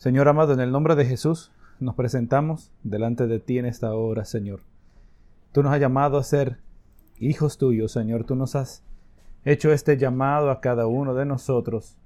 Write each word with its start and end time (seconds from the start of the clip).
Señor 0.00 0.28
amado, 0.28 0.54
en 0.54 0.60
el 0.60 0.72
nombre 0.72 0.94
de 0.94 1.04
Jesús 1.04 1.52
nos 1.78 1.94
presentamos 1.94 2.72
delante 2.82 3.26
de 3.26 3.38
ti 3.38 3.58
en 3.58 3.66
esta 3.66 3.92
hora, 3.92 4.24
Señor. 4.24 4.60
Tú 5.52 5.62
nos 5.62 5.74
has 5.74 5.78
llamado 5.78 6.16
a 6.16 6.22
ser 6.22 6.56
hijos 7.18 7.58
tuyos, 7.58 7.92
Señor. 7.92 8.24
Tú 8.24 8.34
nos 8.34 8.56
has 8.56 8.82
hecho 9.44 9.70
este 9.74 9.98
llamado 9.98 10.50
a 10.50 10.62
cada 10.62 10.86
uno 10.86 11.12
de 11.12 11.26
nosotros. 11.26 11.98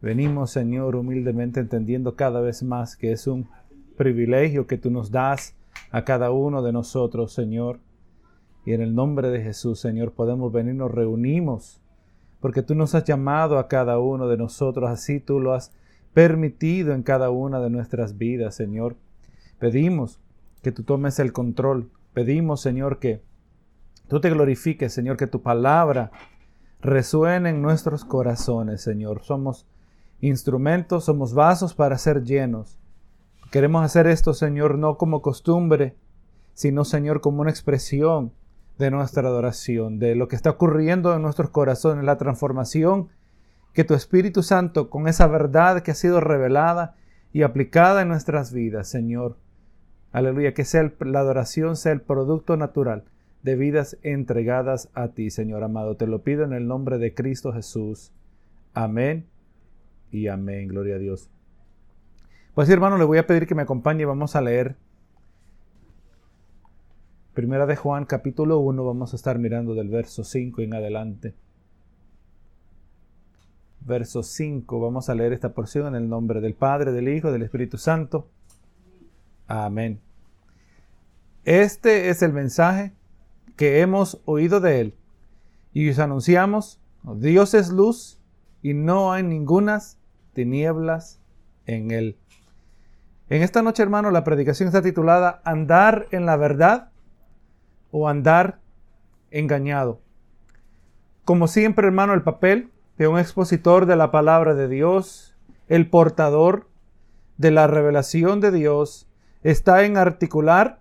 Venimos, 0.00 0.52
Señor, 0.52 0.94
humildemente 0.94 1.58
entendiendo 1.58 2.14
cada 2.14 2.40
vez 2.40 2.62
más 2.62 2.96
que 2.96 3.10
es 3.10 3.26
un 3.26 3.48
privilegio 3.96 4.68
que 4.68 4.78
tú 4.78 4.92
nos 4.92 5.10
das 5.10 5.56
a 5.90 6.04
cada 6.04 6.30
uno 6.30 6.62
de 6.62 6.72
nosotros, 6.72 7.32
Señor. 7.32 7.80
Y 8.64 8.72
en 8.72 8.82
el 8.82 8.94
nombre 8.94 9.30
de 9.30 9.42
Jesús, 9.42 9.80
Señor, 9.80 10.12
podemos 10.12 10.52
venir, 10.52 10.76
nos 10.76 10.92
reunimos, 10.92 11.80
porque 12.38 12.62
tú 12.62 12.76
nos 12.76 12.94
has 12.94 13.02
llamado 13.02 13.58
a 13.58 13.66
cada 13.66 13.98
uno 13.98 14.28
de 14.28 14.36
nosotros, 14.36 14.88
así 14.88 15.18
tú 15.18 15.40
lo 15.40 15.54
has 15.54 15.72
permitido 16.16 16.94
en 16.94 17.02
cada 17.02 17.28
una 17.28 17.60
de 17.60 17.68
nuestras 17.68 18.16
vidas, 18.16 18.54
Señor. 18.54 18.96
Pedimos 19.58 20.18
que 20.62 20.72
tú 20.72 20.82
tomes 20.82 21.18
el 21.18 21.34
control. 21.34 21.90
Pedimos, 22.14 22.62
Señor, 22.62 23.00
que 23.00 23.20
tú 24.08 24.18
te 24.18 24.30
glorifiques, 24.30 24.94
Señor, 24.94 25.18
que 25.18 25.26
tu 25.26 25.42
palabra 25.42 26.10
resuene 26.80 27.50
en 27.50 27.60
nuestros 27.60 28.06
corazones, 28.06 28.80
Señor. 28.80 29.24
Somos 29.24 29.66
instrumentos, 30.22 31.04
somos 31.04 31.34
vasos 31.34 31.74
para 31.74 31.98
ser 31.98 32.24
llenos. 32.24 32.78
Queremos 33.50 33.84
hacer 33.84 34.06
esto, 34.06 34.32
Señor, 34.32 34.78
no 34.78 34.96
como 34.96 35.20
costumbre, 35.20 35.96
sino, 36.54 36.86
Señor, 36.86 37.20
como 37.20 37.42
una 37.42 37.50
expresión 37.50 38.32
de 38.78 38.90
nuestra 38.90 39.28
adoración, 39.28 39.98
de 39.98 40.14
lo 40.14 40.28
que 40.28 40.36
está 40.36 40.48
ocurriendo 40.48 41.14
en 41.14 41.20
nuestros 41.20 41.50
corazones, 41.50 42.06
la 42.06 42.16
transformación 42.16 43.10
que 43.76 43.84
tu 43.84 43.92
Espíritu 43.92 44.42
Santo, 44.42 44.88
con 44.88 45.06
esa 45.06 45.26
verdad 45.26 45.82
que 45.82 45.90
ha 45.90 45.94
sido 45.94 46.18
revelada 46.18 46.96
y 47.30 47.42
aplicada 47.42 48.00
en 48.00 48.08
nuestras 48.08 48.50
vidas, 48.50 48.88
Señor, 48.88 49.36
aleluya, 50.12 50.54
que 50.54 50.64
sea 50.64 50.90
la 51.00 51.20
adoración 51.20 51.76
sea 51.76 51.92
el 51.92 52.00
producto 52.00 52.56
natural 52.56 53.04
de 53.42 53.54
vidas 53.54 53.98
entregadas 54.02 54.88
a 54.94 55.08
ti, 55.08 55.28
Señor 55.28 55.62
amado. 55.62 55.94
Te 55.94 56.06
lo 56.06 56.22
pido 56.22 56.44
en 56.44 56.54
el 56.54 56.66
nombre 56.66 56.96
de 56.96 57.12
Cristo 57.12 57.52
Jesús. 57.52 58.14
Amén 58.72 59.26
y 60.10 60.28
amén. 60.28 60.68
Gloria 60.68 60.94
a 60.94 60.98
Dios. 60.98 61.28
Pues 62.54 62.70
hermano, 62.70 62.96
le 62.96 63.04
voy 63.04 63.18
a 63.18 63.26
pedir 63.26 63.46
que 63.46 63.54
me 63.54 63.62
acompañe 63.62 64.06
vamos 64.06 64.36
a 64.36 64.40
leer 64.40 64.76
Primera 67.34 67.66
de 67.66 67.76
Juan 67.76 68.06
capítulo 68.06 68.58
1, 68.60 68.86
vamos 68.86 69.12
a 69.12 69.16
estar 69.16 69.38
mirando 69.38 69.74
del 69.74 69.90
verso 69.90 70.24
5 70.24 70.62
en 70.62 70.72
adelante 70.72 71.34
verso 73.86 74.22
5. 74.22 74.80
Vamos 74.80 75.08
a 75.08 75.14
leer 75.14 75.32
esta 75.32 75.54
porción 75.54 75.86
en 75.86 75.94
el 75.94 76.08
nombre 76.08 76.40
del 76.40 76.54
Padre, 76.54 76.92
del 76.92 77.08
Hijo, 77.08 77.32
del 77.32 77.42
Espíritu 77.42 77.78
Santo. 77.78 78.28
Amén. 79.46 80.00
Este 81.44 82.08
es 82.08 82.22
el 82.22 82.32
mensaje 82.32 82.92
que 83.54 83.80
hemos 83.80 84.20
oído 84.24 84.60
de 84.60 84.80
Él 84.80 84.94
y 85.72 85.88
os 85.88 85.98
anunciamos, 85.98 86.80
Dios 87.02 87.54
es 87.54 87.70
luz 87.70 88.18
y 88.62 88.74
no 88.74 89.12
hay 89.12 89.22
ningunas 89.22 89.98
tinieblas 90.32 91.20
en 91.66 91.92
Él. 91.92 92.18
En 93.28 93.42
esta 93.42 93.62
noche, 93.62 93.82
hermano, 93.82 94.10
la 94.10 94.24
predicación 94.24 94.68
está 94.68 94.82
titulada 94.82 95.40
Andar 95.44 96.08
en 96.10 96.26
la 96.26 96.36
verdad 96.36 96.90
o 97.90 98.08
andar 98.08 98.58
engañado. 99.30 100.00
Como 101.24 101.48
siempre, 101.48 101.86
hermano, 101.86 102.14
el 102.14 102.22
papel 102.22 102.70
de 102.98 103.08
un 103.08 103.18
expositor 103.18 103.86
de 103.86 103.96
la 103.96 104.10
palabra 104.10 104.54
de 104.54 104.68
Dios, 104.68 105.36
el 105.68 105.88
portador 105.88 106.68
de 107.36 107.50
la 107.50 107.66
revelación 107.66 108.40
de 108.40 108.50
Dios, 108.50 109.08
está 109.42 109.84
en 109.84 109.96
articular, 109.96 110.80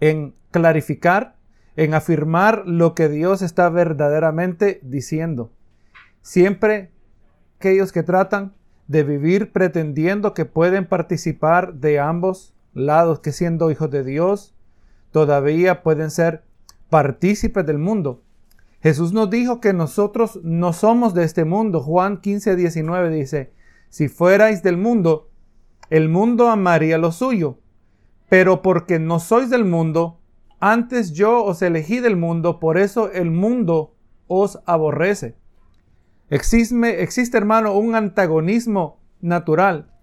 en 0.00 0.34
clarificar, 0.50 1.36
en 1.76 1.94
afirmar 1.94 2.62
lo 2.66 2.94
que 2.94 3.08
Dios 3.08 3.42
está 3.42 3.68
verdaderamente 3.68 4.80
diciendo. 4.82 5.50
Siempre 6.22 6.90
aquellos 7.58 7.92
que 7.92 8.02
tratan 8.02 8.54
de 8.86 9.02
vivir 9.02 9.52
pretendiendo 9.52 10.34
que 10.34 10.44
pueden 10.44 10.86
participar 10.86 11.74
de 11.74 11.98
ambos 11.98 12.54
lados, 12.74 13.20
que 13.20 13.32
siendo 13.32 13.70
hijos 13.70 13.90
de 13.90 14.04
Dios, 14.04 14.54
todavía 15.10 15.82
pueden 15.82 16.10
ser 16.10 16.42
partícipes 16.90 17.64
del 17.66 17.78
mundo, 17.78 18.23
Jesús 18.84 19.14
nos 19.14 19.30
dijo 19.30 19.62
que 19.62 19.72
nosotros 19.72 20.40
no 20.42 20.74
somos 20.74 21.14
de 21.14 21.24
este 21.24 21.46
mundo. 21.46 21.80
Juan 21.80 22.18
15, 22.20 22.54
19 22.54 23.08
dice, 23.08 23.54
si 23.88 24.08
fuerais 24.08 24.62
del 24.62 24.76
mundo, 24.76 25.30
el 25.88 26.10
mundo 26.10 26.50
amaría 26.50 26.98
lo 26.98 27.10
suyo. 27.10 27.60
Pero 28.28 28.60
porque 28.60 28.98
no 28.98 29.20
sois 29.20 29.48
del 29.48 29.64
mundo, 29.64 30.20
antes 30.60 31.14
yo 31.14 31.44
os 31.44 31.62
elegí 31.62 32.00
del 32.00 32.16
mundo, 32.16 32.60
por 32.60 32.76
eso 32.76 33.10
el 33.10 33.30
mundo 33.30 33.94
os 34.26 34.60
aborrece. 34.66 35.34
Existe, 36.28 37.02
existe 37.02 37.38
hermano, 37.38 37.72
un 37.72 37.94
antagonismo 37.94 39.00
natural. 39.22 39.94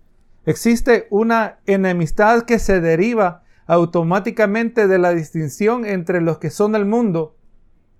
Existe 0.48 1.06
una 1.12 1.60
enemistad 1.68 2.46
que 2.46 2.58
se 2.58 2.82
deriva 2.82 3.44
automáticamente 3.68 4.88
de 4.88 4.98
la 4.98 5.14
distinción 5.14 5.86
entre 5.86 6.20
los 6.20 6.40
que 6.40 6.50
son 6.50 6.72
del 6.72 6.88
mundo 6.88 7.36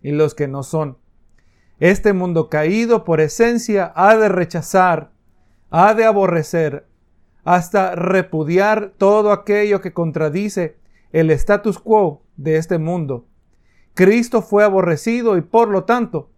y 0.02 0.12
los 0.12 0.36
que 0.36 0.48
no 0.48 0.64
son. 0.64 0.98
Este 1.80 2.14
mundo 2.14 2.50
caído 2.50 3.04
por 3.04 3.22
esencia 3.22 3.92
ha 3.96 4.16
de 4.16 4.30
rechazar, 4.30 5.12
ha 5.70 5.94
de 5.94 6.06
aborrecer, 6.06 6.86
hasta 7.44 7.96
repudiar 7.96 8.94
todo 8.98 9.32
aquello 9.32 9.82
que 9.82 9.94
contradice 9.94 10.78
el 11.12 11.32
status 11.32 11.80
quo 11.80 12.22
de 12.38 12.58
este 12.58 12.78
mundo. 12.78 13.26
Cristo 13.94 14.42
fue 14.42 14.64
aborrecido 14.64 15.38
y 15.38 15.42
por 15.42 15.70
lo 15.70 15.84
tanto, 15.84 16.30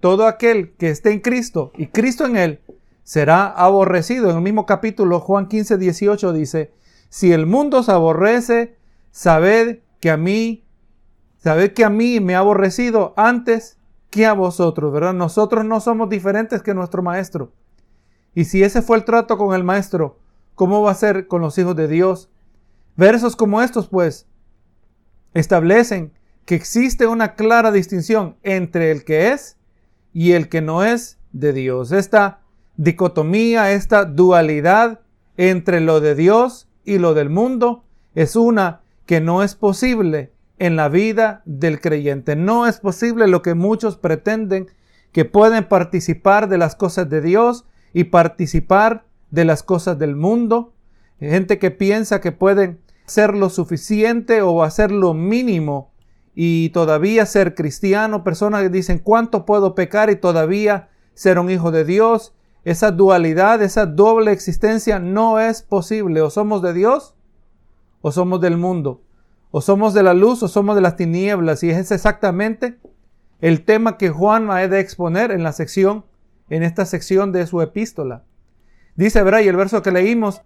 todo 0.00 0.26
aquel 0.26 0.72
que 0.76 0.90
esté 0.90 1.12
en 1.12 1.20
Cristo 1.20 1.72
y 1.76 1.88
Cristo 1.88 2.24
en 2.24 2.36
él 2.36 2.60
será 3.02 3.46
aborrecido. 3.46 4.30
En 4.30 4.36
el 4.36 4.42
mismo 4.42 4.66
capítulo, 4.66 5.20
Juan 5.20 5.48
15, 5.48 5.78
18 5.78 6.32
dice, 6.32 6.72
si 7.08 7.32
el 7.32 7.46
mundo 7.46 7.82
se 7.82 7.92
aborrece, 7.92 8.76
sabed 9.10 9.80
que 10.00 10.10
a 10.10 10.16
mí 10.16 10.64
Sabed 11.38 11.72
que 11.72 11.84
a 11.84 11.90
mí 11.90 12.20
me 12.20 12.34
ha 12.34 12.40
aborrecido 12.40 13.14
antes 13.16 13.78
que 14.10 14.26
a 14.26 14.32
vosotros, 14.32 14.92
¿verdad? 14.92 15.14
Nosotros 15.14 15.64
no 15.64 15.80
somos 15.80 16.08
diferentes 16.08 16.62
que 16.62 16.74
nuestro 16.74 17.02
maestro. 17.02 17.52
Y 18.34 18.44
si 18.44 18.62
ese 18.62 18.82
fue 18.82 18.96
el 18.96 19.04
trato 19.04 19.38
con 19.38 19.54
el 19.54 19.64
maestro, 19.64 20.18
¿cómo 20.54 20.82
va 20.82 20.90
a 20.90 20.96
ser 20.96 21.28
con 21.28 21.40
los 21.40 21.56
hijos 21.58 21.76
de 21.76 21.88
Dios? 21.88 22.28
Versos 22.96 23.36
como 23.36 23.62
estos, 23.62 23.88
pues, 23.88 24.26
establecen 25.34 26.12
que 26.44 26.54
existe 26.54 27.06
una 27.06 27.34
clara 27.34 27.70
distinción 27.70 28.36
entre 28.42 28.90
el 28.90 29.04
que 29.04 29.32
es 29.32 29.56
y 30.12 30.32
el 30.32 30.48
que 30.48 30.60
no 30.60 30.82
es 30.82 31.18
de 31.32 31.52
Dios. 31.52 31.92
Esta 31.92 32.40
dicotomía, 32.76 33.72
esta 33.72 34.04
dualidad 34.04 35.00
entre 35.36 35.80
lo 35.80 36.00
de 36.00 36.14
Dios 36.14 36.68
y 36.84 36.98
lo 36.98 37.14
del 37.14 37.30
mundo 37.30 37.84
es 38.14 38.34
una 38.34 38.80
que 39.06 39.20
no 39.20 39.42
es 39.42 39.54
posible 39.54 40.32
en 40.58 40.76
la 40.76 40.88
vida 40.88 41.42
del 41.44 41.80
creyente. 41.80 42.36
No 42.36 42.66
es 42.66 42.80
posible 42.80 43.28
lo 43.28 43.42
que 43.42 43.54
muchos 43.54 43.96
pretenden 43.96 44.68
que 45.12 45.24
pueden 45.24 45.68
participar 45.68 46.48
de 46.48 46.58
las 46.58 46.74
cosas 46.74 47.08
de 47.08 47.20
Dios 47.20 47.64
y 47.92 48.04
participar 48.04 49.04
de 49.30 49.44
las 49.44 49.62
cosas 49.62 49.98
del 49.98 50.16
mundo. 50.16 50.74
Gente 51.18 51.58
que 51.58 51.70
piensa 51.70 52.20
que 52.20 52.32
pueden 52.32 52.80
ser 53.06 53.34
lo 53.34 53.50
suficiente 53.50 54.42
o 54.42 54.62
hacer 54.62 54.92
lo 54.92 55.14
mínimo 55.14 55.92
y 56.34 56.68
todavía 56.70 57.26
ser 57.26 57.54
cristiano. 57.54 58.22
Personas 58.22 58.62
que 58.62 58.68
dicen 58.68 58.98
cuánto 58.98 59.44
puedo 59.44 59.74
pecar 59.74 60.10
y 60.10 60.16
todavía 60.16 60.88
ser 61.14 61.38
un 61.38 61.50
hijo 61.50 61.70
de 61.70 61.84
Dios. 61.84 62.34
Esa 62.64 62.90
dualidad, 62.90 63.62
esa 63.62 63.86
doble 63.86 64.32
existencia 64.32 64.98
no 64.98 65.40
es 65.40 65.62
posible. 65.62 66.20
O 66.20 66.30
somos 66.30 66.62
de 66.62 66.74
Dios 66.74 67.14
o 68.02 68.12
somos 68.12 68.40
del 68.40 68.56
mundo. 68.56 69.02
O 69.50 69.60
somos 69.60 69.94
de 69.94 70.02
la 70.02 70.14
luz 70.14 70.42
o 70.42 70.48
somos 70.48 70.74
de 70.74 70.82
las 70.82 70.96
tinieblas. 70.96 71.62
Y 71.62 71.70
es 71.70 71.90
exactamente 71.90 72.78
el 73.40 73.64
tema 73.64 73.96
que 73.96 74.10
Juan 74.10 74.50
ha 74.50 74.66
de 74.68 74.80
exponer 74.80 75.30
en 75.30 75.42
la 75.42 75.52
sección, 75.52 76.04
en 76.50 76.62
esta 76.62 76.84
sección 76.84 77.32
de 77.32 77.46
su 77.46 77.62
epístola. 77.62 78.24
Dice, 78.96 79.22
¿verdad? 79.22 79.40
Y 79.40 79.48
el 79.48 79.56
verso 79.56 79.82
que 79.82 79.92
leímos, 79.92 80.42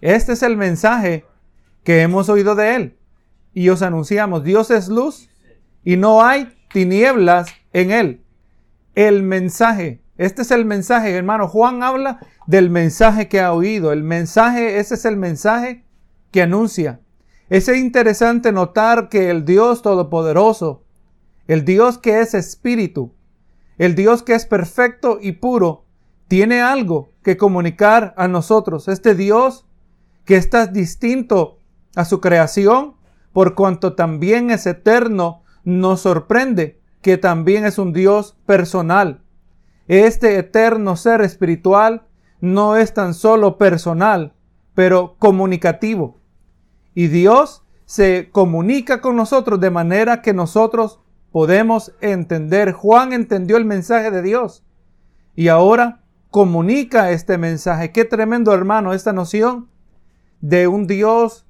este 0.00 0.32
es 0.32 0.42
el 0.42 0.56
mensaje 0.56 1.24
que 1.84 2.02
hemos 2.02 2.28
oído 2.28 2.54
de 2.54 2.74
él. 2.74 2.98
Y 3.54 3.68
os 3.70 3.82
anunciamos, 3.82 4.44
Dios 4.44 4.70
es 4.70 4.88
luz 4.88 5.30
y 5.84 5.96
no 5.96 6.22
hay 6.22 6.52
tinieblas 6.72 7.48
en 7.72 7.90
él. 7.90 8.24
El 8.94 9.22
mensaje, 9.22 10.02
este 10.18 10.42
es 10.42 10.50
el 10.50 10.64
mensaje, 10.64 11.12
hermano. 11.12 11.48
Juan 11.48 11.82
habla 11.82 12.18
del 12.46 12.70
mensaje 12.70 13.28
que 13.28 13.40
ha 13.40 13.52
oído. 13.52 13.92
El 13.92 14.02
mensaje, 14.02 14.78
ese 14.78 14.94
es 14.94 15.04
el 15.04 15.16
mensaje 15.16 15.84
que 16.32 16.42
anuncia. 16.42 17.00
Es 17.48 17.68
interesante 17.68 18.50
notar 18.50 19.08
que 19.08 19.30
el 19.30 19.44
Dios 19.44 19.82
Todopoderoso, 19.82 20.82
el 21.46 21.64
Dios 21.64 21.96
que 21.96 22.20
es 22.20 22.34
espíritu, 22.34 23.12
el 23.78 23.94
Dios 23.94 24.24
que 24.24 24.34
es 24.34 24.46
perfecto 24.46 25.18
y 25.20 25.32
puro, 25.32 25.84
tiene 26.26 26.60
algo 26.60 27.12
que 27.22 27.36
comunicar 27.36 28.14
a 28.16 28.26
nosotros. 28.26 28.88
Este 28.88 29.14
Dios 29.14 29.64
que 30.24 30.34
está 30.34 30.66
distinto 30.66 31.60
a 31.94 32.04
su 32.04 32.20
creación, 32.20 32.94
por 33.32 33.54
cuanto 33.54 33.94
también 33.94 34.50
es 34.50 34.66
eterno, 34.66 35.44
nos 35.62 36.00
sorprende 36.00 36.80
que 37.00 37.16
también 37.16 37.64
es 37.64 37.78
un 37.78 37.92
Dios 37.92 38.36
personal. 38.44 39.22
Este 39.86 40.36
eterno 40.36 40.96
ser 40.96 41.20
espiritual 41.20 42.08
no 42.40 42.74
es 42.74 42.92
tan 42.92 43.14
solo 43.14 43.56
personal, 43.56 44.34
pero 44.74 45.14
comunicativo. 45.20 46.15
Y 46.96 47.08
Dios 47.08 47.62
se 47.84 48.30
comunica 48.32 49.02
con 49.02 49.16
nosotros 49.16 49.60
de 49.60 49.68
manera 49.68 50.22
que 50.22 50.32
nosotros 50.32 50.98
podemos 51.30 51.92
entender. 52.00 52.72
Juan 52.72 53.12
entendió 53.12 53.58
el 53.58 53.66
mensaje 53.66 54.10
de 54.10 54.22
Dios 54.22 54.64
y 55.34 55.48
ahora 55.48 56.00
comunica 56.30 57.10
este 57.10 57.36
mensaje. 57.36 57.92
Qué 57.92 58.06
tremendo 58.06 58.54
hermano 58.54 58.94
esta 58.94 59.12
noción 59.12 59.68
de 60.40 60.68
un 60.68 60.86
Dios 60.86 61.46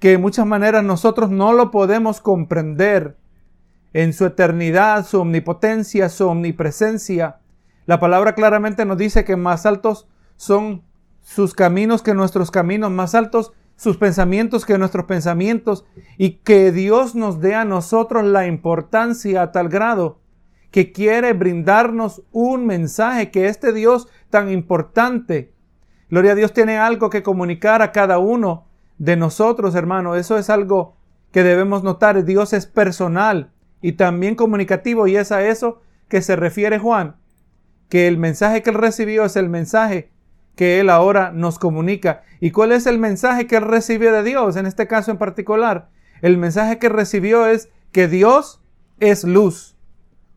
que 0.00 0.10
de 0.10 0.18
muchas 0.18 0.46
maneras 0.46 0.82
nosotros 0.82 1.30
no 1.30 1.52
lo 1.52 1.70
podemos 1.70 2.20
comprender 2.20 3.16
en 3.92 4.12
su 4.12 4.26
eternidad, 4.26 5.06
su 5.06 5.20
omnipotencia, 5.20 6.08
su 6.08 6.26
omnipresencia. 6.26 7.38
La 7.86 8.00
palabra 8.00 8.34
claramente 8.34 8.84
nos 8.84 8.98
dice 8.98 9.24
que 9.24 9.36
más 9.36 9.64
altos 9.64 10.08
son 10.34 10.82
sus 11.20 11.54
caminos 11.54 12.02
que 12.02 12.14
nuestros 12.14 12.50
caminos, 12.50 12.90
más 12.90 13.14
altos 13.14 13.52
sus 13.78 13.96
pensamientos 13.96 14.66
que 14.66 14.76
nuestros 14.76 15.06
pensamientos, 15.06 15.86
y 16.18 16.38
que 16.38 16.72
Dios 16.72 17.14
nos 17.14 17.40
dé 17.40 17.54
a 17.54 17.64
nosotros 17.64 18.24
la 18.24 18.48
importancia 18.48 19.40
a 19.40 19.52
tal 19.52 19.68
grado 19.68 20.18
que 20.72 20.90
quiere 20.90 21.32
brindarnos 21.32 22.24
un 22.32 22.66
mensaje, 22.66 23.30
que 23.30 23.46
este 23.46 23.72
Dios 23.72 24.08
tan 24.30 24.50
importante, 24.50 25.52
gloria 26.10 26.32
a 26.32 26.34
Dios, 26.34 26.52
tiene 26.52 26.76
algo 26.76 27.08
que 27.08 27.22
comunicar 27.22 27.80
a 27.80 27.92
cada 27.92 28.18
uno 28.18 28.66
de 28.98 29.16
nosotros, 29.16 29.76
hermano. 29.76 30.16
Eso 30.16 30.36
es 30.36 30.50
algo 30.50 30.96
que 31.30 31.44
debemos 31.44 31.84
notar. 31.84 32.24
Dios 32.24 32.52
es 32.52 32.66
personal 32.66 33.52
y 33.80 33.92
también 33.92 34.34
comunicativo, 34.34 35.06
y 35.06 35.16
es 35.16 35.30
a 35.30 35.46
eso 35.46 35.80
que 36.08 36.20
se 36.20 36.34
refiere 36.34 36.80
Juan, 36.80 37.14
que 37.88 38.08
el 38.08 38.18
mensaje 38.18 38.62
que 38.62 38.70
él 38.70 38.76
recibió 38.76 39.24
es 39.24 39.36
el 39.36 39.48
mensaje 39.48 40.10
que 40.58 40.80
Él 40.80 40.90
ahora 40.90 41.30
nos 41.30 41.56
comunica. 41.56 42.22
¿Y 42.40 42.50
cuál 42.50 42.72
es 42.72 42.88
el 42.88 42.98
mensaje 42.98 43.46
que 43.46 43.54
Él 43.54 43.62
recibió 43.62 44.12
de 44.12 44.24
Dios 44.24 44.56
en 44.56 44.66
este 44.66 44.88
caso 44.88 45.12
en 45.12 45.16
particular? 45.16 45.88
El 46.20 46.36
mensaje 46.36 46.80
que 46.80 46.88
recibió 46.88 47.46
es 47.46 47.68
que 47.92 48.08
Dios 48.08 48.60
es 48.98 49.22
luz. 49.22 49.76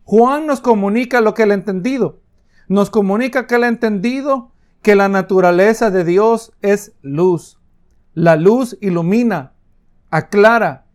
Juan 0.03 0.45
nos 0.45 0.61
comunica 0.61 1.21
lo 1.21 1.33
que 1.33 1.41
él 1.41 1.49
ha 1.49 1.55
entendido. 1.55 2.19
Nos 2.67 2.91
comunica 2.91 3.47
que 3.47 3.55
él 3.55 3.63
ha 3.63 3.67
entendido 3.67 4.51
que 4.83 4.93
la 4.93 5.09
naturaleza 5.09 5.89
de 5.89 6.03
Dios 6.03 6.53
es 6.61 6.93
luz. 7.01 7.59
La 8.13 8.35
luz 8.35 8.77
ilumina, 8.79 9.53
aclara, 10.11 10.85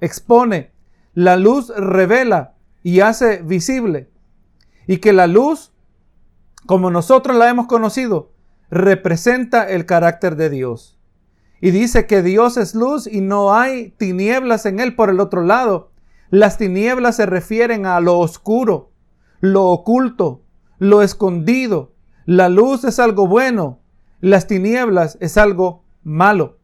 expone. 0.00 0.72
La 1.12 1.36
luz 1.36 1.72
revela 1.76 2.54
y 2.82 2.98
hace 2.98 3.40
visible. 3.40 4.10
Y 4.88 4.96
que 4.96 5.12
la 5.12 5.28
luz, 5.28 5.72
como 6.66 6.90
nosotros 6.90 7.36
la 7.36 7.48
hemos 7.48 7.68
conocido, 7.68 8.33
representa 8.70 9.68
el 9.68 9.86
carácter 9.86 10.36
de 10.36 10.50
Dios. 10.50 10.98
Y 11.60 11.70
dice 11.70 12.06
que 12.06 12.22
Dios 12.22 12.56
es 12.56 12.74
luz 12.74 13.06
y 13.06 13.20
no 13.20 13.54
hay 13.54 13.90
tinieblas 13.96 14.66
en 14.66 14.80
él 14.80 14.94
por 14.94 15.10
el 15.10 15.20
otro 15.20 15.42
lado. 15.42 15.90
Las 16.30 16.58
tinieblas 16.58 17.16
se 17.16 17.26
refieren 17.26 17.86
a 17.86 18.00
lo 18.00 18.18
oscuro, 18.18 18.90
lo 19.40 19.66
oculto, 19.66 20.42
lo 20.78 21.02
escondido. 21.02 21.92
La 22.26 22.48
luz 22.48 22.84
es 22.84 22.98
algo 22.98 23.26
bueno, 23.26 23.80
las 24.20 24.46
tinieblas 24.46 25.16
es 25.20 25.36
algo 25.36 25.84
malo. 26.02 26.58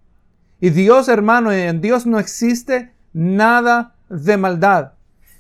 Y 0.61 0.71
Dios, 0.71 1.09
hermano, 1.09 1.53
en 1.53 1.81
Dios 1.81 2.07
no 2.07 2.19
existe 2.19 2.93
nada 3.13 3.95
de 4.09 4.37
maldad. 4.37 4.93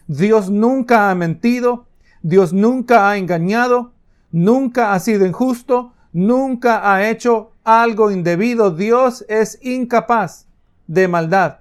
Dios 0.06 0.50
nunca 0.50 1.10
ha 1.10 1.14
mentido, 1.14 1.86
Dios 2.22 2.52
nunca 2.52 3.10
ha 3.10 3.16
engañado, 3.16 3.92
nunca 4.32 4.92
ha 4.92 5.00
sido 5.00 5.26
injusto, 5.26 5.92
nunca 6.12 6.92
ha 6.92 7.08
hecho 7.08 7.52
algo 7.64 8.10
indebido. 8.10 8.70
Dios 8.70 9.24
es 9.28 9.58
incapaz 9.62 10.46
de 10.86 11.08
maldad. 11.08 11.58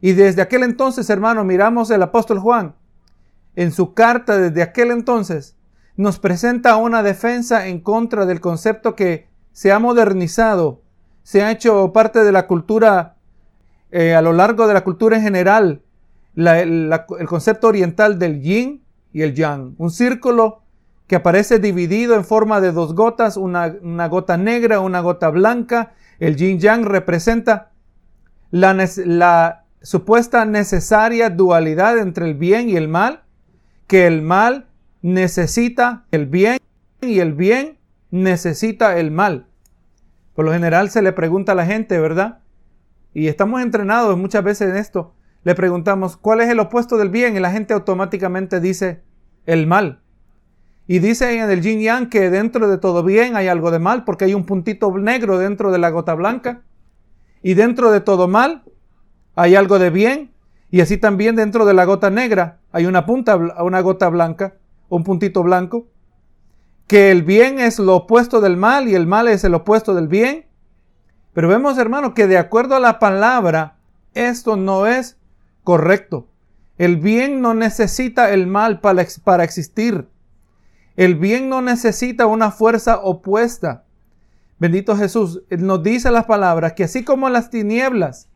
Y 0.00 0.12
desde 0.12 0.42
aquel 0.42 0.62
entonces, 0.62 1.08
hermano, 1.10 1.44
miramos 1.44 1.90
el 1.90 2.02
apóstol 2.02 2.38
Juan. 2.38 2.74
En 3.56 3.72
su 3.72 3.94
carta 3.94 4.38
desde 4.38 4.62
aquel 4.62 4.90
entonces 4.90 5.56
nos 5.96 6.18
presenta 6.18 6.76
una 6.76 7.02
defensa 7.02 7.66
en 7.66 7.80
contra 7.80 8.24
del 8.24 8.40
concepto 8.40 8.94
que 8.94 9.28
se 9.52 9.72
ha 9.72 9.78
modernizado, 9.78 10.80
se 11.22 11.42
ha 11.42 11.50
hecho 11.50 11.92
parte 11.92 12.24
de 12.24 12.32
la 12.32 12.46
cultura 12.46 13.16
eh, 13.90 14.14
a 14.14 14.22
lo 14.22 14.32
largo 14.32 14.66
de 14.66 14.74
la 14.74 14.84
cultura 14.84 15.16
en 15.16 15.22
general, 15.22 15.82
el 16.36 17.26
concepto 17.28 17.68
oriental 17.68 18.18
del 18.18 18.40
yin 18.40 18.82
y 19.12 19.22
el 19.22 19.34
yang, 19.34 19.74
un 19.78 19.90
círculo 19.90 20.62
que 21.10 21.16
aparece 21.16 21.58
dividido 21.58 22.14
en 22.14 22.24
forma 22.24 22.60
de 22.60 22.70
dos 22.70 22.94
gotas, 22.94 23.36
una, 23.36 23.66
gota 24.06 24.36
negra, 24.36 24.78
una 24.78 25.00
gota 25.00 25.28
blanca. 25.28 25.92
El 26.20 26.36
yin 26.36 26.60
yang 26.60 26.84
representa 26.84 27.72
la, 28.52 28.88
la 29.04 29.64
supuesta 29.82 30.44
necesaria 30.44 31.28
dualidad 31.28 31.98
entre 31.98 32.26
el 32.26 32.34
bien 32.34 32.68
y 32.68 32.76
el 32.76 32.86
mal, 32.86 33.24
que 33.88 34.06
el 34.06 34.22
mal 34.22 34.68
necesita 35.02 36.04
el 36.12 36.26
bien 36.26 36.58
y 37.00 37.18
el 37.18 37.32
bien 37.32 37.80
necesita 38.12 38.96
el 38.96 39.10
mal. 39.10 39.48
Por 40.36 40.44
lo 40.44 40.52
general 40.52 40.90
se 40.90 41.02
le 41.02 41.12
pregunta 41.12 41.50
a 41.50 41.56
la 41.56 41.66
gente, 41.66 41.98
¿verdad? 41.98 42.38
Y 43.14 43.26
estamos 43.26 43.62
entrenados 43.62 44.16
muchas 44.16 44.44
veces 44.44 44.70
en 44.70 44.76
esto. 44.76 45.16
Le 45.42 45.56
preguntamos, 45.56 46.16
¿cuál 46.16 46.40
es 46.40 46.48
el 46.50 46.60
opuesto 46.60 46.96
del 46.98 47.08
bien? 47.08 47.36
Y 47.36 47.40
la 47.40 47.50
gente 47.50 47.74
automáticamente 47.74 48.60
dice, 48.60 49.02
el 49.44 49.66
mal. 49.66 50.02
Y 50.90 50.98
dice 50.98 51.38
en 51.38 51.48
el 51.48 51.62
yin 51.62 51.78
yang 51.78 52.10
que 52.10 52.30
dentro 52.30 52.68
de 52.68 52.76
todo 52.76 53.04
bien 53.04 53.36
hay 53.36 53.46
algo 53.46 53.70
de 53.70 53.78
mal 53.78 54.02
porque 54.02 54.24
hay 54.24 54.34
un 54.34 54.44
puntito 54.44 54.90
negro 54.98 55.38
dentro 55.38 55.70
de 55.70 55.78
la 55.78 55.90
gota 55.90 56.14
blanca. 56.14 56.62
Y 57.44 57.54
dentro 57.54 57.92
de 57.92 58.00
todo 58.00 58.26
mal 58.26 58.64
hay 59.36 59.54
algo 59.54 59.78
de 59.78 59.90
bien. 59.90 60.32
Y 60.68 60.80
así 60.80 60.96
también 60.96 61.36
dentro 61.36 61.64
de 61.64 61.74
la 61.74 61.84
gota 61.84 62.10
negra 62.10 62.58
hay 62.72 62.86
una 62.86 63.06
punta, 63.06 63.36
una 63.36 63.80
gota 63.82 64.08
blanca, 64.08 64.54
un 64.88 65.04
puntito 65.04 65.44
blanco. 65.44 65.86
Que 66.88 67.12
el 67.12 67.22
bien 67.22 67.60
es 67.60 67.78
lo 67.78 67.94
opuesto 67.94 68.40
del 68.40 68.56
mal 68.56 68.88
y 68.88 68.96
el 68.96 69.06
mal 69.06 69.28
es 69.28 69.44
el 69.44 69.54
opuesto 69.54 69.94
del 69.94 70.08
bien. 70.08 70.46
Pero 71.32 71.46
vemos, 71.46 71.78
hermano, 71.78 72.14
que 72.14 72.26
de 72.26 72.36
acuerdo 72.36 72.74
a 72.74 72.80
la 72.80 72.98
palabra, 72.98 73.76
esto 74.12 74.56
no 74.56 74.88
es 74.88 75.18
correcto. 75.62 76.26
El 76.78 76.96
bien 76.96 77.40
no 77.40 77.54
necesita 77.54 78.32
el 78.32 78.48
mal 78.48 78.80
para, 78.80 79.06
para 79.22 79.44
existir. 79.44 80.08
El 81.00 81.14
bien 81.14 81.48
no 81.48 81.62
necesita 81.62 82.26
una 82.26 82.50
fuerza 82.50 83.00
opuesta. 83.00 83.84
Bendito 84.58 84.94
Jesús, 84.98 85.40
nos 85.48 85.82
dice 85.82 86.10
las 86.10 86.26
palabras 86.26 86.74
que 86.74 86.84
así 86.84 87.04
como 87.04 87.30
las 87.30 87.48
tinieblas 87.48 88.28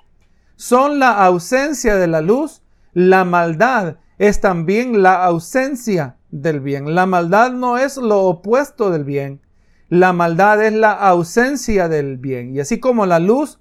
son 0.56 0.98
la 0.98 1.26
ausencia 1.26 1.96
de 1.96 2.06
la 2.06 2.22
luz, 2.22 2.62
la 2.94 3.26
maldad 3.26 3.96
es 4.16 4.40
también 4.40 5.02
la 5.02 5.26
ausencia 5.26 6.16
del 6.30 6.60
bien. 6.60 6.94
La 6.94 7.04
maldad 7.04 7.52
no 7.52 7.76
es 7.76 7.98
lo 7.98 8.22
opuesto 8.22 8.90
del 8.90 9.04
bien. 9.04 9.42
La 9.90 10.14
maldad 10.14 10.64
es 10.64 10.72
la 10.72 10.92
ausencia 10.92 11.90
del 11.90 12.16
bien. 12.16 12.56
Y 12.56 12.60
así 12.60 12.80
como 12.80 13.04
la 13.04 13.18
luz 13.18 13.60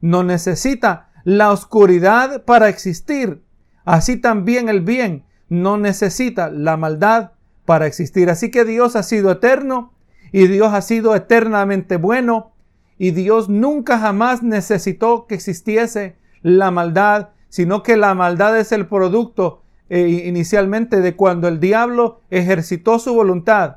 no 0.00 0.24
necesita 0.24 1.12
la 1.22 1.52
oscuridad 1.52 2.44
para 2.44 2.68
existir, 2.68 3.44
así 3.84 4.16
también 4.16 4.68
el 4.68 4.80
bien 4.80 5.24
no 5.48 5.76
necesita 5.78 6.50
la 6.50 6.76
maldad 6.76 7.30
para 7.70 7.86
existir. 7.86 8.30
Así 8.30 8.50
que 8.50 8.64
Dios 8.64 8.96
ha 8.96 9.04
sido 9.04 9.30
eterno 9.30 9.92
y 10.32 10.48
Dios 10.48 10.72
ha 10.72 10.82
sido 10.82 11.14
eternamente 11.14 11.98
bueno 11.98 12.50
y 12.98 13.12
Dios 13.12 13.48
nunca 13.48 13.96
jamás 14.00 14.42
necesitó 14.42 15.28
que 15.28 15.36
existiese 15.36 16.16
la 16.42 16.72
maldad, 16.72 17.28
sino 17.48 17.84
que 17.84 17.96
la 17.96 18.12
maldad 18.16 18.58
es 18.58 18.72
el 18.72 18.88
producto 18.88 19.62
eh, 19.88 20.24
inicialmente 20.26 21.00
de 21.00 21.14
cuando 21.14 21.46
el 21.46 21.60
diablo 21.60 22.22
ejercitó 22.30 22.98
su 22.98 23.14
voluntad 23.14 23.76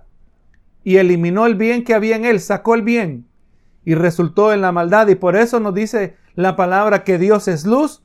y 0.83 0.97
eliminó 0.97 1.45
el 1.45 1.53
bien 1.53 1.83
que 1.83 1.93
había 1.93 2.15
en 2.15 2.25
él, 2.25 2.39
sacó 2.39 2.73
el 2.73 2.81
bien 2.81 3.27
y 3.85 3.93
resultó 3.93 4.53
en 4.53 4.61
la 4.61 4.71
maldad. 4.71 5.07
Y 5.07 5.13
por 5.13 5.35
eso 5.35 5.59
nos 5.59 5.75
dice 5.75 6.15
la 6.33 6.55
palabra 6.55 7.03
que 7.03 7.19
Dios 7.19 7.47
es 7.47 7.63
luz 7.63 8.01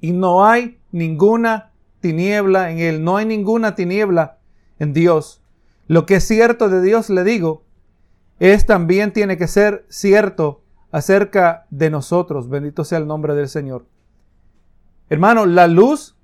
y 0.00 0.12
no 0.12 0.46
hay 0.46 0.78
ninguna 0.92 1.72
tiniebla 1.98 2.70
en 2.70 2.78
él, 2.78 3.02
no 3.02 3.16
hay 3.16 3.26
ninguna 3.26 3.74
tiniebla 3.74 4.38
en 4.78 4.92
Dios. 4.92 5.42
Lo 5.86 6.06
que 6.06 6.16
es 6.16 6.24
cierto 6.24 6.68
de 6.68 6.82
Dios, 6.82 7.10
le 7.10 7.24
digo, 7.24 7.64
es 8.40 8.66
también 8.66 9.12
tiene 9.12 9.36
que 9.36 9.46
ser 9.46 9.84
cierto 9.88 10.62
acerca 10.90 11.66
de 11.70 11.90
nosotros. 11.90 12.48
Bendito 12.48 12.84
sea 12.84 12.98
el 12.98 13.06
nombre 13.06 13.34
del 13.34 13.48
Señor. 13.48 13.86
Hermano, 15.08 15.46
la 15.46 15.66
luz 15.66 16.16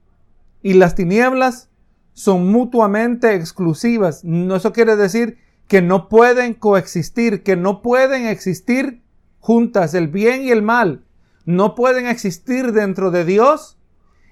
y 0.63 0.75
las 0.75 0.95
tinieblas 0.95 1.71
son 2.13 2.51
mutuamente 2.51 3.35
exclusivas. 3.35 4.25
No, 4.25 4.57
eso 4.57 4.73
quiere 4.73 4.97
decir 4.97 5.39
que 5.69 5.83
no 5.83 6.09
pueden 6.09 6.55
coexistir, 6.55 7.43
que 7.43 7.57
no 7.57 7.83
pueden 7.83 8.27
existir 8.27 9.03
juntas, 9.39 9.95
el 9.95 10.09
bien 10.09 10.43
y 10.43 10.51
el 10.51 10.63
mal, 10.63 11.05
no 11.45 11.75
pueden 11.75 12.07
existir 12.07 12.73
dentro 12.73 13.11
de 13.11 13.25
Dios 13.25 13.79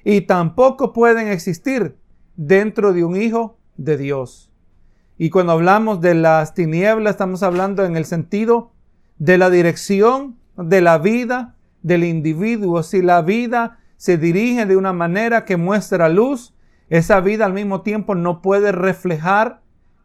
y 0.04 0.22
tampoco 0.22 0.92
pueden 0.92 1.28
existir 1.28 1.96
dentro 2.36 2.92
de 2.92 3.04
un 3.04 3.16
hijo 3.16 3.57
de 3.78 3.96
Dios. 3.96 4.52
Y 5.16 5.30
cuando 5.30 5.52
hablamos 5.52 6.02
de 6.02 6.14
las 6.14 6.52
tinieblas, 6.52 7.12
estamos 7.12 7.42
hablando 7.42 7.84
en 7.84 7.96
el 7.96 8.04
sentido 8.04 8.72
de 9.18 9.38
la 9.38 9.48
dirección 9.48 10.36
de 10.56 10.80
la 10.80 10.98
vida 10.98 11.56
del 11.82 12.04
individuo. 12.04 12.82
Si 12.82 13.00
la 13.00 13.22
vida 13.22 13.78
se 13.96 14.18
dirige 14.18 14.66
de 14.66 14.76
una 14.76 14.92
manera 14.92 15.44
que 15.44 15.56
muestra 15.56 16.08
luz, 16.08 16.54
esa 16.88 17.20
vida 17.20 17.46
al 17.46 17.52
mismo 17.52 17.80
tiempo 17.82 18.14
no 18.14 18.42
puede 18.42 18.72
reflejar 18.72 19.62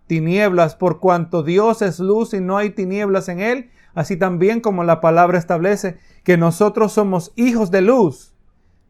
tinieblas, 0.07 0.75
por 0.75 0.99
cuanto 0.99 1.43
Dios 1.43 1.81
es 1.81 1.99
luz 1.99 2.33
y 2.33 2.41
no 2.41 2.57
hay 2.57 2.71
tinieblas 2.71 3.29
en 3.29 3.39
él, 3.39 3.69
así 3.93 4.17
también 4.17 4.61
como 4.61 4.83
la 4.83 4.99
palabra 4.99 5.37
establece 5.37 5.97
que 6.23 6.37
nosotros 6.37 6.91
somos 6.91 7.31
hijos 7.35 7.71
de 7.71 7.81
luz. 7.81 8.35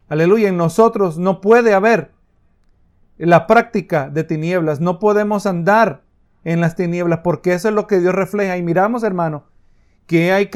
Aleluya, 0.10 0.50
en 0.50 0.58
nosotros 0.58 1.18
no 1.18 1.40
puede 1.42 1.74
haber 1.74 2.12
la 3.26 3.48
práctica 3.48 4.10
de 4.10 4.24
tinieblas, 4.24 4.80
no 4.80 5.00
podemos 5.00 5.46
andar 5.46 6.04
en 6.44 6.62
las 6.62 6.76
tinieblas, 6.76 7.20
porque 7.24 7.54
eso 7.54 7.70
es 7.70 7.76
lo 7.76 7.88
que 7.88 8.00
Dios 8.00 8.14
refleja. 8.14 8.58
Y 8.58 8.64
miramos, 8.64 9.04
hermano, 9.04 9.46
que 10.08 10.32
hay 10.32 10.50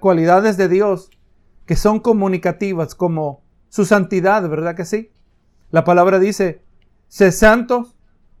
cualidades 0.00 0.56
de 0.56 0.68
Dios 0.68 1.10
que 1.66 1.76
son 1.76 2.00
comunicativas, 2.00 2.94
como 2.94 3.42
su 3.68 3.84
santidad, 3.84 4.48
¿verdad 4.48 4.74
que 4.74 4.84
sí? 4.84 5.10
La 5.70 5.84
palabra 5.84 6.18
dice, 6.18 6.62
sé 7.08 7.32
santo 7.32 7.88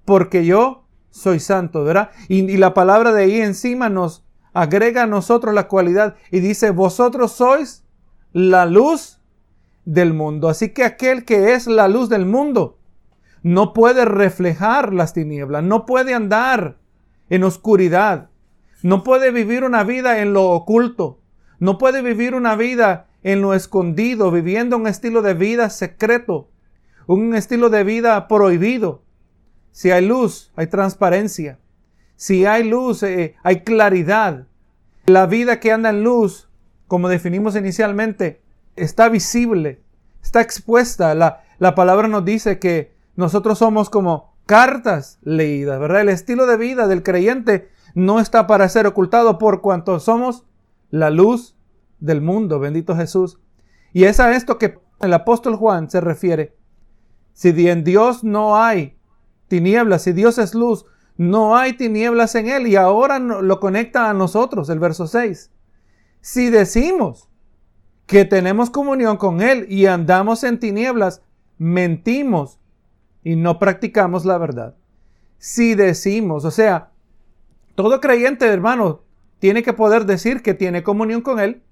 porque 0.04 0.44
yo 0.44 0.86
soy 1.10 1.40
santo, 1.40 1.84
¿verdad? 1.84 2.10
Y, 2.28 2.56
la 2.56 2.74
palabra 2.74 3.12
de 3.12 3.24
ahí 3.24 3.40
encima 3.40 3.88
nos 3.88 4.24
agrega 4.52 5.04
a 5.04 5.06
nosotros 5.06 5.54
la 5.54 5.68
cualidad 5.68 6.16
y 6.30 6.40
dice, 6.40 6.70
vosotros 6.70 7.32
sois 7.32 7.84
la 8.32 8.66
luz 8.66 9.20
del 9.84 10.12
mundo. 10.12 10.48
Así 10.48 10.70
que 10.70 10.84
aquel 10.84 11.24
que 11.24 11.54
es 11.54 11.66
la 11.66 11.88
luz 11.88 12.08
del 12.08 12.26
mundo 12.26 12.78
no 13.44 13.74
puede 13.74 14.06
reflejar 14.06 14.94
las 14.94 15.12
tinieblas, 15.12 15.62
no 15.62 15.84
puede 15.84 16.14
andar 16.14 16.78
en 17.28 17.44
oscuridad, 17.44 18.30
no 18.82 19.04
puede 19.04 19.30
vivir 19.30 19.64
una 19.64 19.84
vida 19.84 20.20
en 20.20 20.32
lo 20.32 20.48
oculto, 20.50 21.20
no 21.58 21.76
puede 21.76 22.00
vivir 22.00 22.34
una 22.34 22.56
vida 22.56 23.06
en 23.22 23.42
lo 23.42 23.52
escondido, 23.52 24.30
viviendo 24.30 24.78
un 24.78 24.86
estilo 24.86 25.20
de 25.20 25.34
vida 25.34 25.68
secreto, 25.68 26.48
un 27.06 27.34
estilo 27.34 27.68
de 27.68 27.84
vida 27.84 28.28
prohibido. 28.28 29.02
Si 29.72 29.90
hay 29.90 30.06
luz, 30.06 30.50
hay 30.56 30.68
transparencia. 30.68 31.58
Si 32.16 32.46
hay 32.46 32.64
luz, 32.64 33.02
eh, 33.02 33.36
hay 33.42 33.60
claridad. 33.60 34.46
La 35.04 35.26
vida 35.26 35.60
que 35.60 35.70
anda 35.70 35.90
en 35.90 36.02
luz, 36.02 36.48
como 36.88 37.10
definimos 37.10 37.56
inicialmente, 37.56 38.40
está 38.74 39.10
visible, 39.10 39.82
está 40.22 40.40
expuesta. 40.40 41.14
La, 41.14 41.42
la 41.58 41.74
palabra 41.74 42.08
nos 42.08 42.24
dice 42.24 42.58
que 42.58 42.93
nosotros 43.16 43.58
somos 43.58 43.90
como 43.90 44.34
cartas 44.46 45.18
leídas, 45.22 45.80
¿verdad? 45.80 46.02
El 46.02 46.08
estilo 46.08 46.46
de 46.46 46.56
vida 46.56 46.86
del 46.86 47.02
creyente 47.02 47.68
no 47.94 48.20
está 48.20 48.46
para 48.46 48.68
ser 48.68 48.86
ocultado 48.86 49.38
por 49.38 49.60
cuanto 49.60 50.00
somos 50.00 50.44
la 50.90 51.10
luz 51.10 51.56
del 52.00 52.20
mundo, 52.20 52.58
bendito 52.58 52.96
Jesús. 52.96 53.38
Y 53.92 54.04
es 54.04 54.20
a 54.20 54.34
esto 54.34 54.58
que 54.58 54.78
el 55.00 55.12
apóstol 55.12 55.56
Juan 55.56 55.88
se 55.90 56.00
refiere. 56.00 56.56
Si 57.32 57.68
en 57.68 57.84
Dios 57.84 58.24
no 58.24 58.56
hay 58.56 58.96
tinieblas, 59.48 60.02
si 60.02 60.12
Dios 60.12 60.38
es 60.38 60.54
luz, 60.54 60.86
no 61.16 61.56
hay 61.56 61.74
tinieblas 61.74 62.34
en 62.34 62.48
Él. 62.48 62.66
Y 62.66 62.76
ahora 62.76 63.18
lo 63.18 63.60
conecta 63.60 64.10
a 64.10 64.14
nosotros, 64.14 64.68
el 64.68 64.78
verso 64.78 65.06
6. 65.06 65.50
Si 66.20 66.50
decimos 66.50 67.28
que 68.06 68.24
tenemos 68.24 68.70
comunión 68.70 69.16
con 69.16 69.40
Él 69.40 69.66
y 69.68 69.86
andamos 69.86 70.44
en 70.44 70.58
tinieblas, 70.58 71.22
mentimos 71.58 72.60
y 73.24 73.36
no 73.36 73.58
practicamos 73.58 74.24
la 74.24 74.38
verdad. 74.38 74.76
Si 75.38 75.74
decimos, 75.74 76.44
o 76.44 76.50
sea, 76.50 76.90
todo 77.74 78.00
creyente, 78.00 78.46
hermano, 78.46 79.02
tiene 79.38 79.62
que 79.62 79.72
poder 79.72 80.06
decir 80.06 80.42
que 80.42 80.54
tiene 80.54 80.82
comunión 80.82 81.22
con 81.22 81.40
Él. 81.40 81.62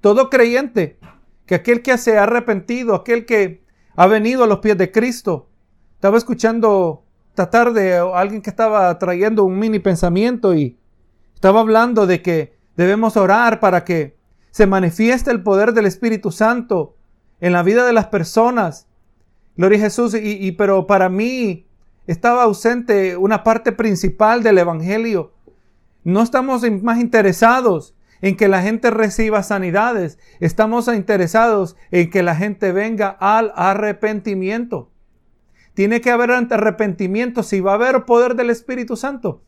Todo 0.00 0.28
creyente, 0.28 0.98
que 1.46 1.54
aquel 1.54 1.82
que 1.82 1.96
se 1.96 2.18
ha 2.18 2.24
arrepentido, 2.24 2.94
aquel 2.94 3.24
que 3.24 3.64
ha 3.96 4.06
venido 4.06 4.44
a 4.44 4.46
los 4.46 4.58
pies 4.58 4.76
de 4.76 4.92
Cristo, 4.92 5.48
estaba 5.94 6.18
escuchando 6.18 7.04
esta 7.30 7.50
tarde 7.50 7.96
a 7.96 8.18
alguien 8.18 8.42
que 8.42 8.50
estaba 8.50 8.98
trayendo 8.98 9.44
un 9.44 9.58
mini 9.58 9.78
pensamiento 9.78 10.54
y 10.54 10.78
estaba 11.34 11.60
hablando 11.60 12.06
de 12.06 12.22
que 12.22 12.56
debemos 12.76 13.16
orar 13.16 13.60
para 13.60 13.84
que 13.84 14.16
se 14.50 14.66
manifieste 14.66 15.30
el 15.30 15.42
poder 15.42 15.72
del 15.72 15.86
Espíritu 15.86 16.30
Santo 16.30 16.96
en 17.40 17.52
la 17.52 17.62
vida 17.62 17.86
de 17.86 17.92
las 17.92 18.06
personas. 18.06 18.85
Gloria 19.56 19.78
a 19.78 19.82
Jesús. 19.82 20.14
Y, 20.14 20.52
pero 20.52 20.86
para 20.86 21.08
mí 21.08 21.66
estaba 22.06 22.44
ausente 22.44 23.16
una 23.16 23.42
parte 23.42 23.72
principal 23.72 24.42
del 24.42 24.58
Evangelio. 24.58 25.32
No 26.04 26.22
estamos 26.22 26.62
más 26.82 27.00
interesados 27.00 27.96
en 28.20 28.36
que 28.36 28.48
la 28.48 28.62
gente 28.62 28.90
reciba 28.90 29.42
sanidades. 29.42 30.18
Estamos 30.40 30.88
interesados 30.88 31.76
en 31.90 32.10
que 32.10 32.22
la 32.22 32.36
gente 32.36 32.72
venga 32.72 33.16
al 33.20 33.52
arrepentimiento. 33.56 34.90
Tiene 35.74 36.00
que 36.00 36.10
haber 36.10 36.30
arrepentimiento. 36.30 37.42
Si 37.42 37.60
va 37.60 37.72
a 37.72 37.74
haber 37.74 38.04
poder 38.04 38.34
del 38.34 38.50
Espíritu 38.50 38.96
Santo, 38.96 39.42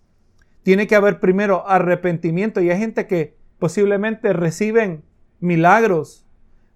tiene 0.62 0.87
que 0.87 0.97
haber 0.97 1.21
primero 1.21 1.67
arrepentimiento. 1.67 2.61
Y 2.61 2.71
hay 2.71 2.79
gente 2.79 3.07
que 3.07 3.37
posiblemente 3.59 4.33
reciben 4.33 5.05
milagros, 5.41 6.27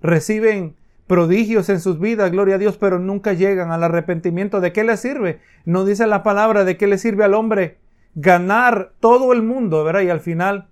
reciben 0.01 0.77
prodigios 1.13 1.69
en 1.69 1.79
sus 1.79 2.01
vidas, 2.01 2.31
gloria 2.31 2.55
a 2.55 2.59
Dios, 2.59 2.79
pero 2.79 2.99
nunca 2.99 3.35
llegan 3.35 3.71
al 3.71 3.85
arrepentimiento. 3.85 4.63
¿De 4.63 4.73
qué 4.73 4.83
le 4.83 4.97
sirve? 4.97 5.41
No 5.67 5.85
dice 5.85 6.07
la 6.07 6.23
palabra 6.23 6.65
de 6.65 6.79
qué 6.79 6.87
le 6.87 6.97
sirve 6.97 7.23
al 7.23 7.35
hombre 7.35 7.77
ganar 8.15 8.95
todo 8.99 9.35
el 9.35 9.43
mundo, 9.43 9.85
¿verdad? 9.85 10.01
Y 10.01 10.09
al 10.09 10.21
final 10.21 10.71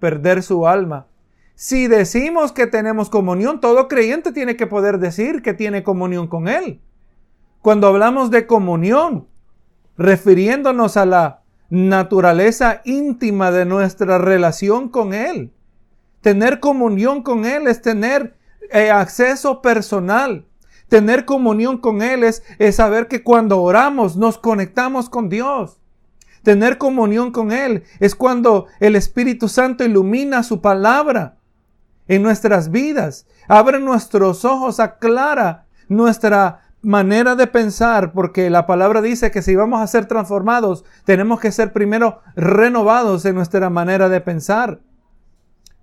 perder 0.00 0.42
su 0.42 0.66
alma. 0.66 1.08
Si 1.56 1.88
decimos 1.88 2.52
que 2.52 2.66
tenemos 2.66 3.10
comunión, 3.10 3.60
todo 3.60 3.86
creyente 3.86 4.32
tiene 4.32 4.56
que 4.56 4.66
poder 4.66 4.96
decir 4.96 5.42
que 5.42 5.52
tiene 5.52 5.82
comunión 5.82 6.26
con 6.26 6.48
Él. 6.48 6.80
Cuando 7.60 7.86
hablamos 7.86 8.30
de 8.30 8.46
comunión, 8.46 9.26
refiriéndonos 9.98 10.96
a 10.96 11.04
la 11.04 11.42
naturaleza 11.68 12.80
íntima 12.86 13.50
de 13.50 13.66
nuestra 13.66 14.16
relación 14.16 14.88
con 14.88 15.12
Él. 15.12 15.52
Tener 16.22 16.60
comunión 16.60 17.22
con 17.22 17.44
Él 17.44 17.66
es 17.66 17.82
tener 17.82 18.40
eh, 18.72 18.90
acceso 18.90 19.62
personal. 19.62 20.46
Tener 20.88 21.24
comunión 21.24 21.78
con 21.78 22.02
Él 22.02 22.22
es, 22.24 22.42
es 22.58 22.76
saber 22.76 23.08
que 23.08 23.22
cuando 23.22 23.62
oramos 23.62 24.16
nos 24.16 24.38
conectamos 24.38 25.08
con 25.08 25.28
Dios. 25.28 25.78
Tener 26.42 26.76
comunión 26.76 27.30
con 27.30 27.52
Él 27.52 27.84
es 28.00 28.14
cuando 28.14 28.66
el 28.80 28.96
Espíritu 28.96 29.48
Santo 29.48 29.84
ilumina 29.84 30.42
su 30.42 30.60
palabra 30.60 31.36
en 32.08 32.22
nuestras 32.22 32.70
vidas, 32.70 33.26
abre 33.48 33.78
nuestros 33.78 34.44
ojos, 34.44 34.80
aclara 34.80 35.66
nuestra 35.88 36.62
manera 36.82 37.36
de 37.36 37.46
pensar, 37.46 38.12
porque 38.12 38.50
la 38.50 38.66
palabra 38.66 39.00
dice 39.00 39.30
que 39.30 39.40
si 39.40 39.54
vamos 39.54 39.80
a 39.80 39.86
ser 39.86 40.06
transformados, 40.06 40.84
tenemos 41.04 41.38
que 41.38 41.52
ser 41.52 41.72
primero 41.72 42.20
renovados 42.34 43.24
en 43.24 43.36
nuestra 43.36 43.70
manera 43.70 44.08
de 44.08 44.20
pensar. 44.20 44.80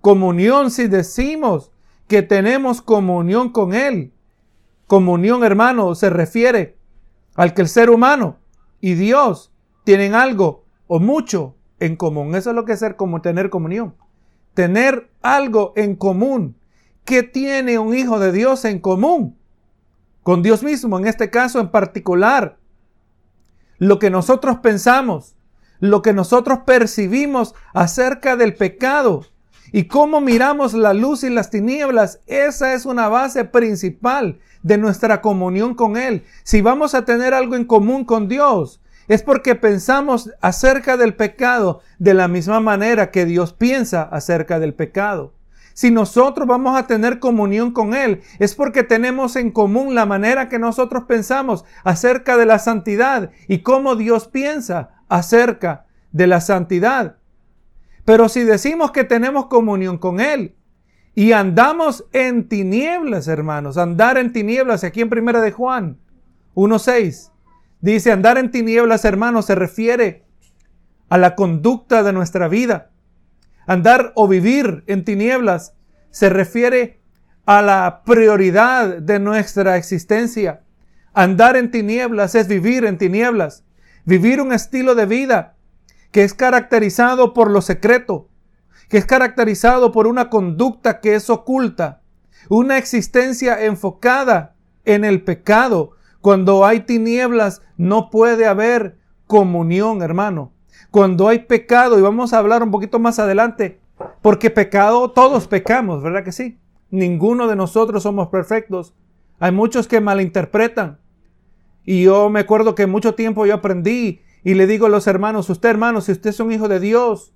Comunión, 0.02 0.70
si 0.70 0.88
decimos 0.88 1.72
que 2.10 2.22
tenemos 2.22 2.82
comunión 2.82 3.50
con 3.50 3.72
Él. 3.72 4.12
Comunión, 4.88 5.44
hermano, 5.44 5.94
se 5.94 6.10
refiere 6.10 6.76
al 7.36 7.54
que 7.54 7.62
el 7.62 7.68
ser 7.68 7.88
humano 7.88 8.38
y 8.80 8.94
Dios 8.94 9.52
tienen 9.84 10.16
algo 10.16 10.64
o 10.88 10.98
mucho 10.98 11.54
en 11.78 11.94
común. 11.94 12.34
Eso 12.34 12.50
es 12.50 12.56
lo 12.56 12.64
que 12.64 12.72
es 12.72 12.80
ser 12.80 12.96
como 12.96 13.22
tener 13.22 13.48
comunión. 13.48 13.94
Tener 14.54 15.08
algo 15.22 15.72
en 15.76 15.94
común. 15.94 16.56
¿Qué 17.04 17.22
tiene 17.22 17.78
un 17.78 17.94
hijo 17.94 18.18
de 18.18 18.32
Dios 18.32 18.64
en 18.64 18.80
común? 18.80 19.38
con 20.22 20.42
Dios 20.42 20.62
mismo, 20.62 20.98
en 20.98 21.06
este 21.06 21.30
caso 21.30 21.60
en 21.60 21.70
particular. 21.70 22.58
Lo 23.78 23.98
que 23.98 24.10
nosotros 24.10 24.58
pensamos, 24.58 25.34
lo 25.78 26.02
que 26.02 26.12
nosotros 26.12 26.60
percibimos 26.66 27.54
acerca 27.72 28.36
del 28.36 28.54
pecado 28.54 29.24
y 29.72 29.84
cómo 29.84 30.20
miramos 30.20 30.74
la 30.74 30.94
luz 30.94 31.24
y 31.24 31.30
las 31.30 31.50
tinieblas, 31.50 32.20
esa 32.26 32.74
es 32.74 32.86
una 32.86 33.08
base 33.08 33.44
principal 33.44 34.38
de 34.62 34.78
nuestra 34.78 35.20
comunión 35.20 35.74
con 35.74 35.96
Él. 35.96 36.24
Si 36.42 36.60
vamos 36.60 36.94
a 36.94 37.04
tener 37.04 37.34
algo 37.34 37.56
en 37.56 37.64
común 37.64 38.04
con 38.04 38.28
Dios, 38.28 38.80
es 39.08 39.22
porque 39.22 39.54
pensamos 39.54 40.30
acerca 40.40 40.96
del 40.96 41.14
pecado 41.14 41.80
de 41.98 42.14
la 42.14 42.28
misma 42.28 42.60
manera 42.60 43.10
que 43.10 43.24
Dios 43.24 43.52
piensa 43.52 44.02
acerca 44.02 44.60
del 44.60 44.74
pecado. 44.74 45.34
Si 45.74 45.90
nosotros 45.90 46.46
vamos 46.46 46.76
a 46.76 46.86
tener 46.86 47.20
comunión 47.20 47.72
con 47.72 47.94
Él, 47.94 48.22
es 48.38 48.54
porque 48.54 48.82
tenemos 48.82 49.36
en 49.36 49.50
común 49.50 49.94
la 49.94 50.04
manera 50.04 50.48
que 50.48 50.58
nosotros 50.58 51.04
pensamos 51.04 51.64
acerca 51.84 52.36
de 52.36 52.46
la 52.46 52.58
santidad 52.58 53.30
y 53.48 53.60
cómo 53.60 53.96
Dios 53.96 54.28
piensa 54.28 54.90
acerca 55.08 55.86
de 56.12 56.26
la 56.26 56.40
santidad. 56.40 57.16
Pero 58.04 58.28
si 58.28 58.44
decimos 58.44 58.90
que 58.92 59.04
tenemos 59.04 59.46
comunión 59.46 59.98
con 59.98 60.20
Él 60.20 60.54
y 61.14 61.32
andamos 61.32 62.06
en 62.12 62.48
tinieblas, 62.48 63.28
hermanos, 63.28 63.76
andar 63.76 64.18
en 64.18 64.32
tinieblas, 64.32 64.84
aquí 64.84 65.00
en 65.00 65.10
Primera 65.10 65.40
de 65.40 65.52
Juan 65.52 65.98
1.6, 66.54 67.30
dice 67.80 68.12
andar 68.12 68.38
en 68.38 68.50
tinieblas, 68.50 69.04
hermanos, 69.04 69.46
se 69.46 69.54
refiere 69.54 70.24
a 71.08 71.18
la 71.18 71.34
conducta 71.34 72.02
de 72.02 72.12
nuestra 72.12 72.48
vida. 72.48 72.90
Andar 73.66 74.12
o 74.16 74.26
vivir 74.26 74.84
en 74.86 75.04
tinieblas 75.04 75.74
se 76.10 76.28
refiere 76.28 77.00
a 77.46 77.62
la 77.62 78.02
prioridad 78.04 78.98
de 78.98 79.18
nuestra 79.18 79.76
existencia. 79.76 80.62
Andar 81.12 81.56
en 81.56 81.70
tinieblas 81.70 82.34
es 82.34 82.48
vivir 82.48 82.84
en 82.84 82.98
tinieblas, 82.98 83.64
vivir 84.04 84.40
un 84.40 84.52
estilo 84.52 84.94
de 84.94 85.06
vida 85.06 85.56
que 86.10 86.24
es 86.24 86.34
caracterizado 86.34 87.34
por 87.34 87.50
lo 87.50 87.62
secreto, 87.62 88.28
que 88.88 88.98
es 88.98 89.06
caracterizado 89.06 89.92
por 89.92 90.06
una 90.06 90.30
conducta 90.30 91.00
que 91.00 91.14
es 91.14 91.30
oculta, 91.30 92.02
una 92.48 92.78
existencia 92.78 93.64
enfocada 93.64 94.56
en 94.84 95.04
el 95.04 95.22
pecado. 95.22 95.92
Cuando 96.20 96.66
hay 96.66 96.80
tinieblas 96.80 97.62
no 97.76 98.10
puede 98.10 98.46
haber 98.46 98.98
comunión, 99.26 100.02
hermano. 100.02 100.52
Cuando 100.90 101.28
hay 101.28 101.40
pecado, 101.40 101.98
y 101.98 102.02
vamos 102.02 102.32
a 102.32 102.38
hablar 102.38 102.62
un 102.62 102.72
poquito 102.72 102.98
más 102.98 103.18
adelante, 103.18 103.80
porque 104.22 104.50
pecado, 104.50 105.10
todos 105.12 105.46
pecamos, 105.46 106.02
¿verdad 106.02 106.24
que 106.24 106.32
sí? 106.32 106.58
Ninguno 106.90 107.46
de 107.46 107.54
nosotros 107.54 108.02
somos 108.02 108.28
perfectos. 108.28 108.94
Hay 109.38 109.52
muchos 109.52 109.86
que 109.86 110.00
malinterpretan. 110.00 110.98
Y 111.84 112.02
yo 112.02 112.28
me 112.28 112.40
acuerdo 112.40 112.74
que 112.74 112.86
mucho 112.86 113.14
tiempo 113.14 113.46
yo 113.46 113.54
aprendí 113.54 114.20
y 114.42 114.54
le 114.54 114.66
digo 114.66 114.86
a 114.86 114.90
los 114.90 115.06
hermanos, 115.06 115.50
usted 115.50 115.68
hermano, 115.68 116.00
si 116.00 116.12
usted 116.12 116.30
es 116.30 116.40
un 116.40 116.52
hijo 116.52 116.68
de 116.68 116.80
Dios, 116.80 117.34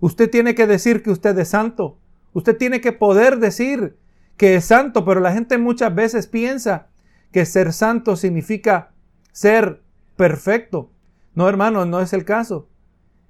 usted 0.00 0.30
tiene 0.30 0.54
que 0.54 0.66
decir 0.66 1.02
que 1.02 1.10
usted 1.10 1.38
es 1.38 1.48
santo. 1.48 1.98
Usted 2.32 2.56
tiene 2.56 2.80
que 2.80 2.92
poder 2.92 3.38
decir 3.38 3.98
que 4.36 4.54
es 4.54 4.64
santo, 4.64 5.04
pero 5.04 5.20
la 5.20 5.32
gente 5.32 5.58
muchas 5.58 5.94
veces 5.94 6.26
piensa 6.26 6.88
que 7.32 7.44
ser 7.44 7.72
santo 7.72 8.16
significa 8.16 8.92
ser 9.32 9.82
perfecto. 10.16 10.90
No, 11.34 11.48
hermano, 11.48 11.84
no 11.84 12.00
es 12.00 12.12
el 12.12 12.24
caso. 12.24 12.68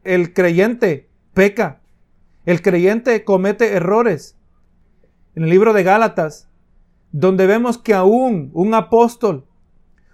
El 0.05 0.33
creyente 0.33 1.09
peca. 1.35 1.81
El 2.47 2.63
creyente 2.63 3.25
comete 3.25 3.73
errores. 3.73 4.37
En 5.35 5.45
el 5.45 5.51
libro 5.51 5.73
de 5.73 5.83
Gálatas, 5.83 6.49
donde 7.13 7.47
vemos 7.47 7.79
que 7.79 7.95
aún 7.95 8.51
un 8.55 8.75
apóstol 8.75 9.47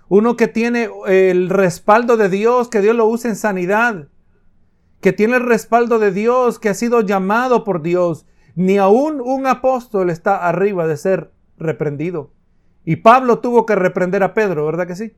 uno 0.08 0.36
que 0.36 0.48
tiene 0.48 0.88
el 1.06 1.48
respaldo 1.48 2.16
de 2.16 2.28
Dios, 2.28 2.68
que 2.68 2.80
Dios 2.80 2.94
lo 2.94 3.06
usa 3.06 3.30
en 3.30 3.36
sanidad. 3.36 4.08
Que 5.00 5.12
tiene 5.12 5.36
el 5.36 5.44
respaldo 5.44 5.98
de 5.98 6.12
Dios, 6.12 6.58
que 6.58 6.68
ha 6.68 6.74
sido 6.74 7.00
llamado 7.00 7.64
por 7.64 7.82
Dios. 7.82 8.26
Ni 8.54 8.78
aún 8.78 9.20
un 9.20 9.46
apóstol 9.46 10.10
está 10.10 10.46
arriba 10.48 10.86
de 10.86 10.96
ser 10.96 11.32
reprendido. 11.58 12.30
Y 12.84 12.96
Pablo 12.96 13.40
tuvo 13.40 13.66
que 13.66 13.74
reprender 13.74 14.22
a 14.22 14.32
Pedro, 14.32 14.64
¿verdad 14.66 14.86
que 14.86 14.96
sí? 14.96 15.12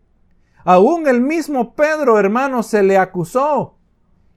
Aún 0.64 1.06
el 1.06 1.20
mismo 1.20 1.74
Pedro, 1.74 2.18
hermano, 2.18 2.62
se 2.62 2.82
le 2.82 2.98
acusó. 2.98 3.76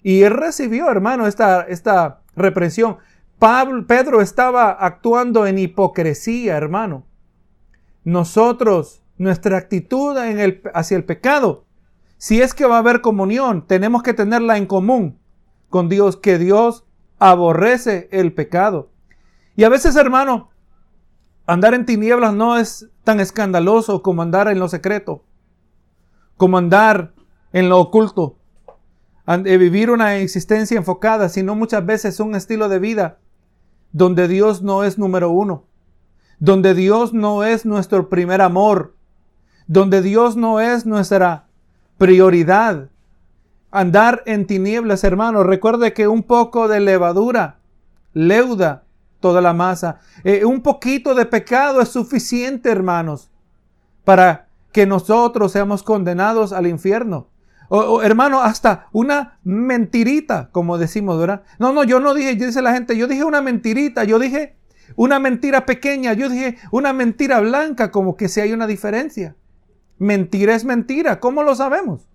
Y 0.04 0.24
él 0.24 0.34
recibió, 0.34 0.90
hermano, 0.90 1.28
esta, 1.28 1.62
esta 1.62 2.22
reprensión. 2.36 2.98
Pablo, 3.40 3.88
Pedro 3.88 4.22
estaba 4.22 4.72
actuando 4.72 5.48
en 5.48 5.58
hipocresía, 5.58 6.58
hermano. 6.58 7.06
Nosotros 8.04 9.01
nuestra 9.22 9.58
actitud 9.58 10.18
hacia 10.74 10.98
el 10.98 11.04
pecado. 11.06 11.66
Si 12.18 12.42
es 12.42 12.54
que 12.54 12.66
va 12.66 12.78
a 12.78 12.80
haber 12.80 13.02
comunión, 13.02 13.68
tenemos 13.68 14.02
que 14.02 14.16
tenerla 14.16 14.58
en 14.58 14.66
común 14.66 15.20
con 15.70 15.90
Dios, 15.90 16.18
que 16.18 16.40
Dios 16.40 16.86
aborrece 17.20 18.10
el 18.12 18.34
pecado. 18.34 18.90
Y 19.56 19.64
a 19.64 19.70
veces, 19.70 19.96
hermano, 19.96 20.50
andar 21.46 21.76
en 21.76 21.86
tinieblas 21.86 22.34
no 22.34 22.58
es 22.58 22.90
tan 23.04 23.20
escandaloso 23.20 24.02
como 24.02 24.24
andar 24.24 24.48
en 24.48 24.58
lo 24.58 24.68
secreto, 24.68 25.24
como 26.36 26.58
andar 26.58 27.14
en 27.54 27.70
lo 27.70 27.80
oculto, 27.80 28.38
eh, 29.28 29.58
vivir 29.58 29.92
una 29.92 30.18
existencia 30.18 30.78
enfocada, 30.78 31.30
sino 31.30 31.56
muchas 31.56 31.86
veces 31.86 32.20
un 32.20 32.34
estilo 32.34 32.70
de 32.70 32.80
vida 32.80 33.20
donde 33.92 34.28
Dios 34.28 34.64
no 34.64 34.84
es 34.84 34.98
número 34.98 35.30
uno, 35.30 35.66
donde 36.40 36.74
Dios 36.74 37.14
no 37.14 37.44
es 37.44 37.68
nuestro 37.68 38.10
primer 38.10 38.42
amor, 38.42 38.96
donde 39.72 40.02
Dios 40.02 40.36
no 40.36 40.60
es 40.60 40.86
nuestra 40.86 41.46
prioridad. 41.98 42.90
Andar 43.72 44.22
en 44.26 44.46
tinieblas, 44.46 45.06
hermanos. 45.06 45.46
Recuerde 45.46 45.94
que 45.94 46.10
un 46.10 46.24
poco 46.24 46.68
de 46.68 46.82
levadura 46.82 47.60
leuda 48.12 48.84
toda 49.22 49.40
la 49.40 49.54
masa. 49.54 50.00
Eh, 50.26 50.44
un 50.44 50.60
poquito 50.62 51.16
de 51.16 51.26
pecado 51.26 51.80
es 51.80 51.88
suficiente, 51.88 52.70
hermanos, 52.70 53.32
para 54.04 54.50
que 54.74 54.86
nosotros 54.86 55.54
seamos 55.54 55.84
condenados 55.84 56.52
al 56.52 56.68
infierno. 56.68 57.30
O, 57.70 58.02
hermano, 58.02 58.42
hasta 58.42 58.90
una 58.92 59.40
mentirita, 59.46 60.50
como 60.52 60.78
decimos, 60.78 61.18
¿verdad? 61.18 61.44
No, 61.60 61.72
no, 61.72 61.86
yo 61.86 62.02
no 62.02 62.14
dije, 62.14 62.36
dice 62.36 62.62
la 62.62 62.74
gente, 62.74 62.98
yo 62.98 63.08
dije 63.08 63.24
una 63.24 63.40
mentirita, 63.40 64.04
yo 64.04 64.20
dije 64.20 64.58
una 64.98 65.18
mentira 65.20 65.66
pequeña, 65.66 66.12
yo 66.12 66.28
dije 66.28 66.58
una 66.72 66.92
mentira 66.92 67.40
blanca, 67.40 67.90
como 67.90 68.18
que 68.18 68.28
si 68.28 68.42
hay 68.42 68.52
una 68.52 68.68
diferencia. 68.68 69.38
Mentira 70.02 70.56
es 70.56 70.66
mentira. 70.66 71.20
¿Cómo 71.20 71.44
lo 71.44 71.54
sabemos? 71.54 72.10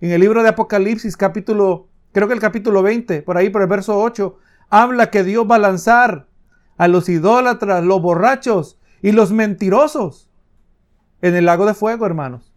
En 0.00 0.10
el 0.10 0.22
libro 0.22 0.42
de 0.42 0.48
Apocalipsis, 0.48 1.18
capítulo, 1.18 1.88
creo 2.12 2.28
que 2.28 2.32
el 2.32 2.40
capítulo 2.40 2.82
20, 2.82 3.20
por 3.20 3.36
ahí 3.36 3.50
por 3.50 3.60
el 3.60 3.68
verso 3.68 4.00
8, 4.00 4.38
habla 4.70 5.10
que 5.10 5.22
Dios 5.22 5.46
va 5.46 5.56
a 5.56 5.58
lanzar 5.58 6.28
a 6.78 6.88
los 6.88 7.10
idólatras, 7.10 7.84
los 7.84 8.00
borrachos 8.00 8.78
y 9.02 9.12
los 9.12 9.32
mentirosos 9.32 10.30
en 11.20 11.34
el 11.34 11.44
lago 11.44 11.66
de 11.66 11.74
fuego, 11.74 12.06
hermanos. 12.06 12.54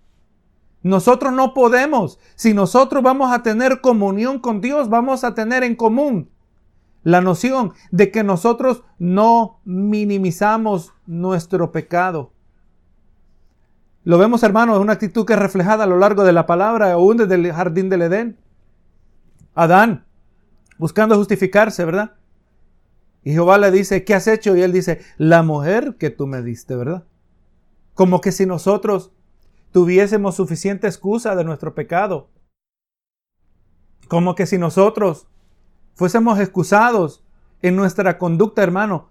Nosotros 0.82 1.34
no 1.34 1.54
podemos. 1.54 2.18
Si 2.36 2.54
nosotros 2.54 3.04
vamos 3.04 3.34
a 3.34 3.44
tener 3.44 3.82
comunión 3.82 4.40
con 4.40 4.62
Dios, 4.62 4.88
vamos 4.88 5.26
a 5.26 5.36
tener 5.36 5.64
en 5.64 5.76
común 5.76 6.30
la 7.04 7.20
noción 7.20 7.74
de 7.92 8.12
que 8.12 8.24
nosotros 8.24 8.84
no 8.98 9.60
minimizamos 9.66 10.94
nuestro 11.06 11.74
pecado. 11.74 12.33
Lo 14.04 14.18
vemos, 14.18 14.44
hermanos, 14.44 14.80
una 14.80 14.94
actitud 14.94 15.26
que 15.26 15.34
es 15.34 15.40
reflejada 15.40 15.86
a 15.86 15.88
lo 15.88 15.98
largo 15.98 16.24
de 16.24 16.34
la 16.34 16.46
palabra, 16.46 16.92
aún 16.92 17.18
desde 17.18 17.36
el 17.36 17.54
jardín 17.54 17.90
del 17.90 18.02
Edén. 18.02 18.38
Adán, 19.56 20.06
buscando 20.78 21.16
justificarse, 21.16 21.86
¿verdad? 21.86 22.16
Y 23.24 23.32
Jehová 23.32 23.58
le 23.58 23.72
dice, 23.72 24.04
¿qué 24.04 24.14
has 24.14 24.28
hecho? 24.28 24.56
Y 24.56 24.62
él 24.62 24.74
dice, 24.74 25.02
la 25.18 25.44
mujer 25.44 25.96
que 25.98 26.10
tú 26.10 26.28
me 26.28 26.42
diste, 26.42 26.76
¿verdad? 26.76 27.06
Como 27.94 28.20
que 28.20 28.34
si 28.34 28.46
nosotros 28.46 29.12
tuviésemos 29.72 30.36
suficiente 30.36 30.88
excusa 30.88 31.36
de 31.36 31.46
nuestro 31.46 31.74
pecado. 31.74 32.30
Como 34.10 34.36
que 34.36 34.46
si 34.46 34.58
nosotros 34.58 35.28
fuésemos 35.96 36.40
excusados 36.40 37.24
en 37.62 37.76
nuestra 37.76 38.18
conducta, 38.18 38.62
hermano. 38.62 39.10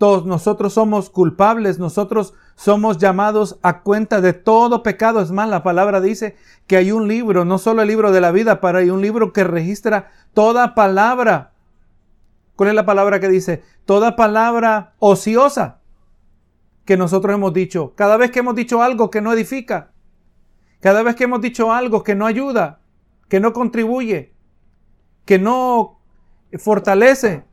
Todos 0.00 0.24
nosotros 0.24 0.72
somos 0.72 1.10
culpables, 1.10 1.78
nosotros 1.78 2.32
somos 2.54 2.96
llamados 2.96 3.58
a 3.60 3.82
cuenta 3.82 4.22
de 4.22 4.32
todo 4.32 4.82
pecado. 4.82 5.20
Es 5.20 5.30
más, 5.30 5.46
la 5.46 5.62
palabra 5.62 6.00
dice 6.00 6.36
que 6.66 6.78
hay 6.78 6.90
un 6.90 7.06
libro, 7.06 7.44
no 7.44 7.58
solo 7.58 7.82
el 7.82 7.88
libro 7.88 8.10
de 8.10 8.22
la 8.22 8.32
vida, 8.32 8.62
pero 8.62 8.78
hay 8.78 8.88
un 8.88 9.02
libro 9.02 9.34
que 9.34 9.44
registra 9.44 10.10
toda 10.32 10.74
palabra. 10.74 11.52
¿Cuál 12.56 12.70
es 12.70 12.76
la 12.76 12.86
palabra 12.86 13.20
que 13.20 13.28
dice? 13.28 13.62
Toda 13.84 14.16
palabra 14.16 14.94
ociosa 15.00 15.80
que 16.86 16.96
nosotros 16.96 17.34
hemos 17.34 17.52
dicho. 17.52 17.92
Cada 17.94 18.16
vez 18.16 18.30
que 18.30 18.38
hemos 18.38 18.54
dicho 18.54 18.82
algo 18.82 19.10
que 19.10 19.20
no 19.20 19.34
edifica, 19.34 19.92
cada 20.80 21.02
vez 21.02 21.14
que 21.14 21.24
hemos 21.24 21.42
dicho 21.42 21.74
algo 21.74 22.02
que 22.04 22.14
no 22.14 22.24
ayuda, 22.24 22.80
que 23.28 23.38
no 23.38 23.52
contribuye, 23.52 24.32
que 25.26 25.38
no 25.38 26.00
fortalece, 26.58 27.44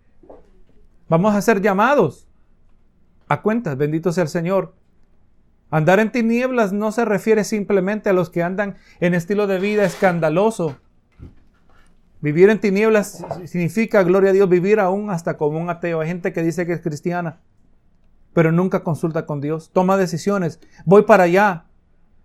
vamos 1.09 1.35
a 1.35 1.41
ser 1.41 1.61
llamados 1.61 2.26
a 3.27 3.41
cuentas. 3.41 3.77
Bendito 3.77 4.11
sea 4.11 4.23
el 4.23 4.29
Señor. 4.29 4.73
Andar 5.69 5.99
en 5.99 6.11
tinieblas 6.11 6.71
no 6.71 6.91
se 6.91 7.03
refiere 7.03 7.43
simplemente 7.43 8.09
a 8.09 8.13
los 8.13 8.29
que 8.29 8.43
andan 8.43 8.77
en 8.99 9.13
estilo 9.13 9.47
de 9.47 9.59
vida 9.59 9.83
escandaloso. 9.83 10.77
Vivir 12.21 12.49
en 12.49 12.59
tinieblas 12.59 13.23
significa, 13.45 14.01
gloria 14.03 14.31
a 14.31 14.33
Dios, 14.33 14.49
vivir 14.49 14.79
aún 14.79 15.09
hasta 15.09 15.37
como 15.37 15.59
un 15.59 15.69
ateo. 15.69 16.01
Hay 16.01 16.07
gente 16.07 16.33
que 16.33 16.41
dice 16.41 16.65
que 16.65 16.73
es 16.73 16.81
cristiana, 16.81 17.41
pero 18.33 18.51
nunca 18.51 18.83
consulta 18.83 19.25
con 19.25 19.41
Dios. 19.41 19.71
Toma 19.71 19.97
decisiones. 19.97 20.59
Voy 20.85 21.03
para 21.03 21.23
allá. 21.23 21.65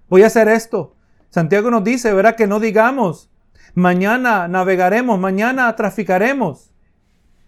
Voy 0.09 0.23
a 0.23 0.29
hacer 0.29 0.49
esto. 0.49 0.97
Santiago 1.31 1.71
nos 1.71 1.83
dice, 1.83 2.13
verá 2.13 2.37
que 2.37 2.47
no 2.47 2.61
digamos, 2.61 3.31
mañana 3.75 4.49
navegaremos, 4.49 5.19
mañana 5.19 5.75
traficaremos. 5.75 6.73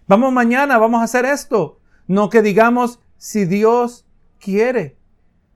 Vamos 0.07 0.33
mañana, 0.33 0.77
vamos 0.77 1.01
a 1.01 1.05
hacer 1.05 1.25
esto. 1.25 1.79
No 2.07 2.29
que 2.29 2.41
digamos, 2.41 2.99
si 3.17 3.45
Dios 3.45 4.05
quiere. 4.39 4.97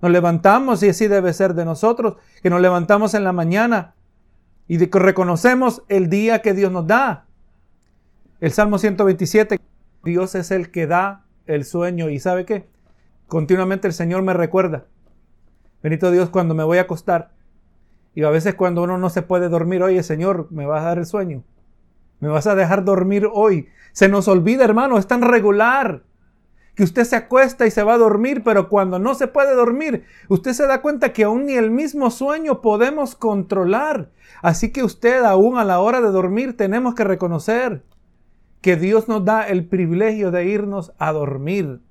Nos 0.01 0.11
levantamos 0.11 0.81
y 0.83 0.89
así 0.89 1.07
debe 1.07 1.33
ser 1.33 1.53
de 1.53 1.65
nosotros, 1.65 2.15
que 2.41 2.49
nos 2.49 2.61
levantamos 2.61 3.13
en 3.13 3.23
la 3.23 3.33
mañana 3.33 3.95
y 4.67 4.77
de 4.77 4.89
que 4.89 4.99
reconocemos 4.99 5.83
el 5.89 6.09
día 6.09 6.41
que 6.41 6.53
Dios 6.53 6.71
nos 6.71 6.87
da. 6.87 7.25
El 8.39 8.51
Salmo 8.51 8.77
127, 8.77 9.59
Dios 10.03 10.35
es 10.35 10.51
el 10.51 10.71
que 10.71 10.87
da 10.87 11.25
el 11.45 11.65
sueño 11.65 12.09
y 12.09 12.19
¿sabe 12.19 12.45
qué? 12.45 12.69
Continuamente 13.27 13.87
el 13.87 13.93
Señor 13.93 14.21
me 14.21 14.33
recuerda. 14.33 14.85
Benito 15.83 16.11
Dios 16.11 16.29
cuando 16.29 16.55
me 16.55 16.63
voy 16.63 16.77
a 16.77 16.81
acostar. 16.81 17.31
Y 18.15 18.23
a 18.23 18.29
veces 18.29 18.55
cuando 18.55 18.83
uno 18.83 18.97
no 18.97 19.09
se 19.09 19.21
puede 19.21 19.49
dormir, 19.49 19.83
oye 19.83 20.01
Señor, 20.03 20.47
me 20.51 20.65
vas 20.65 20.81
a 20.81 20.87
dar 20.87 20.97
el 20.97 21.05
sueño. 21.05 21.43
Me 22.19 22.27
vas 22.27 22.47
a 22.47 22.55
dejar 22.55 22.85
dormir 22.85 23.27
hoy. 23.31 23.67
Se 23.91 24.07
nos 24.07 24.27
olvida, 24.27 24.63
hermano, 24.63 24.97
es 24.97 25.07
tan 25.07 25.21
regular 25.21 26.03
que 26.79 26.85
usted 26.85 27.03
se 27.03 27.17
acuesta 27.17 27.67
y 27.67 27.71
se 27.71 27.83
va 27.83 27.95
a 27.95 27.97
dormir, 27.97 28.41
pero 28.41 28.69
cuando 28.69 28.99
no 28.99 29.13
se 29.13 29.27
puede 29.27 29.53
dormir, 29.53 30.05
usted 30.29 30.53
se 30.53 30.65
da 30.65 30.81
cuenta 30.81 31.11
que 31.11 31.25
aún 31.25 31.47
ni 31.47 31.55
el 31.55 31.71
mismo 31.71 32.09
sueño 32.09 32.61
podemos 32.61 33.15
controlar. 33.15 34.11
Así 34.41 34.71
que 34.71 34.81
usted 34.81 35.25
aún 35.25 35.57
a 35.57 35.65
la 35.65 35.81
hora 35.81 35.99
de 35.99 36.07
dormir 36.07 36.55
tenemos 36.55 36.95
que 36.95 37.03
reconocer 37.03 37.83
que 38.61 38.77
Dios 38.77 39.09
nos 39.09 39.25
da 39.25 39.45
el 39.45 39.67
privilegio 39.67 40.31
de 40.31 40.45
irnos 40.45 40.93
a 40.99 41.11
dormir. 41.11 41.81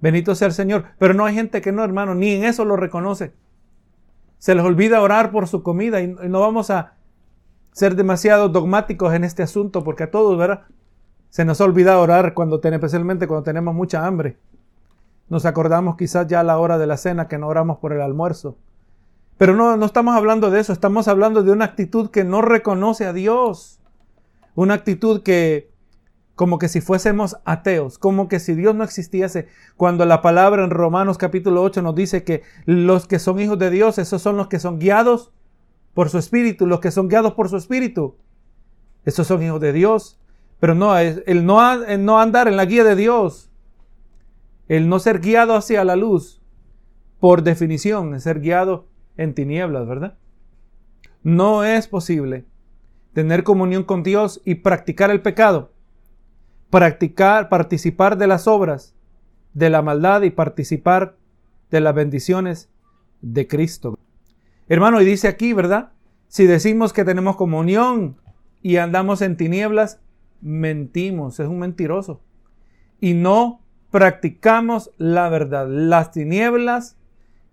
Bendito 0.00 0.36
sea 0.36 0.46
el 0.46 0.54
Señor. 0.54 0.84
Pero 1.00 1.12
no 1.12 1.24
hay 1.24 1.34
gente 1.34 1.60
que 1.60 1.72
no, 1.72 1.82
hermano, 1.82 2.14
ni 2.14 2.30
en 2.30 2.44
eso 2.44 2.64
lo 2.64 2.76
reconoce. 2.76 3.32
Se 4.38 4.54
les 4.54 4.64
olvida 4.64 5.02
orar 5.02 5.32
por 5.32 5.48
su 5.48 5.64
comida 5.64 6.02
y 6.02 6.06
no 6.06 6.38
vamos 6.38 6.70
a 6.70 6.94
ser 7.72 7.96
demasiado 7.96 8.48
dogmáticos 8.48 9.12
en 9.12 9.24
este 9.24 9.42
asunto 9.42 9.82
porque 9.82 10.04
a 10.04 10.10
todos, 10.12 10.38
¿verdad? 10.38 10.66
Se 11.30 11.44
nos 11.44 11.60
olvida 11.60 11.98
orar 11.98 12.34
cuando 12.34 12.60
especialmente 12.62 13.26
cuando 13.26 13.44
tenemos 13.44 13.74
mucha 13.74 14.06
hambre. 14.06 14.36
Nos 15.28 15.46
acordamos 15.46 15.96
quizás 15.96 16.26
ya 16.26 16.40
a 16.40 16.44
la 16.44 16.58
hora 16.58 16.76
de 16.76 16.88
la 16.88 16.96
cena 16.96 17.28
que 17.28 17.38
no 17.38 17.46
oramos 17.46 17.78
por 17.78 17.92
el 17.92 18.02
almuerzo. 18.02 18.58
Pero 19.38 19.54
no, 19.54 19.76
no 19.76 19.86
estamos 19.86 20.16
hablando 20.16 20.50
de 20.50 20.60
eso, 20.60 20.72
estamos 20.72 21.08
hablando 21.08 21.42
de 21.42 21.52
una 21.52 21.64
actitud 21.64 22.10
que 22.10 22.24
no 22.24 22.42
reconoce 22.42 23.06
a 23.06 23.12
Dios. 23.12 23.80
Una 24.56 24.74
actitud 24.74 25.22
que, 25.22 25.70
como 26.34 26.58
que 26.58 26.68
si 26.68 26.80
fuésemos 26.80 27.36
ateos, 27.44 27.96
como 27.96 28.28
que 28.28 28.40
si 28.40 28.54
Dios 28.54 28.74
no 28.74 28.82
existiese. 28.82 29.46
Cuando 29.76 30.04
la 30.04 30.20
palabra 30.20 30.64
en 30.64 30.70
Romanos 30.70 31.16
capítulo 31.16 31.62
8 31.62 31.80
nos 31.80 31.94
dice 31.94 32.24
que 32.24 32.42
los 32.66 33.06
que 33.06 33.18
son 33.18 33.40
hijos 33.40 33.58
de 33.58 33.70
Dios, 33.70 33.98
esos 33.98 34.20
son 34.20 34.36
los 34.36 34.48
que 34.48 34.58
son 34.58 34.78
guiados 34.78 35.32
por 35.94 36.10
su 36.10 36.18
espíritu, 36.18 36.66
los 36.66 36.80
que 36.80 36.90
son 36.90 37.08
guiados 37.08 37.34
por 37.34 37.48
su 37.48 37.56
espíritu. 37.56 38.16
Esos 39.04 39.28
son 39.28 39.42
hijos 39.42 39.60
de 39.60 39.72
Dios. 39.72 40.19
Pero 40.60 40.74
no, 40.74 40.96
el 40.96 41.46
no, 41.46 41.84
el 41.84 42.04
no 42.04 42.20
andar 42.20 42.46
en 42.46 42.56
la 42.56 42.66
guía 42.66 42.84
de 42.84 42.94
Dios, 42.94 43.50
el 44.68 44.88
no 44.88 44.98
ser 44.98 45.20
guiado 45.20 45.56
hacia 45.56 45.84
la 45.84 45.96
luz, 45.96 46.40
por 47.18 47.42
definición, 47.42 48.14
es 48.14 48.22
ser 48.22 48.40
guiado 48.40 48.86
en 49.16 49.34
tinieblas, 49.34 49.86
¿verdad? 49.86 50.16
No 51.22 51.64
es 51.64 51.88
posible 51.88 52.44
tener 53.12 53.42
comunión 53.42 53.84
con 53.84 54.02
Dios 54.02 54.40
y 54.44 54.56
practicar 54.56 55.10
el 55.10 55.22
pecado, 55.22 55.72
practicar, 56.70 57.48
participar 57.48 58.16
de 58.16 58.26
las 58.26 58.46
obras 58.46 58.94
de 59.54 59.70
la 59.70 59.82
maldad 59.82 60.22
y 60.22 60.30
participar 60.30 61.16
de 61.70 61.80
las 61.80 61.94
bendiciones 61.94 62.70
de 63.20 63.46
Cristo. 63.46 63.98
Hermano, 64.68 65.00
y 65.00 65.04
dice 65.04 65.28
aquí, 65.28 65.52
¿verdad? 65.52 65.92
Si 66.28 66.46
decimos 66.46 66.92
que 66.92 67.04
tenemos 67.04 67.36
comunión 67.36 68.16
y 68.62 68.76
andamos 68.76 69.20
en 69.20 69.36
tinieblas, 69.36 70.00
mentimos, 70.40 71.40
es 71.40 71.48
un 71.48 71.58
mentiroso. 71.58 72.20
Y 73.00 73.14
no 73.14 73.60
practicamos 73.90 74.90
la 74.98 75.28
verdad. 75.28 75.66
Las 75.68 76.12
tinieblas 76.12 76.96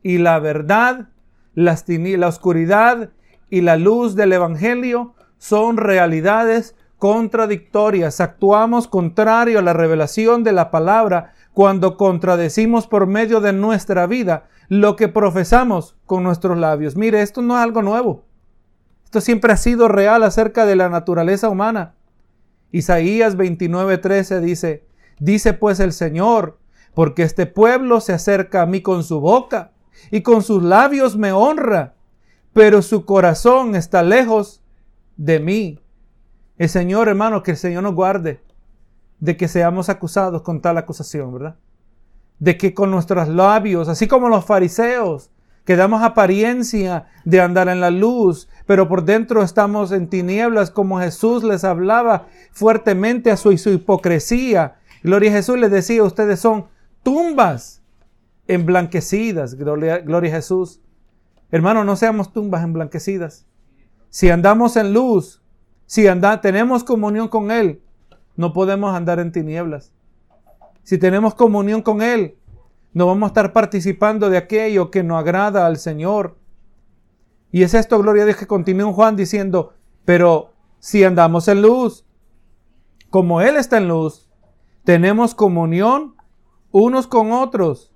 y 0.04 0.18
la 0.20 0.40
verdad, 0.40 1.10
las 1.54 1.86
la 1.88 2.28
oscuridad 2.28 3.10
y 3.50 3.62
la 3.62 3.78
luz 3.78 4.16
del 4.16 4.34
Evangelio 4.34 5.16
son 5.38 5.78
realidades 5.78 6.76
contradictorias. 6.98 8.22
Actuamos 8.22 8.88
contrario 8.88 9.60
a 9.60 9.62
la 9.62 9.74
revelación 9.74 10.44
de 10.44 10.52
la 10.52 10.72
palabra 10.72 11.34
cuando 11.54 11.98
contradecimos 11.98 12.88
por 12.88 13.08
medio 13.08 13.42
de 13.42 13.54
nuestra 13.54 14.06
vida 14.08 14.48
lo 14.70 14.96
que 14.96 15.08
profesamos 15.08 15.96
con 16.06 16.24
nuestros 16.24 16.58
labios. 16.58 16.96
Mire, 16.96 17.22
esto 17.22 17.42
no 17.42 17.56
es 17.56 17.64
algo 17.64 17.82
nuevo. 17.82 18.26
Esto 19.06 19.22
siempre 19.22 19.54
ha 19.54 19.58
sido 19.58 19.88
real 19.88 20.24
acerca 20.24 20.66
de 20.66 20.76
la 20.76 20.90
naturaleza 20.90 21.50
humana. 21.50 21.96
Isaías 22.78 23.38
29:13 23.38 24.40
dice, 24.40 24.86
dice 25.20 25.54
pues 25.54 25.80
el 25.80 25.94
Señor, 25.94 26.60
porque 26.94 27.24
este 27.24 27.46
pueblo 27.46 28.02
se 28.02 28.14
acerca 28.14 28.62
a 28.62 28.66
mí 28.66 28.82
con 28.82 29.04
su 29.04 29.20
boca 29.20 29.72
y 30.12 30.22
con 30.22 30.44
sus 30.44 30.64
labios 30.64 31.18
me 31.18 31.32
honra, 31.32 31.96
pero 32.54 32.82
su 32.82 33.06
corazón 33.06 33.76
está 33.76 34.04
lejos 34.04 34.62
de 35.16 35.40
mí. 35.40 35.80
El 36.58 36.70
Señor, 36.70 37.08
hermano, 37.08 37.44
que 37.44 37.52
el 37.52 37.58
Señor 37.58 37.84
nos 37.84 37.94
guarde 37.94 38.42
de 39.20 39.38
que 39.38 39.48
seamos 39.48 39.90
acusados 39.90 40.42
con 40.42 40.62
tal 40.62 40.78
acusación, 40.78 41.34
¿verdad? 41.34 41.56
De 42.40 42.58
que 42.58 42.74
con 42.74 42.92
nuestros 42.92 43.28
labios, 43.28 43.88
así 43.88 44.08
como 44.08 44.30
los 44.30 44.46
fariseos, 44.46 45.32
que 45.68 45.76
damos 45.76 46.02
apariencia 46.02 47.08
de 47.26 47.42
andar 47.42 47.68
en 47.68 47.82
la 47.82 47.92
luz, 47.92 48.48
pero 48.66 48.88
por 48.88 49.04
dentro 49.04 49.44
estamos 49.44 49.92
en 49.92 50.08
tinieblas, 50.08 50.72
como 50.72 51.02
Jesús 51.02 51.44
les 51.44 51.66
hablaba 51.66 52.28
fuertemente 52.54 53.32
a 53.32 53.36
su, 53.36 53.52
hipocresía. 53.52 54.78
Gloria 55.04 55.30
a 55.30 55.34
Jesús 55.34 55.60
les 55.60 55.70
decía, 55.70 56.04
ustedes 56.04 56.40
son 56.40 56.68
tumbas 57.04 57.84
emblanquecidas. 58.48 59.56
Gloria, 59.56 59.98
gloria 59.98 60.32
a 60.32 60.36
Jesús. 60.38 60.80
Hermano, 61.52 61.84
no 61.84 61.98
seamos 61.98 62.32
tumbas 62.32 62.64
emblanquecidas. 62.64 63.46
Si 64.10 64.30
andamos 64.30 64.78
en 64.78 64.94
luz, 64.94 65.42
si 65.86 66.08
anda, 66.08 66.40
tenemos 66.40 66.86
comunión 66.86 67.28
con 67.28 67.52
Él, 67.52 67.82
no 68.38 68.54
podemos 68.54 68.96
andar 68.96 69.20
en 69.20 69.34
tinieblas. 69.34 69.92
Si 70.84 70.98
tenemos 70.98 71.36
comunión 71.36 71.82
con 71.82 72.02
Él, 72.02 72.38
no 72.98 73.06
vamos 73.06 73.28
a 73.28 73.30
estar 73.30 73.54
participando 73.54 74.32
de 74.32 74.38
aquello 74.38 74.90
que 74.90 75.04
no 75.04 75.20
agrada 75.20 75.68
al 75.68 75.78
Señor. 75.78 76.40
Y 77.52 77.62
es 77.62 77.76
esto, 77.76 78.00
gloria 78.00 78.24
a 78.24 78.26
Dios, 78.26 78.38
que 78.38 78.48
continúa 78.48 78.92
Juan 78.92 79.16
diciendo, 79.16 79.76
pero 80.04 80.54
si 80.80 81.04
andamos 81.04 81.48
en 81.48 81.62
luz, 81.62 82.08
como 83.12 83.40
Él 83.42 83.56
está 83.56 83.78
en 83.78 83.88
luz, 83.88 84.32
tenemos 84.84 85.36
comunión 85.36 86.16
unos 86.72 87.06
con 87.06 87.34
otros. 87.34 87.94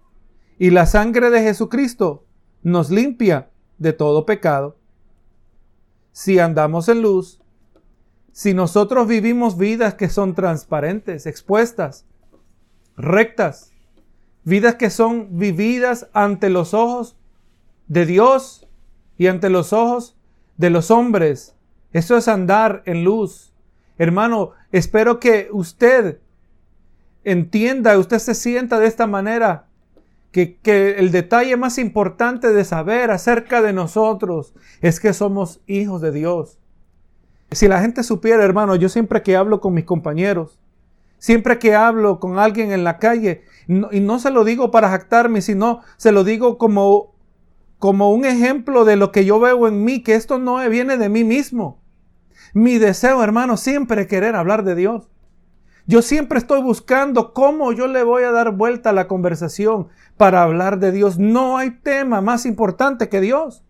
Y 0.59 0.69
la 0.69 0.85
sangre 0.85 1.31
de 1.31 1.41
Jesucristo 1.41 2.27
nos 2.61 2.91
limpia 2.91 3.49
de 3.79 3.93
todo 3.93 4.27
pecado. 4.27 4.77
Si 6.11 6.37
andamos 6.37 6.89
en 6.89 7.01
luz, 7.01 7.41
si 8.33 8.53
nosotros 8.53 9.07
vivimos 9.07 9.57
vidas 9.57 9.95
que 9.95 10.09
son 10.09 10.35
transparentes, 10.35 11.25
expuestas, 11.25 12.05
rectas, 12.95 13.71
vidas 14.43 14.75
que 14.75 14.89
son 14.89 15.37
vividas 15.37 16.07
ante 16.13 16.49
los 16.49 16.73
ojos 16.73 17.15
de 17.87 18.05
Dios 18.05 18.67
y 19.17 19.27
ante 19.27 19.49
los 19.49 19.73
ojos 19.73 20.15
de 20.57 20.69
los 20.69 20.91
hombres. 20.91 21.55
Eso 21.93 22.17
es 22.17 22.27
andar 22.27 22.83
en 22.85 23.03
luz. 23.03 23.53
Hermano, 23.97 24.51
espero 24.71 25.19
que 25.19 25.49
usted 25.51 26.19
entienda, 27.23 27.97
usted 27.97 28.19
se 28.19 28.33
sienta 28.33 28.79
de 28.79 28.87
esta 28.87 29.07
manera, 29.07 29.67
que, 30.31 30.55
que, 30.57 30.91
el 30.97 31.11
detalle 31.11 31.57
más 31.57 31.77
importante 31.77 32.53
de 32.53 32.63
saber 32.63 33.11
acerca 33.11 33.61
de 33.61 33.73
nosotros 33.73 34.53
es 34.79 35.01
que 35.01 35.11
somos 35.11 35.59
hijos 35.67 36.01
de 36.01 36.13
Dios. 36.13 36.57
Si 37.51 37.67
la 37.67 37.81
gente 37.81 38.01
supiera, 38.03 38.45
hermano, 38.45 38.77
yo 38.77 38.87
siempre 38.87 39.21
que 39.21 39.35
hablo 39.35 39.59
con 39.59 39.73
mis 39.73 39.83
compañeros, 39.83 40.60
Siempre 41.21 41.59
que 41.59 41.75
hablo 41.75 42.19
con 42.19 42.39
alguien 42.39 42.71
en 42.71 42.83
la 42.83 42.97
calle, 42.97 43.43
y 43.67 43.99
no 43.99 44.17
se 44.17 44.31
lo 44.31 44.43
digo 44.43 44.71
para 44.71 44.89
jactarme, 44.89 45.41
sino 45.41 45.81
se 45.97 46.11
lo 46.11 46.23
digo 46.23 46.57
como, 46.57 47.13
como 47.77 48.11
un 48.11 48.25
ejemplo 48.25 48.85
de 48.85 48.95
lo 48.95 49.11
que 49.11 49.23
yo 49.23 49.39
veo 49.39 49.67
en 49.67 49.83
mí, 49.83 50.01
que 50.01 50.15
esto 50.15 50.39
no 50.39 50.67
viene 50.67 50.97
de 50.97 51.09
mí 51.09 51.23
mismo. 51.23 51.79
Mi 52.55 52.79
deseo, 52.79 53.23
hermano, 53.23 53.55
siempre 53.55 54.01
es 54.01 54.07
querer 54.07 54.35
hablar 54.35 54.63
de 54.63 54.73
Dios. 54.73 55.09
Yo 55.85 56.01
siempre 56.01 56.39
estoy 56.39 56.63
buscando 56.63 57.33
cómo 57.33 57.71
yo 57.71 57.85
le 57.85 58.01
voy 58.01 58.23
a 58.23 58.31
dar 58.31 58.53
vuelta 58.53 58.89
a 58.89 58.93
la 58.93 59.07
conversación 59.07 59.89
para 60.17 60.41
hablar 60.41 60.79
de 60.79 60.91
Dios. 60.91 61.19
No 61.19 61.59
hay 61.59 61.69
tema 61.69 62.21
más 62.21 62.47
importante 62.47 63.09
que 63.09 63.21
Dios. 63.21 63.63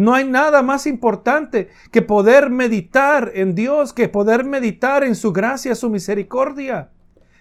No 0.00 0.14
hay 0.14 0.24
nada 0.24 0.62
más 0.62 0.86
importante 0.86 1.68
que 1.90 2.00
poder 2.00 2.48
meditar 2.48 3.32
en 3.34 3.54
Dios, 3.54 3.92
que 3.92 4.08
poder 4.08 4.44
meditar 4.44 5.04
en 5.04 5.14
su 5.14 5.30
gracia, 5.30 5.74
su 5.74 5.90
misericordia. 5.90 6.88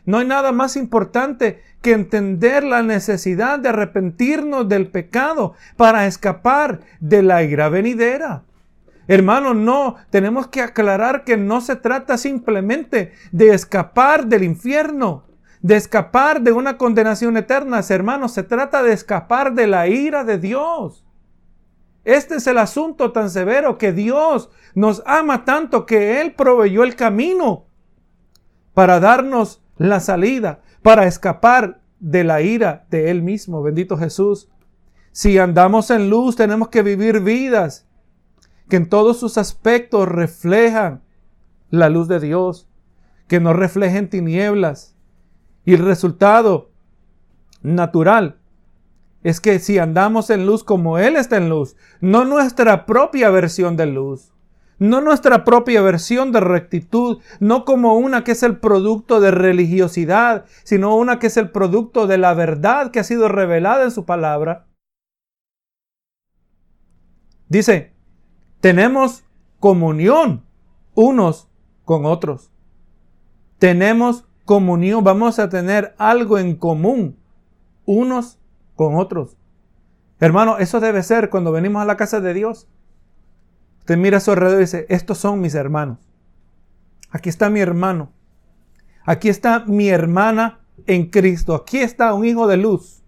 No 0.03 0.17
hay 0.17 0.27
nada 0.27 0.51
más 0.51 0.75
importante 0.75 1.63
que 1.81 1.93
entender 1.93 2.65
la 2.65 2.83
necesidad 2.83 3.59
de 3.59 3.69
arrepentirnos 3.69 4.67
del 4.67 4.87
pecado 4.91 5.53
para 5.77 6.05
escapar 6.05 6.81
de 6.99 7.23
la 7.23 7.43
ira 7.43 7.69
venidera. 7.69 8.43
Hermanos, 9.07 9.55
no, 9.55 9.95
tenemos 10.09 10.47
que 10.47 10.61
aclarar 10.61 11.23
que 11.23 11.37
no 11.37 11.61
se 11.61 11.77
trata 11.77 12.17
simplemente 12.17 13.13
de 13.31 13.53
escapar 13.53 14.27
del 14.27 14.43
infierno, 14.43 15.23
de 15.61 15.77
escapar 15.77 16.41
de 16.41 16.51
una 16.51 16.77
condenación 16.77 17.37
eterna, 17.37 17.79
hermanos, 17.87 18.33
se 18.33 18.43
trata 18.43 18.83
de 18.83 18.91
escapar 18.91 19.53
de 19.53 19.67
la 19.67 19.87
ira 19.87 20.25
de 20.25 20.39
Dios. 20.39 21.05
Este 22.03 22.35
es 22.35 22.47
el 22.47 22.57
asunto 22.57 23.11
tan 23.11 23.29
severo 23.29 23.77
que 23.77 23.91
Dios 23.91 24.49
nos 24.73 25.03
ama 25.05 25.45
tanto 25.45 25.85
que 25.85 26.21
Él 26.21 26.33
proveyó 26.33 26.83
el 26.83 26.95
camino 26.95 27.65
para 28.73 28.99
darnos 28.99 29.61
la 29.77 29.99
salida, 29.99 30.61
para 30.81 31.05
escapar 31.05 31.81
de 31.99 32.23
la 32.23 32.41
ira 32.41 32.85
de 32.89 33.11
Él 33.11 33.21
mismo. 33.21 33.61
Bendito 33.61 33.97
Jesús. 33.97 34.49
Si 35.11 35.37
andamos 35.37 35.91
en 35.91 36.09
luz, 36.09 36.35
tenemos 36.35 36.69
que 36.69 36.81
vivir 36.81 37.19
vidas 37.19 37.87
que 38.69 38.77
en 38.77 38.87
todos 38.87 39.19
sus 39.19 39.37
aspectos 39.37 40.07
reflejan 40.07 41.01
la 41.69 41.89
luz 41.89 42.07
de 42.07 42.19
Dios, 42.19 42.69
que 43.27 43.39
no 43.39 43.53
reflejen 43.53 44.09
tinieblas. 44.09 44.95
Y 45.65 45.73
el 45.73 45.85
resultado 45.85 46.71
natural 47.61 48.38
es 49.23 49.41
que 49.41 49.59
si 49.59 49.77
andamos 49.77 50.29
en 50.29 50.45
luz 50.45 50.63
como 50.63 50.97
Él 50.97 51.15
está 51.15 51.37
en 51.37 51.49
luz, 51.49 51.75
no 51.99 52.25
nuestra 52.25 52.85
propia 52.85 53.29
versión 53.29 53.75
de 53.75 53.85
luz, 53.85 54.31
no 54.79 55.01
nuestra 55.01 55.43
propia 55.43 55.81
versión 55.81 56.31
de 56.31 56.39
rectitud, 56.39 57.21
no 57.39 57.65
como 57.65 57.95
una 57.95 58.23
que 58.23 58.31
es 58.31 58.43
el 58.43 58.59
producto 58.59 59.19
de 59.19 59.31
religiosidad, 59.31 60.45
sino 60.63 60.95
una 60.95 61.19
que 61.19 61.27
es 61.27 61.37
el 61.37 61.51
producto 61.51 62.07
de 62.07 62.17
la 62.17 62.33
verdad 62.33 62.91
que 62.91 62.99
ha 62.99 63.03
sido 63.03 63.27
revelada 63.27 63.83
en 63.83 63.91
su 63.91 64.05
palabra. 64.05 64.67
Dice, 67.49 67.93
tenemos 68.61 69.25
comunión 69.59 70.45
unos 70.93 71.49
con 71.83 72.05
otros. 72.05 72.51
Tenemos 73.57 74.25
comunión, 74.45 75.03
vamos 75.03 75.39
a 75.39 75.49
tener 75.49 75.93
algo 75.97 76.37
en 76.37 76.55
común 76.55 77.17
unos 77.85 78.38
con 78.79 78.95
otros. 78.95 79.35
Hermano, 80.21 80.57
eso 80.57 80.79
debe 80.79 81.03
ser 81.03 81.29
cuando 81.29 81.51
venimos 81.51 81.81
a 81.81 81.85
la 81.85 81.97
casa 81.97 82.21
de 82.21 82.33
Dios. 82.33 82.65
Usted 83.79 83.97
mira 83.97 84.19
a 84.19 84.21
su 84.21 84.31
alrededor 84.31 84.59
y 84.59 84.63
dice, 84.63 84.85
estos 84.87 85.17
son 85.17 85.41
mis 85.41 85.53
hermanos. 85.53 85.97
Aquí 87.09 87.27
está 87.27 87.49
mi 87.49 87.59
hermano. 87.59 88.13
Aquí 89.03 89.27
está 89.27 89.65
mi 89.67 89.89
hermana 89.89 90.61
en 90.87 91.09
Cristo. 91.09 91.55
Aquí 91.55 91.79
está 91.79 92.13
un 92.13 92.23
hijo 92.23 92.47
de 92.47 92.55
luz. 92.55 93.03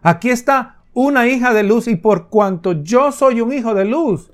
Aquí 0.00 0.30
está 0.30 0.76
una 0.92 1.26
hija 1.26 1.52
de 1.54 1.64
luz 1.64 1.88
y 1.88 1.96
por 1.96 2.28
cuanto 2.28 2.70
yo 2.70 3.10
soy 3.10 3.40
un 3.40 3.52
hijo 3.52 3.74
de 3.74 3.86
luz, 3.86 4.30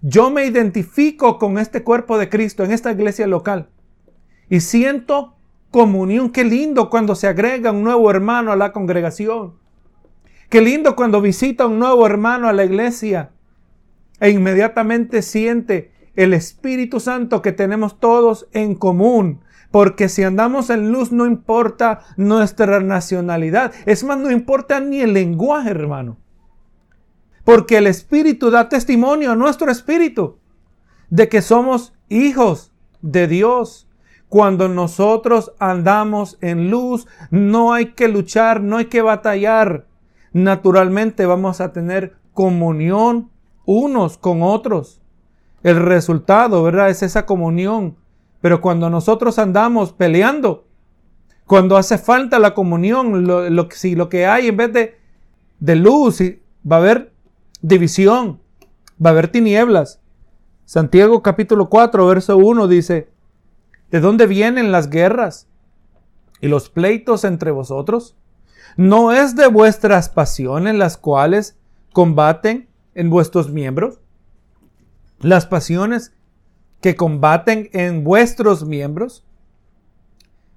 yo 0.00 0.30
me 0.30 0.46
identifico 0.46 1.40
con 1.40 1.58
este 1.58 1.82
cuerpo 1.82 2.18
de 2.18 2.28
Cristo 2.28 2.62
en 2.62 2.70
esta 2.70 2.92
iglesia 2.92 3.26
local 3.26 3.68
y 4.48 4.60
siento 4.60 5.34
comunión. 5.72 6.30
Qué 6.30 6.44
lindo 6.44 6.88
cuando 6.88 7.16
se 7.16 7.26
agrega 7.26 7.72
un 7.72 7.82
nuevo 7.82 8.08
hermano 8.12 8.52
a 8.52 8.56
la 8.56 8.70
congregación. 8.70 9.58
Qué 10.50 10.60
lindo 10.60 10.96
cuando 10.96 11.20
visita 11.20 11.66
un 11.66 11.78
nuevo 11.78 12.04
hermano 12.04 12.48
a 12.48 12.52
la 12.52 12.64
iglesia 12.64 13.30
e 14.18 14.30
inmediatamente 14.30 15.22
siente 15.22 15.92
el 16.16 16.34
Espíritu 16.34 16.98
Santo 16.98 17.40
que 17.40 17.52
tenemos 17.52 18.00
todos 18.00 18.48
en 18.52 18.74
común. 18.74 19.44
Porque 19.70 20.08
si 20.08 20.24
andamos 20.24 20.68
en 20.70 20.90
luz 20.90 21.12
no 21.12 21.24
importa 21.24 22.00
nuestra 22.16 22.80
nacionalidad. 22.80 23.72
Es 23.86 24.02
más, 24.02 24.18
no 24.18 24.32
importa 24.32 24.80
ni 24.80 25.00
el 25.00 25.12
lenguaje, 25.12 25.70
hermano. 25.70 26.18
Porque 27.44 27.76
el 27.76 27.86
Espíritu 27.86 28.50
da 28.50 28.68
testimonio 28.68 29.30
a 29.30 29.36
nuestro 29.36 29.70
Espíritu 29.70 30.38
de 31.10 31.28
que 31.28 31.42
somos 31.42 31.94
hijos 32.08 32.72
de 33.02 33.28
Dios. 33.28 33.88
Cuando 34.28 34.68
nosotros 34.68 35.52
andamos 35.60 36.38
en 36.40 36.72
luz, 36.72 37.06
no 37.30 37.72
hay 37.72 37.92
que 37.92 38.08
luchar, 38.08 38.60
no 38.60 38.78
hay 38.78 38.86
que 38.86 39.00
batallar. 39.00 39.86
Naturalmente 40.32 41.26
vamos 41.26 41.60
a 41.60 41.72
tener 41.72 42.16
comunión 42.32 43.30
unos 43.64 44.18
con 44.18 44.42
otros. 44.42 45.00
El 45.62 45.76
resultado, 45.76 46.62
¿verdad? 46.62 46.90
Es 46.90 47.02
esa 47.02 47.26
comunión. 47.26 47.96
Pero 48.40 48.60
cuando 48.60 48.88
nosotros 48.88 49.38
andamos 49.38 49.92
peleando, 49.92 50.64
cuando 51.46 51.76
hace 51.76 51.98
falta 51.98 52.38
la 52.38 52.54
comunión, 52.54 53.26
lo, 53.26 53.68
si 53.72 53.94
lo 53.94 54.08
que 54.08 54.26
hay 54.26 54.48
en 54.48 54.56
vez 54.56 54.72
de, 54.72 54.98
de 55.58 55.76
luz, 55.76 56.22
va 56.70 56.76
a 56.76 56.78
haber 56.78 57.12
división, 57.60 58.40
va 59.04 59.10
a 59.10 59.12
haber 59.12 59.28
tinieblas. 59.28 60.00
Santiago 60.64 61.22
capítulo 61.22 61.68
4, 61.68 62.06
verso 62.06 62.36
1 62.36 62.68
dice, 62.68 63.08
¿de 63.90 64.00
dónde 64.00 64.26
vienen 64.26 64.70
las 64.70 64.88
guerras 64.88 65.48
y 66.40 66.48
los 66.48 66.70
pleitos 66.70 67.24
entre 67.24 67.50
vosotros? 67.50 68.16
¿No 68.76 69.12
es 69.12 69.36
de 69.36 69.48
vuestras 69.48 70.08
pasiones 70.08 70.74
las 70.74 70.96
cuales 70.96 71.58
combaten 71.92 72.68
en 72.94 73.10
vuestros 73.10 73.50
miembros? 73.50 74.00
Las 75.20 75.46
pasiones 75.46 76.12
que 76.80 76.96
combaten 76.96 77.68
en 77.72 78.04
vuestros 78.04 78.64
miembros. 78.64 79.24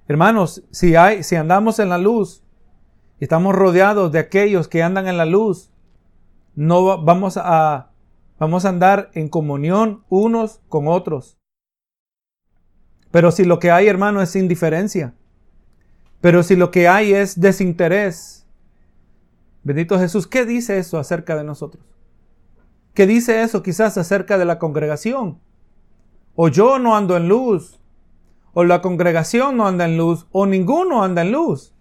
Hermanos, 0.08 0.62
si 0.70 0.96
hay, 0.96 1.22
si 1.22 1.36
andamos 1.36 1.78
en 1.78 1.88
la 1.88 1.98
luz 1.98 2.42
y 3.20 3.24
estamos 3.24 3.54
rodeados 3.54 4.12
de 4.12 4.18
aquellos 4.18 4.68
que 4.68 4.82
andan 4.82 5.06
en 5.06 5.16
la 5.16 5.26
luz, 5.26 5.70
no 6.54 7.02
vamos 7.02 7.36
a, 7.36 7.90
vamos 8.38 8.64
a 8.64 8.68
andar 8.68 9.10
en 9.14 9.28
comunión 9.28 10.04
unos 10.08 10.60
con 10.68 10.88
otros. 10.88 11.38
Pero 13.10 13.30
si 13.30 13.44
lo 13.44 13.58
que 13.58 13.70
hay, 13.70 13.86
hermano, 13.86 14.22
es 14.22 14.34
indiferencia, 14.34 15.14
pero 16.24 16.42
si 16.42 16.56
lo 16.56 16.70
que 16.70 16.88
hay 16.88 17.12
es 17.12 17.38
desinterés, 17.38 18.46
bendito 19.62 19.98
Jesús, 19.98 20.26
¿qué 20.26 20.46
dice 20.46 20.78
eso 20.78 20.96
acerca 20.96 21.36
de 21.36 21.44
nosotros? 21.44 21.84
¿Qué 22.94 23.06
dice 23.06 23.42
eso 23.42 23.62
quizás 23.62 23.98
acerca 23.98 24.38
de 24.38 24.46
la 24.46 24.58
congregación? 24.58 25.38
O 26.34 26.48
yo 26.48 26.78
no 26.78 26.96
ando 26.96 27.18
en 27.18 27.28
luz, 27.28 27.78
o 28.54 28.64
la 28.64 28.80
congregación 28.80 29.58
no 29.58 29.66
anda 29.66 29.84
en 29.84 29.98
luz, 29.98 30.26
o 30.32 30.46
ninguno 30.46 31.04
anda 31.04 31.20
en 31.20 31.30
luz. 31.30 31.74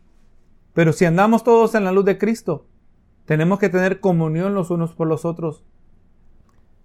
Pero 0.74 0.92
si 0.92 1.06
andamos 1.06 1.46
todos 1.46 1.74
en 1.76 1.86
la 1.86 1.94
luz 1.94 2.04
de 2.04 2.18
Cristo, 2.18 2.68
tenemos 3.24 3.60
que 3.60 3.70
tener 3.70 4.02
comunión 4.02 4.56
los 4.56 4.72
unos 4.72 4.92
por 4.94 5.08
los 5.08 5.24
otros. 5.24 5.64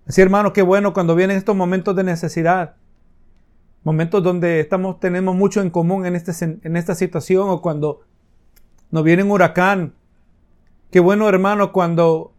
Así, 0.06 0.20
hermano, 0.20 0.52
qué 0.52 0.62
bueno 0.62 0.92
cuando 0.92 1.16
vienen 1.16 1.36
estos 1.36 1.56
momentos 1.56 1.96
de 1.96 2.04
necesidad. 2.04 2.76
Momentos 3.84 4.22
donde 4.22 4.60
estamos, 4.60 5.00
tenemos 5.00 5.34
mucho 5.34 5.60
en 5.60 5.70
común 5.70 6.04
en, 6.04 6.16
este, 6.16 6.32
en 6.62 6.76
esta 6.76 6.94
situación 6.94 7.48
o 7.48 7.62
cuando 7.62 8.00
nos 8.90 9.04
viene 9.04 9.22
un 9.22 9.30
huracán. 9.30 9.94
Qué 10.90 11.00
bueno, 11.00 11.28
hermano, 11.28 11.72
cuando 11.72 12.32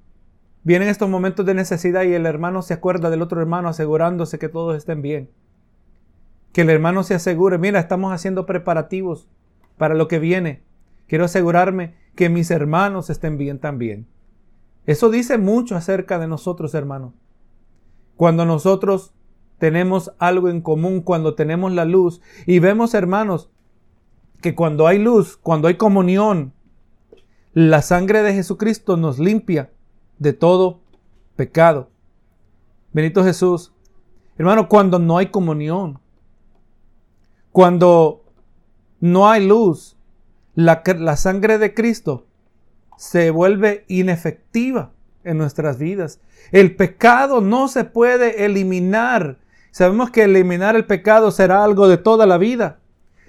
vienen 0.63 0.89
estos 0.89 1.09
momentos 1.09 1.45
de 1.45 1.53
necesidad 1.53 2.03
y 2.03 2.13
el 2.13 2.25
hermano 2.25 2.61
se 2.61 2.73
acuerda 2.73 3.09
del 3.09 3.21
otro 3.21 3.39
hermano 3.39 3.69
asegurándose 3.69 4.39
que 4.39 4.49
todos 4.49 4.75
estén 4.75 5.01
bien. 5.01 5.29
Que 6.51 6.61
el 6.61 6.69
hermano 6.69 7.03
se 7.03 7.15
asegure, 7.15 7.57
mira, 7.57 7.79
estamos 7.79 8.11
haciendo 8.11 8.45
preparativos 8.45 9.27
para 9.77 9.95
lo 9.95 10.07
que 10.07 10.19
viene. 10.19 10.63
Quiero 11.07 11.25
asegurarme 11.25 11.95
que 12.15 12.29
mis 12.29 12.51
hermanos 12.51 13.09
estén 13.09 13.37
bien 13.37 13.59
también. 13.59 14.07
Eso 14.85 15.09
dice 15.09 15.37
mucho 15.37 15.75
acerca 15.75 16.19
de 16.19 16.27
nosotros, 16.27 16.73
hermanos. 16.73 17.13
Cuando 18.15 18.45
nosotros 18.45 19.13
tenemos 19.59 20.11
algo 20.17 20.49
en 20.49 20.61
común, 20.61 21.01
cuando 21.01 21.35
tenemos 21.35 21.71
la 21.71 21.85
luz 21.85 22.21
y 22.45 22.59
vemos, 22.59 22.93
hermanos, 22.93 23.49
que 24.41 24.55
cuando 24.55 24.87
hay 24.87 24.97
luz, 24.97 25.37
cuando 25.37 25.67
hay 25.67 25.75
comunión, 25.75 26.53
la 27.53 27.81
sangre 27.81 28.23
de 28.23 28.33
Jesucristo 28.33 28.97
nos 28.97 29.19
limpia 29.19 29.71
de 30.17 30.33
todo 30.33 30.79
pecado. 31.35 31.89
Benito 32.93 33.23
Jesús. 33.23 33.73
Hermano, 34.37 34.69
cuando 34.69 34.99
no 34.99 35.17
hay 35.17 35.27
comunión, 35.27 35.99
cuando 37.51 38.23
no 38.99 39.29
hay 39.29 39.45
luz, 39.45 39.97
la, 40.55 41.15
sangre 41.17 41.57
de 41.57 41.73
Cristo 41.73 42.25
se 42.97 43.31
vuelve 43.31 43.85
inefectiva 43.87 44.91
en 45.23 45.37
nuestras 45.37 45.77
vidas. 45.77 46.21
El 46.51 46.75
pecado 46.75 47.41
no 47.41 47.67
se 47.67 47.83
puede 47.83 48.45
eliminar. 48.45 49.37
Sabemos 49.71 50.09
que 50.09 50.23
eliminar 50.23 50.75
el 50.75 50.85
pecado 50.85 51.31
será 51.31 51.63
algo 51.63 51.87
de 51.87 51.97
toda 51.97 52.25
la 52.25 52.37
vida. 52.37 52.79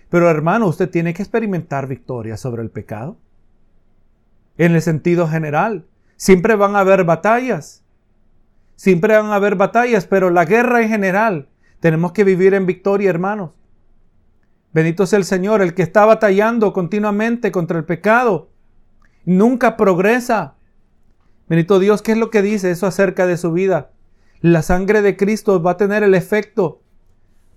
Pero 0.09 0.29
hermano, 0.29 0.67
usted 0.67 0.91
tiene 0.91 1.15
que 1.15 1.23
experimentar 1.23 1.87
victoria 1.87 2.37
sobre 2.37 2.63
el 2.63 2.71
pecado. 2.71 3.17
En 4.59 4.75
el 4.75 4.83
sentido 4.83 5.29
general, 5.29 5.87
siempre 6.17 6.57
van 6.57 6.77
a 6.77 6.81
haber 6.81 7.05
batallas. 7.05 7.85
Siempre 8.77 9.17
van 9.17 9.27
a 9.27 9.37
haber 9.37 9.57
batallas, 9.57 10.07
pero 10.07 10.31
la 10.31 10.45
guerra 10.45 10.83
en 10.83 10.89
general, 10.89 11.49
tenemos 11.81 12.13
que 12.13 12.25
vivir 12.25 12.55
en 12.55 12.67
victoria, 12.67 13.11
hermanos. 13.11 13.51
Bendito 14.73 15.07
sea 15.07 15.19
el 15.19 15.25
Señor, 15.25 15.63
el 15.63 15.75
que 15.75 15.83
está 15.83 16.05
batallando 16.05 16.73
continuamente 16.73 17.53
contra 17.53 17.79
el 17.79 17.85
pecado. 17.85 18.51
Nunca 19.25 19.77
progresa. 19.77 20.55
Bendito 21.49 21.79
Dios, 21.79 22.03
¿qué 22.03 22.13
es 22.13 22.19
lo 22.19 22.31
que 22.31 22.43
dice 22.43 22.71
eso 22.71 22.87
acerca 22.87 23.27
de 23.27 23.37
su 23.37 23.53
vida? 23.53 23.91
La 24.41 24.63
sangre 24.63 25.03
de 25.03 25.17
Cristo 25.17 25.63
va 25.63 25.73
a 25.73 25.77
tener 25.77 26.03
el 26.03 26.15
efecto 26.15 26.81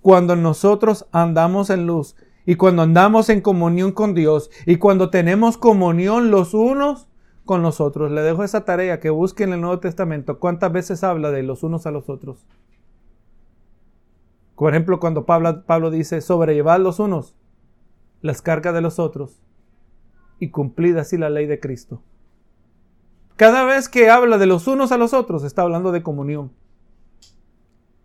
cuando 0.02 0.36
nosotros 0.36 1.06
andamos 1.12 1.70
en 1.70 1.86
luz 1.86 2.14
y 2.44 2.56
cuando 2.56 2.82
andamos 2.82 3.30
en 3.30 3.40
comunión 3.40 3.92
con 3.92 4.14
Dios 4.14 4.50
y 4.66 4.76
cuando 4.76 5.08
tenemos 5.08 5.56
comunión 5.56 6.30
los 6.30 6.52
unos 6.52 7.08
con 7.46 7.62
los 7.62 7.80
otros. 7.80 8.12
Le 8.12 8.20
dejo 8.20 8.44
esa 8.44 8.66
tarea 8.66 9.00
que 9.00 9.08
busquen 9.08 9.48
en 9.48 9.54
el 9.54 9.60
Nuevo 9.62 9.80
Testamento 9.80 10.38
cuántas 10.38 10.72
veces 10.72 11.02
habla 11.04 11.30
de 11.30 11.42
los 11.42 11.62
unos 11.62 11.86
a 11.86 11.90
los 11.90 12.10
otros. 12.10 12.46
Por 14.56 14.72
ejemplo, 14.72 15.00
cuando 15.00 15.24
Pablo, 15.24 15.64
Pablo 15.64 15.90
dice, 15.90 16.20
sobrellevad 16.20 16.80
los 16.80 17.00
unos 17.00 17.34
las 18.20 18.40
cargas 18.40 18.72
de 18.72 18.80
los 18.80 18.98
otros 18.98 19.42
y 20.38 20.50
cumplid 20.50 20.96
así 20.96 21.18
la 21.18 21.28
ley 21.28 21.46
de 21.46 21.60
Cristo. 21.60 22.02
Cada 23.36 23.64
vez 23.64 23.88
que 23.90 24.08
habla 24.08 24.38
de 24.38 24.46
los 24.46 24.66
unos 24.66 24.92
a 24.92 24.98
los 24.98 25.12
otros, 25.12 25.44
está 25.44 25.62
hablando 25.62 25.92
de 25.92 26.02
comunión. 26.02 26.52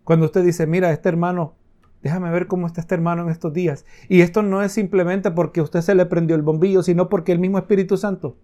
Cuando 0.09 0.25
usted 0.25 0.43
dice, 0.43 0.65
mira, 0.65 0.89
este 0.89 1.07
hermano, 1.07 1.53
déjame 2.01 2.31
ver 2.31 2.47
cómo 2.47 2.65
está 2.65 2.81
este 2.81 2.95
hermano 2.95 3.21
en 3.21 3.29
estos 3.29 3.53
días. 3.53 3.85
Y 4.07 4.21
esto 4.21 4.41
no 4.41 4.63
es 4.63 4.71
simplemente 4.71 5.29
porque 5.29 5.61
usted 5.61 5.81
se 5.81 5.93
le 5.93 6.07
prendió 6.07 6.35
el 6.35 6.41
bombillo, 6.41 6.81
sino 6.81 7.09
porque 7.09 7.31
el 7.31 7.37
mismo 7.37 7.59
Espíritu 7.59 7.95
Santo 7.95 8.35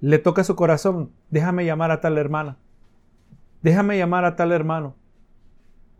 le 0.00 0.18
toca 0.18 0.42
su 0.42 0.56
corazón. 0.56 1.12
Déjame 1.30 1.64
llamar 1.64 1.92
a 1.92 2.00
tal 2.00 2.18
hermana. 2.18 2.56
Déjame 3.62 3.96
llamar 3.96 4.24
a 4.24 4.34
tal 4.34 4.50
hermano. 4.50 4.96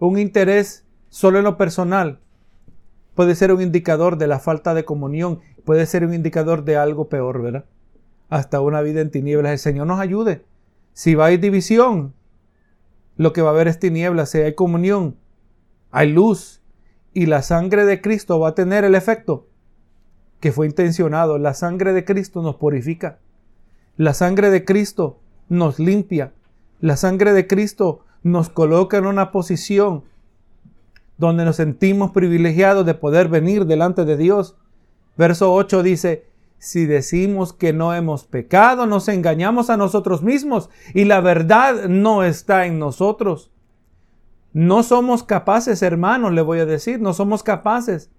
Un 0.00 0.18
interés 0.18 0.84
solo 1.08 1.38
en 1.38 1.44
lo 1.44 1.56
personal 1.56 2.18
puede 3.14 3.36
ser 3.36 3.52
un 3.52 3.62
indicador 3.62 4.18
de 4.18 4.26
la 4.26 4.40
falta 4.40 4.74
de 4.74 4.84
comunión, 4.84 5.42
puede 5.64 5.86
ser 5.86 6.04
un 6.04 6.12
indicador 6.12 6.64
de 6.64 6.76
algo 6.76 7.08
peor, 7.08 7.40
¿verdad? 7.40 7.66
Hasta 8.30 8.60
una 8.60 8.82
vida 8.82 9.00
en 9.00 9.12
tinieblas. 9.12 9.52
El 9.52 9.58
Señor 9.60 9.86
nos 9.86 10.00
ayude. 10.00 10.44
Si 10.92 11.14
va 11.14 11.22
a 11.22 11.26
haber 11.28 11.38
división, 11.38 12.14
lo 13.16 13.32
que 13.32 13.42
va 13.42 13.50
a 13.50 13.52
haber 13.52 13.68
es 13.68 13.78
tinieblas. 13.78 14.30
Si 14.30 14.38
hay 14.38 14.54
comunión, 14.54 15.16
hay 15.90 16.12
luz. 16.12 16.62
Y 17.12 17.26
la 17.26 17.42
sangre 17.42 17.86
de 17.86 18.00
Cristo 18.00 18.38
va 18.38 18.50
a 18.50 18.54
tener 18.54 18.84
el 18.84 18.94
efecto 18.94 19.46
que 20.40 20.52
fue 20.52 20.66
intencionado. 20.66 21.38
La 21.38 21.54
sangre 21.54 21.92
de 21.92 22.04
Cristo 22.04 22.42
nos 22.42 22.56
purifica. 22.56 23.18
La 23.96 24.12
sangre 24.12 24.50
de 24.50 24.64
Cristo 24.64 25.18
nos 25.48 25.78
limpia. 25.78 26.32
La 26.80 26.96
sangre 26.96 27.32
de 27.32 27.46
Cristo 27.46 28.04
nos 28.22 28.50
coloca 28.50 28.98
en 28.98 29.06
una 29.06 29.32
posición 29.32 30.04
donde 31.16 31.46
nos 31.46 31.56
sentimos 31.56 32.10
privilegiados 32.10 32.84
de 32.84 32.92
poder 32.92 33.28
venir 33.28 33.64
delante 33.64 34.04
de 34.04 34.18
Dios. 34.18 34.56
Verso 35.16 35.54
8 35.54 35.82
dice, 35.82 36.26
si 36.58 36.86
decimos 36.86 37.52
que 37.52 37.72
no 37.72 37.94
hemos 37.94 38.24
pecado, 38.24 38.86
nos 38.86 39.08
engañamos 39.08 39.70
a 39.70 39.76
nosotros 39.76 40.22
mismos 40.22 40.70
y 40.94 41.04
la 41.04 41.20
verdad 41.20 41.88
no 41.88 42.24
está 42.24 42.66
en 42.66 42.78
nosotros. 42.78 43.50
No 44.52 44.82
somos 44.82 45.22
capaces, 45.22 45.82
hermanos, 45.82 46.32
le 46.32 46.42
voy 46.42 46.60
a 46.60 46.66
decir, 46.66 47.00
no 47.00 47.12
somos 47.12 47.42
capaces 47.42 48.10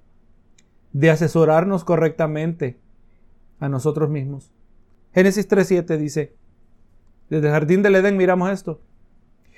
de 0.94 1.10
asesorarnos 1.10 1.84
correctamente 1.84 2.80
a 3.60 3.70
nosotros 3.70 4.10
mismos. 4.10 4.52
Génesis 5.14 5.50
3.7 5.50 5.98
dice, 5.98 6.36
desde 7.30 7.48
el 7.48 7.54
jardín 7.54 7.82
del 7.82 7.96
Edén 7.96 8.18
miramos 8.18 8.52
esto. 8.52 8.82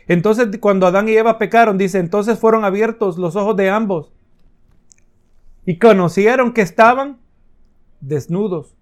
Entonces 0.07 0.47
cuando 0.59 0.87
Adán 0.87 1.07
y 1.09 1.13
Eva 1.13 1.37
pecaron, 1.37 1.77
dice, 1.77 1.99
entonces 1.99 2.39
fueron 2.39 2.65
abiertos 2.65 3.17
los 3.17 3.35
ojos 3.35 3.55
de 3.55 3.69
ambos 3.69 4.11
y 5.65 5.77
conocieron 5.77 6.53
que 6.53 6.61
estaban 6.61 7.19
desnudos. 8.01 8.75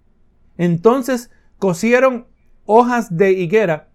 Entonces 0.56 1.30
cosieron 1.58 2.26
hojas 2.66 3.16
de 3.16 3.32
higuera 3.32 3.88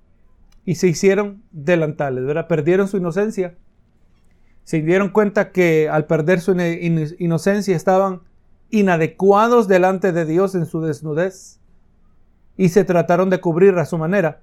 y 0.66 0.76
se 0.76 0.88
hicieron 0.88 1.44
delantales, 1.52 2.26
¿verdad? 2.26 2.48
Perdieron 2.48 2.88
su 2.88 2.98
inocencia. 2.98 3.58
Se 4.64 4.82
dieron 4.82 5.10
cuenta 5.10 5.52
que 5.52 5.90
al 5.90 6.06
perder 6.06 6.40
su 6.40 6.54
inocencia 7.20 7.76
estaban 7.76 8.22
inadecuados 8.70 9.68
delante 9.68 10.14
de 10.14 10.26
Dios 10.26 10.56
en 10.56 10.66
su 10.66 10.82
desnudez 10.82 11.60
y 12.56 12.70
se 12.70 12.84
trataron 12.84 13.30
de 13.30 13.42
cubrir 13.42 13.78
a 13.78 13.86
su 13.86 13.98
manera. 13.98 14.42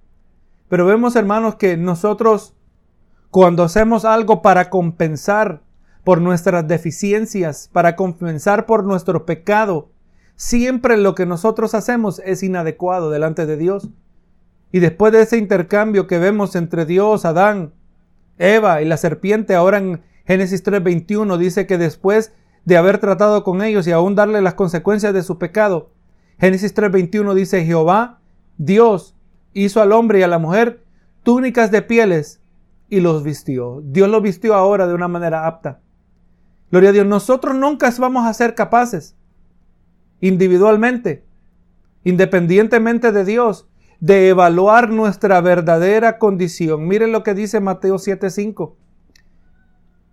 Pero 0.69 0.87
vemos, 0.87 1.17
hermanos, 1.17 1.57
que 1.57 1.77
nosotros 1.77 2.55
cuando 3.31 3.63
hacemos 3.63 4.05
algo 4.05 4.43
para 4.43 4.71
compensar 4.71 5.63
por 6.05 6.21
nuestras 6.21 6.67
deficiencias, 6.67 7.71
para 7.73 7.97
compensar 7.97 8.67
por 8.67 8.85
nuestro 8.85 9.25
pecado, 9.25 9.91
siempre 10.41 10.97
lo 10.97 11.15
que 11.15 11.27
nosotros 11.27 11.75
hacemos 11.75 12.23
es 12.25 12.43
inadecuado 12.43 13.11
delante 13.11 13.45
de 13.45 13.59
Dios. 13.59 13.91
Y 14.73 14.79
después 14.79 15.13
de 15.13 15.21
ese 15.21 15.37
intercambio 15.37 16.07
que 16.07 16.19
vemos 16.19 16.57
entre 16.57 16.87
Dios, 16.87 17.27
Adán, 17.27 17.75
Eva 18.39 18.81
y 18.81 18.87
la 18.87 18.97
serpiente, 18.97 19.55
ahora 19.55 19.77
en 19.77 20.01
Génesis 20.27 20.65
3:21 20.65 21.37
dice 21.37 21.67
que 21.67 21.77
después 21.77 22.33
de 22.65 22.79
haber 22.79 22.97
tratado 22.97 23.45
con 23.45 23.61
ellos 23.61 23.87
y 23.87 23.93
aún 23.93 24.15
darle 24.15 24.41
las 24.41 24.55
consecuencias 24.55 25.13
de 25.13 25.23
su 25.23 25.37
pecado, 25.37 25.91
Génesis 26.39 26.75
3:21 26.75 27.35
dice, 27.35 27.67
Jehová, 27.67 28.21
Dios, 28.57 29.15
hizo 29.53 29.83
al 29.83 29.93
hombre 29.93 30.21
y 30.21 30.23
a 30.23 30.27
la 30.27 30.39
mujer 30.39 30.83
túnicas 31.23 31.71
de 31.71 31.83
pieles 31.83 32.41
y 32.89 33.01
los 33.01 33.23
vistió. 33.25 33.83
Dios 33.85 34.09
los 34.09 34.23
vistió 34.23 34.55
ahora 34.55 34.87
de 34.87 34.95
una 34.95 35.07
manera 35.07 35.47
apta. 35.47 35.81
Gloria 36.71 36.89
a 36.89 36.93
Dios, 36.95 37.07
nosotros 37.07 37.55
nunca 37.55 37.93
vamos 37.99 38.27
a 38.27 38.33
ser 38.33 38.55
capaces, 38.55 39.17
individualmente, 40.21 41.25
independientemente 42.05 43.13
de 43.13 43.25
Dios, 43.25 43.69
de 44.01 44.29
evaluar 44.29 44.91
nuestra 44.91 45.41
verdadera 45.41 46.19
condición. 46.19 46.89
Miren 46.89 47.13
lo 47.13 47.23
que 47.23 47.35
dice 47.35 47.61
Mateo 47.61 47.99
7:5. 47.99 48.77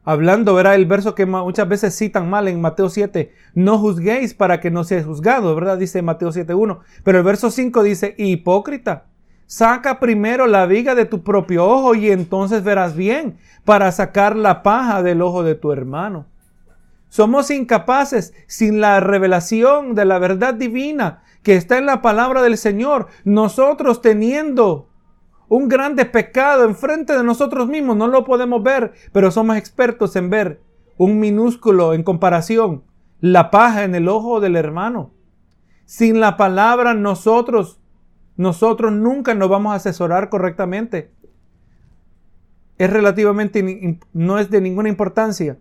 Hablando, 0.03 0.55
verá 0.55 0.75
el 0.75 0.85
verso 0.85 1.15
que 1.15 1.25
muchas 1.25 1.67
veces 1.67 1.97
citan 1.97 2.29
mal 2.29 2.47
en 2.47 2.61
Mateo 2.61 2.89
7, 2.89 3.33
no 3.55 3.77
juzguéis 3.77 4.33
para 4.33 4.61
que 4.61 4.71
no 4.71 4.85
seáis 4.85 5.05
juzgados, 5.05 5.53
¿verdad? 5.53 5.77
Dice 5.77 6.01
Mateo 6.01 6.31
7:1. 6.31 6.79
Pero 7.03 7.17
el 7.17 7.23
verso 7.25 7.51
5 7.51 7.83
dice, 7.83 8.15
hipócrita, 8.17 9.07
Saca 9.47 10.01
primero 10.01 10.45
la 10.45 10.65
viga 10.65 10.93
de 10.93 11.05
tu 11.05 11.23
propio 11.23 11.65
ojo 11.65 11.95
y 11.95 12.11
entonces 12.11 12.65
verás 12.65 12.97
bien 12.97 13.37
para 13.63 13.93
sacar 13.93 14.35
la 14.35 14.61
paja 14.61 15.01
del 15.01 15.21
ojo 15.21 15.41
de 15.41 15.55
tu 15.55 15.71
hermano. 15.71 16.25
Somos 17.09 17.51
incapaces 17.51 18.33
sin 18.47 18.81
la 18.81 18.99
revelación 18.99 19.95
de 19.95 20.05
la 20.05 20.19
verdad 20.19 20.53
divina 20.53 21.23
que 21.41 21.55
está 21.55 21.77
en 21.77 21.85
la 21.85 22.01
palabra 22.01 22.41
del 22.41 22.57
Señor. 22.57 23.07
Nosotros 23.23 24.01
teniendo 24.01 24.89
un 25.47 25.69
grande 25.69 26.05
pecado 26.05 26.65
enfrente 26.65 27.15
de 27.15 27.23
nosotros 27.23 27.67
mismos, 27.69 27.95
no 27.95 28.07
lo 28.07 28.25
podemos 28.25 28.61
ver, 28.61 28.93
pero 29.13 29.31
somos 29.31 29.55
expertos 29.55 30.15
en 30.15 30.29
ver 30.29 30.61
un 30.97 31.19
minúsculo 31.19 31.93
en 31.93 32.03
comparación, 32.03 32.83
la 33.21 33.51
paja 33.51 33.83
en 33.83 33.95
el 33.95 34.09
ojo 34.09 34.39
del 34.39 34.55
hermano. 34.55 35.13
Sin 35.85 36.19
la 36.19 36.35
palabra 36.35 36.93
nosotros 36.93 37.79
nosotros 38.35 38.93
nunca 38.93 39.33
nos 39.33 39.49
vamos 39.49 39.73
a 39.73 39.77
asesorar 39.77 40.29
correctamente. 40.29 41.11
Es 42.77 42.89
relativamente, 42.91 43.99
no 44.13 44.37
es 44.37 44.51
de 44.51 44.61
ninguna 44.61 44.89
importancia 44.89 45.57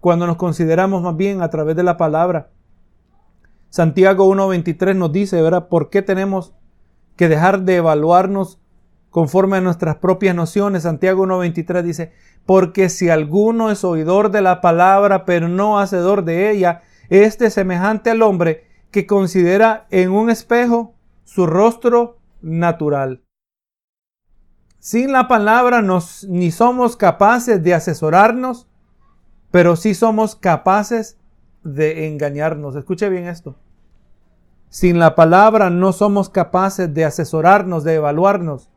cuando 0.00 0.26
nos 0.26 0.36
consideramos 0.36 1.02
más 1.02 1.16
bien 1.16 1.42
a 1.42 1.50
través 1.50 1.76
de 1.76 1.82
la 1.82 1.96
palabra. 1.96 2.50
Santiago 3.70 4.32
1.23 4.32 4.96
nos 4.96 5.12
dice, 5.12 5.42
¿verdad? 5.42 5.68
¿Por 5.68 5.90
qué 5.90 6.02
tenemos 6.02 6.54
que 7.16 7.28
dejar 7.28 7.62
de 7.62 7.76
evaluarnos 7.76 8.60
conforme 9.10 9.58
a 9.58 9.60
nuestras 9.60 9.96
propias 9.96 10.34
nociones? 10.34 10.84
Santiago 10.84 11.26
1.23 11.26 11.82
dice, 11.82 12.12
porque 12.46 12.88
si 12.88 13.10
alguno 13.10 13.70
es 13.70 13.84
oidor 13.84 14.30
de 14.30 14.40
la 14.40 14.60
palabra, 14.60 15.24
pero 15.24 15.48
no 15.48 15.78
hacedor 15.78 16.24
de 16.24 16.50
ella, 16.50 16.82
este 17.10 17.46
es 17.46 17.54
semejante 17.54 18.10
al 18.10 18.22
hombre 18.22 18.66
que 18.90 19.06
considera 19.06 19.86
en 19.90 20.10
un 20.10 20.30
espejo 20.30 20.94
su 21.24 21.46
rostro 21.46 22.18
natural. 22.40 23.22
Sin 24.78 25.12
la 25.12 25.28
palabra 25.28 25.82
nos, 25.82 26.24
ni 26.24 26.50
somos 26.50 26.96
capaces 26.96 27.62
de 27.62 27.74
asesorarnos, 27.74 28.67
pero 29.50 29.76
sí 29.76 29.94
somos 29.94 30.36
capaces 30.36 31.18
de 31.64 32.06
engañarnos. 32.08 32.76
Escuche 32.76 33.08
bien 33.08 33.26
esto. 33.26 33.56
Sin 34.68 34.98
la 34.98 35.14
palabra 35.14 35.70
no 35.70 35.92
somos 35.92 36.28
capaces 36.28 36.92
de 36.92 37.04
asesorarnos, 37.04 37.84
de 37.84 37.94
evaluarnos, 37.94 38.70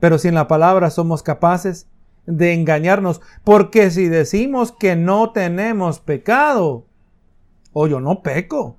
pero 0.00 0.18
sin 0.18 0.34
la 0.34 0.48
palabra 0.48 0.90
somos 0.90 1.22
capaces 1.22 1.88
de 2.26 2.54
engañarnos, 2.54 3.20
porque 3.44 3.90
si 3.90 4.08
decimos 4.08 4.72
que 4.72 4.96
no 4.96 5.32
tenemos 5.32 6.00
pecado, 6.00 6.86
o 7.72 7.86
yo 7.86 8.00
no 8.00 8.22
peco, 8.22 8.78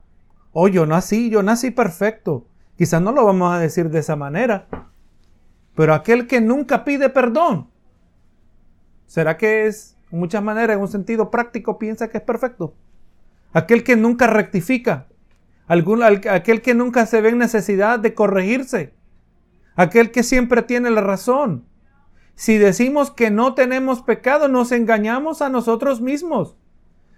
o 0.52 0.68
yo 0.68 0.88
nací, 0.88 1.30
yo 1.30 1.44
nací 1.44 1.70
perfecto, 1.70 2.48
Quizás 2.78 3.02
no 3.02 3.12
lo 3.12 3.26
vamos 3.26 3.54
a 3.54 3.60
decir 3.60 3.90
de 3.90 4.00
esa 4.00 4.16
manera, 4.16 4.68
pero 5.76 5.94
aquel 5.94 6.28
que 6.28 6.42
nunca 6.42 6.84
pide 6.84 7.10
perdón, 7.10 7.70
¿será 9.06 9.38
que 9.38 9.68
es, 9.68 9.95
en 10.12 10.20
muchas 10.20 10.44
maneras, 10.44 10.76
en 10.76 10.82
un 10.82 10.88
sentido 10.88 11.32
práctico, 11.32 11.78
piensa 11.78 12.10
que 12.10 12.18
es 12.18 12.24
perfecto? 12.24 12.74
Aquel 13.54 13.84
que 13.84 13.96
nunca 13.96 14.28
rectifica, 14.28 15.08
aquel 15.68 16.62
que 16.62 16.74
nunca 16.74 17.06
se 17.06 17.22
ve 17.22 17.30
en 17.30 17.38
necesidad 17.38 18.00
de 18.00 18.14
corregirse, 18.14 18.94
aquel 19.76 20.12
que 20.12 20.24
siempre 20.24 20.62
tiene 20.62 20.92
la 20.92 21.02
razón. 21.02 21.66
Si 22.36 22.58
decimos 22.58 23.12
que 23.12 23.32
no 23.32 23.54
tenemos 23.54 24.02
pecado, 24.02 24.48
nos 24.48 24.72
engañamos 24.72 25.42
a 25.42 25.50
nosotros 25.50 26.02
mismos. 26.02 26.58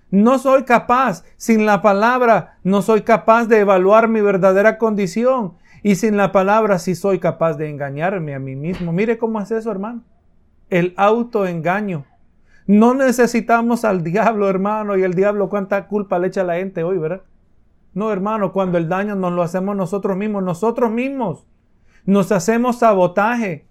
No 0.10 0.40
soy 0.40 0.64
capaz, 0.64 1.26
sin 1.36 1.66
la 1.66 1.82
palabra, 1.82 2.60
no 2.64 2.82
soy 2.82 3.02
capaz 3.02 3.46
de 3.46 3.60
evaluar 3.60 4.08
mi 4.08 4.22
verdadera 4.22 4.78
condición. 4.78 5.56
Y 5.84 5.96
sin 5.96 6.18
la 6.18 6.32
palabra 6.32 6.80
sí 6.80 6.96
soy 6.96 7.20
capaz 7.20 7.56
de 7.56 7.70
engañarme 7.70 8.34
a 8.34 8.40
mí 8.40 8.56
mismo. 8.56 8.94
Mire 8.94 9.18
cómo 9.18 9.42
es 9.42 9.52
eso, 9.52 9.72
hermano. 9.72 10.04
El 10.70 10.94
autoengaño. 10.98 12.06
No 12.68 12.94
necesitamos 12.94 13.86
al 13.86 14.04
diablo, 14.04 14.50
hermano, 14.50 14.98
y 14.98 15.04
el 15.04 15.14
diablo 15.14 15.50
cuánta 15.50 15.88
culpa 15.88 16.20
le 16.20 16.28
echa 16.28 16.42
a 16.42 16.44
la 16.44 16.56
gente 16.56 16.84
hoy, 16.84 16.98
¿verdad? 16.98 17.22
No, 17.94 18.12
hermano, 18.12 18.52
cuando 18.52 18.78
el 18.78 18.90
daño 18.90 19.16
nos 19.16 19.32
lo 19.32 19.42
hacemos 19.42 19.76
nosotros 19.76 20.18
mismos, 20.18 20.44
nosotros 20.44 20.92
mismos 20.92 21.48
nos 22.06 22.32
hacemos 22.32 22.80
sabotaje. 22.80 23.68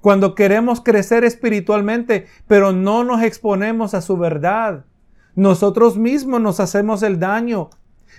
Cuando 0.00 0.34
queremos 0.34 0.80
crecer 0.80 1.24
espiritualmente, 1.24 2.26
pero 2.48 2.72
no 2.72 3.04
nos 3.04 3.22
exponemos 3.22 3.92
a 3.92 4.00
su 4.00 4.16
verdad. 4.16 4.86
Nosotros 5.34 5.98
mismos 5.98 6.40
nos 6.40 6.60
hacemos 6.60 7.02
el 7.02 7.20
daño. 7.20 7.68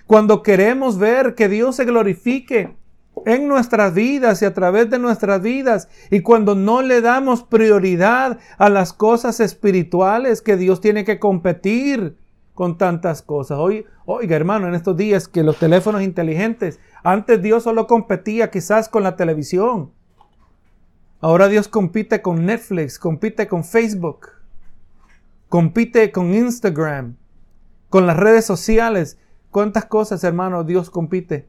Cuando 0.06 0.44
queremos 0.44 1.00
ver 1.00 1.34
que 1.34 1.50
Dios 1.50 1.76
se 1.76 1.86
glorifique 1.86 2.78
en 3.26 3.48
nuestras 3.48 3.94
vidas 3.94 4.42
y 4.42 4.46
a 4.46 4.54
través 4.54 4.90
de 4.90 5.00
nuestras 5.00 5.42
vidas, 5.42 5.90
y 6.10 6.22
cuando 6.22 6.56
no 6.56 6.82
le 6.82 7.02
damos 7.02 7.44
prioridad 7.44 8.40
a 8.58 8.70
las 8.70 8.94
cosas 8.94 9.40
espirituales 9.40 10.42
que 10.42 10.58
Dios 10.58 10.82
tiene 10.82 11.04
que 11.04 11.20
competir 11.20 12.18
con 12.54 12.78
tantas 12.78 13.22
cosas. 13.22 13.58
Hoy, 13.60 13.86
oiga 14.06 14.36
hermano, 14.36 14.68
en 14.68 14.76
estos 14.76 14.98
días 14.98 15.28
que 15.28 15.44
los 15.44 15.58
teléfonos 15.58 16.02
inteligentes, 16.02 16.80
antes 17.04 17.42
Dios 17.42 17.64
solo 17.64 17.88
competía 17.88 18.52
quizás 18.52 18.90
con 18.90 19.04
la 19.04 19.16
televisión. 19.16 19.92
Ahora 21.20 21.48
Dios 21.48 21.68
compite 21.68 22.22
con 22.22 22.46
Netflix, 22.46 22.98
compite 22.98 23.48
con 23.48 23.64
Facebook, 23.64 24.30
compite 25.50 26.12
con 26.12 26.34
Instagram, 26.34 27.16
con 27.90 28.08
las 28.08 28.18
redes 28.18 28.46
sociales. 28.46 29.20
¿Cuántas 29.52 29.86
cosas, 29.86 30.24
hermano, 30.24 30.64
Dios 30.64 30.90
compite? 30.90 31.48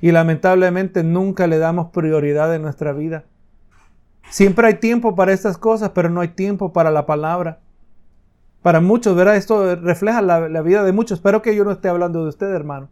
Y 0.00 0.12
lamentablemente 0.12 1.04
nunca 1.04 1.46
le 1.46 1.58
damos 1.58 1.90
prioridad 1.90 2.54
en 2.54 2.62
nuestra 2.62 2.92
vida. 2.92 3.24
Siempre 4.30 4.68
hay 4.68 4.74
tiempo 4.74 5.14
para 5.14 5.32
estas 5.32 5.58
cosas, 5.58 5.90
pero 5.90 6.08
no 6.08 6.20
hay 6.20 6.28
tiempo 6.28 6.72
para 6.72 6.90
la 6.90 7.04
palabra. 7.04 7.58
Para 8.62 8.80
muchos, 8.80 9.16
¿verdad? 9.16 9.36
Esto 9.36 9.76
refleja 9.76 10.22
la, 10.22 10.62
vida 10.62 10.84
de 10.84 10.92
muchos. 10.92 11.18
Espero 11.18 11.42
que 11.42 11.56
yo 11.56 11.64
no 11.64 11.72
esté 11.72 11.88
hablando 11.88 12.22
de 12.22 12.28
usted, 12.28 12.46
hermano. 12.46 12.88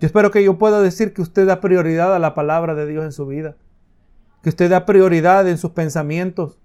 Yo 0.00 0.06
espero 0.06 0.30
que 0.30 0.44
yo 0.44 0.58
pueda 0.58 0.82
decir 0.82 1.14
que 1.14 1.22
usted 1.22 1.46
da 1.46 1.60
prioridad 1.60 2.14
a 2.14 2.18
la 2.18 2.34
palabra 2.34 2.74
de 2.74 2.86
Dios 2.86 3.04
en 3.04 3.12
su 3.12 3.26
vida. 3.26 3.56
Que 4.42 4.48
usted 4.48 4.68
da 4.68 4.84
prioridad 4.84 5.48
en 5.48 5.56
sus 5.56 5.70
pensamientos. 5.70 6.58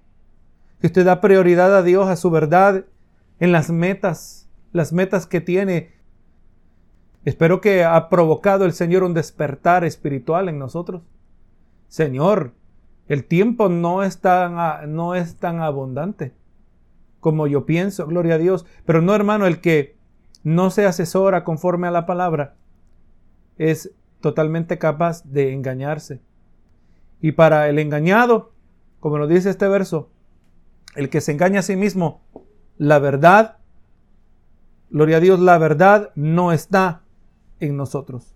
Que 0.82 0.88
usted 0.88 1.06
da 1.06 1.22
prioridad 1.22 1.76
a 1.76 1.84
Dios, 1.84 2.08
a 2.10 2.16
su 2.16 2.30
verdad, 2.30 2.86
en 3.40 3.52
las 3.52 3.70
metas, 3.70 4.50
las 4.74 4.94
metas 4.94 5.28
que 5.28 5.42
tiene 5.42 5.92
Espero 7.28 7.60
que 7.60 7.84
ha 7.84 8.08
provocado 8.08 8.64
el 8.64 8.72
Señor 8.72 9.04
un 9.04 9.14
despertar 9.14 9.84
espiritual 9.84 10.48
en 10.48 10.60
nosotros. 10.60 11.02
Señor, 11.90 12.54
el 13.10 13.26
tiempo 13.26 13.68
no 13.68 14.02
es 14.02 14.20
tan, 14.22 14.96
no 14.96 15.14
es 15.14 15.36
tan 15.36 15.60
abundante 15.60 16.32
como 17.20 17.46
yo 17.48 17.66
pienso, 17.66 18.08
gloria 18.08 18.36
a 18.36 18.38
Dios. 18.38 18.66
Pero 18.86 19.02
no, 19.02 19.14
hermano, 19.14 19.46
el 19.46 19.60
que 19.60 19.98
no 20.46 20.70
se 20.70 20.86
asesora 20.86 21.44
conforme 21.44 21.90
a 21.90 21.92
la 21.92 22.06
palabra 22.06 22.56
es 23.58 23.92
totalmente 24.22 24.78
capaz 24.78 25.26
de 25.26 25.52
engañarse. 25.52 26.22
Y 27.20 27.34
para 27.34 27.68
el 27.68 27.78
engañado, 27.78 28.54
como 29.02 29.18
lo 29.18 29.28
dice 29.28 29.50
este 29.50 29.68
verso, 29.68 30.10
el 30.96 31.10
que 31.10 31.20
se 31.20 31.34
engaña 31.34 31.60
a 31.60 31.64
sí 31.64 31.76
mismo, 31.76 32.22
la 32.78 33.00
verdad, 33.00 33.58
gloria 34.90 35.18
a 35.18 35.20
Dios, 35.20 35.42
la 35.42 35.58
verdad 35.58 36.12
no 36.16 36.54
está 36.54 37.02
en 37.60 37.78
nosotros. 37.78 38.36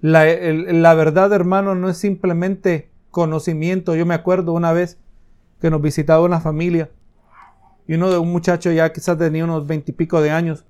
La, 0.00 0.94
verdad, 0.94 1.32
hermano, 1.32 1.74
no 1.74 1.88
es 1.88 1.98
simplemente 1.98 2.90
conocimiento. 3.10 3.94
Yo 3.94 4.06
me 4.06 4.14
acuerdo 4.14 4.52
una 4.52 4.72
vez 4.72 4.98
que 5.60 5.70
nos 5.70 5.82
visitaba 5.82 6.24
una 6.24 6.40
familia 6.40 6.90
y 7.86 7.94
uno 7.94 8.10
de 8.10 8.18
un 8.18 8.32
muchacho 8.32 8.72
ya 8.72 8.92
quizás 8.92 9.18
tenía 9.18 9.44
unos 9.44 9.66
veintipico 9.66 10.22
de 10.22 10.30
años. 10.30 10.64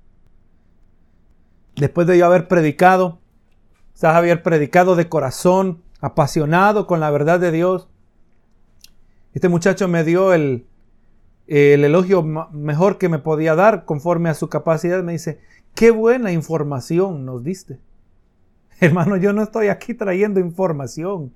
Después 1.77 2.07
de 2.07 2.17
yo 2.17 2.25
haber 2.25 2.49
predicado, 2.49 3.19
quizás 3.93 4.15
haber 4.15 4.43
predicado 4.43 4.95
de 4.95 5.07
corazón, 5.07 5.81
apasionado 6.01 6.87
con 6.87 6.99
la 6.99 7.09
verdad 7.11 7.39
de 7.39 7.51
Dios, 7.51 7.87
este 9.33 9.47
muchacho 9.47 9.87
me 9.87 10.03
dio 10.03 10.33
el, 10.33 10.65
el 11.47 11.85
elogio 11.85 12.21
mejor 12.23 12.97
que 12.97 13.07
me 13.07 13.19
podía 13.19 13.55
dar 13.55 13.85
conforme 13.85 14.29
a 14.29 14.33
su 14.33 14.49
capacidad. 14.49 15.01
Me 15.03 15.13
dice, 15.13 15.39
Qué 15.75 15.91
buena 15.91 16.31
información 16.31 17.25
nos 17.25 17.43
diste. 17.43 17.79
Hermano, 18.79 19.17
yo 19.17 19.31
no 19.33 19.43
estoy 19.43 19.67
aquí 19.67 19.93
trayendo 19.93 20.39
información. 20.39 21.33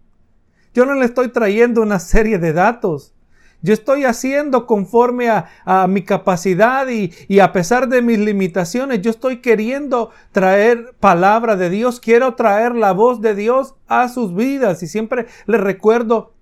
Yo 0.74 0.86
no 0.86 0.96
le 0.96 1.06
estoy 1.06 1.30
trayendo 1.30 1.82
una 1.82 2.00
serie 2.00 2.38
de 2.38 2.54
datos. 2.54 3.14
Yo 3.62 3.74
estoy 3.74 4.04
haciendo 4.04 4.68
conforme 4.68 5.30
a, 5.30 5.88
mi 5.88 6.04
capacidad 6.04 6.88
y, 6.88 7.12
y, 7.28 7.40
a 7.40 7.52
pesar 7.52 7.88
de 7.88 8.02
mis 8.02 8.20
limitaciones, 8.20 9.02
yo 9.02 9.10
estoy 9.10 9.42
queriendo 9.42 10.12
traer 10.32 10.94
palabra 11.00 11.56
de 11.56 11.70
Dios, 11.70 12.00
quiero 12.00 12.36
traer 12.36 12.76
la 12.76 12.92
voz 12.92 13.22
de 13.22 13.34
Dios 13.34 13.76
a 13.88 14.08
sus 14.10 14.36
vidas. 14.36 14.84
Y 14.84 14.88
siempre 14.88 15.26
les 15.48 15.62
recuerdo 15.62 16.34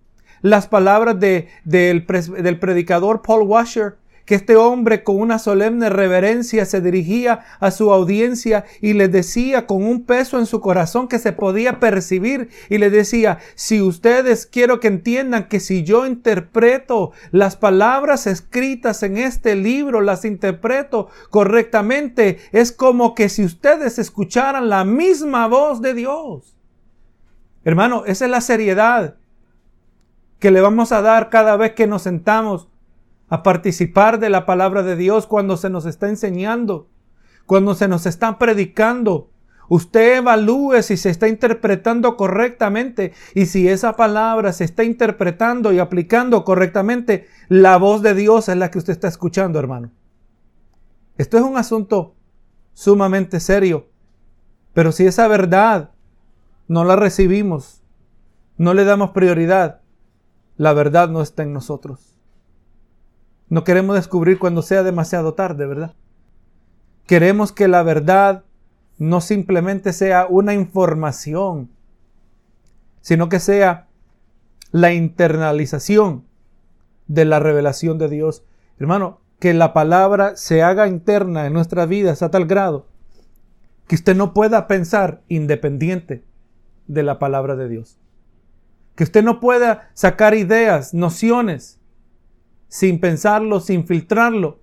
las 0.42 0.68
palabras 0.68 1.20
de, 1.20 1.48
del, 1.64 2.06
del 2.06 2.60
predicador 2.60 3.22
Paul 3.22 3.48
Washer, 3.48 3.96
que 4.26 4.36
este 4.36 4.56
hombre 4.56 5.04
con 5.04 5.20
una 5.20 5.40
solemne 5.40 5.90
reverencia 5.90 6.66
se 6.66 6.82
dirigía 6.82 7.42
a 7.60 7.72
su 7.72 7.92
audiencia 7.92 8.66
y 8.82 8.94
le 8.94 9.08
decía 9.08 9.68
con 9.68 9.84
un 9.84 10.06
peso 10.06 10.40
en 10.40 10.46
su 10.46 10.62
corazón 10.62 11.08
que 11.08 11.20
se 11.20 11.34
podía 11.34 11.80
percibir 11.80 12.50
y 12.70 12.78
le 12.78 12.90
decía, 12.90 13.40
si 13.56 13.82
ustedes 13.82 14.46
quiero 14.46 14.80
que 14.80 14.88
entiendan 14.88 15.48
que 15.48 15.60
si 15.60 15.84
yo 15.84 16.06
interpreto 16.06 17.12
las 17.32 17.56
palabras 17.56 18.28
escritas 18.28 19.04
en 19.04 19.18
este 19.18 19.56
libro, 19.56 20.02
las 20.02 20.26
interpreto 20.26 21.10
correctamente, 21.30 22.40
es 22.52 22.72
como 22.72 23.16
que 23.16 23.30
si 23.30 23.44
ustedes 23.44 24.00
escucharan 24.00 24.70
la 24.70 24.86
misma 24.86 25.48
voz 25.48 25.82
de 25.82 25.94
Dios. 25.94 26.56
Hermano, 27.66 28.04
esa 28.06 28.26
es 28.26 28.32
la 28.32 28.42
seriedad 28.42 29.16
que 30.40 30.52
le 30.52 30.60
vamos 30.60 30.92
a 30.92 31.02
dar 31.02 31.30
cada 31.30 31.56
vez 31.56 31.72
que 31.72 31.88
nos 31.88 32.02
sentamos 32.02 32.68
a 33.34 33.42
participar 33.42 34.20
de 34.20 34.30
la 34.30 34.46
palabra 34.46 34.84
de 34.84 34.96
Dios 34.96 35.26
cuando 35.26 35.58
se 35.58 35.72
nos 35.72 35.88
está 35.88 36.08
enseñando, 36.08 36.92
cuando 37.48 37.74
se 37.74 37.88
nos 37.88 38.06
está 38.06 38.38
predicando. 38.38 39.32
Usted 39.70 40.18
evalúe 40.18 40.84
si 40.84 40.98
se 40.98 41.10
está 41.10 41.28
interpretando 41.28 42.16
correctamente 42.16 43.12
y 43.34 43.48
si 43.48 43.68
esa 43.68 43.96
palabra 43.96 44.54
se 44.54 44.66
está 44.66 44.84
interpretando 44.84 45.74
y 45.74 45.80
aplicando 45.80 46.44
correctamente, 46.44 47.26
la 47.50 47.78
voz 47.78 48.04
de 48.04 48.14
Dios 48.14 48.50
es 48.50 48.56
la 48.56 48.70
que 48.70 48.78
usted 48.78 48.94
está 48.94 49.08
escuchando, 49.08 49.58
hermano. 49.58 49.90
Esto 51.18 51.40
es 51.40 51.44
un 51.44 51.58
asunto 51.58 52.14
sumamente 52.76 53.40
serio. 53.40 53.90
Pero 54.76 54.92
si 54.92 55.08
esa 55.08 55.28
verdad 55.28 55.90
no 56.68 56.84
la 56.84 56.98
recibimos, 56.98 57.82
no 58.58 58.76
le 58.76 58.84
damos 58.84 59.10
prioridad, 59.10 59.82
la 60.56 60.74
verdad 60.74 61.10
no 61.10 61.24
está 61.24 61.42
en 61.42 61.54
nosotros. 61.54 62.13
No 63.54 63.64
queremos 63.64 63.96
descubrir 63.96 64.40
cuando 64.40 64.64
sea 64.64 64.82
demasiado 64.82 65.36
tarde, 65.36 65.68
¿verdad? 65.68 65.94
Queremos 67.06 67.52
que 67.52 67.68
la 67.68 67.84
verdad 67.84 68.46
no 68.98 69.22
simplemente 69.22 69.94
sea 69.94 70.26
una 70.28 70.56
información, 70.56 71.70
sino 73.02 73.30
que 73.30 73.40
sea 73.40 73.90
la 74.72 74.92
internalización 74.92 76.26
de 77.06 77.26
la 77.26 77.40
revelación 77.40 78.00
de 78.00 78.10
Dios. 78.10 78.44
Hermano, 78.80 79.22
que 79.38 79.54
la 79.54 79.72
palabra 79.72 80.36
se 80.36 80.64
haga 80.64 80.88
interna 80.88 81.46
en 81.46 81.54
nuestras 81.54 81.88
vidas 81.88 82.24
a 82.24 82.32
tal 82.32 82.48
grado 82.48 82.88
que 83.86 83.94
usted 83.94 84.16
no 84.16 84.34
pueda 84.34 84.66
pensar 84.66 85.22
independiente 85.28 86.24
de 86.88 87.04
la 87.04 87.20
palabra 87.20 87.56
de 87.56 87.70
Dios. 87.70 88.00
Que 88.96 89.04
usted 89.04 89.24
no 89.24 89.40
pueda 89.40 89.92
sacar 89.94 90.34
ideas, 90.34 90.96
nociones 90.96 91.80
sin 92.74 93.00
pensarlo, 93.00 93.60
sin 93.60 93.86
filtrarlo, 93.86 94.60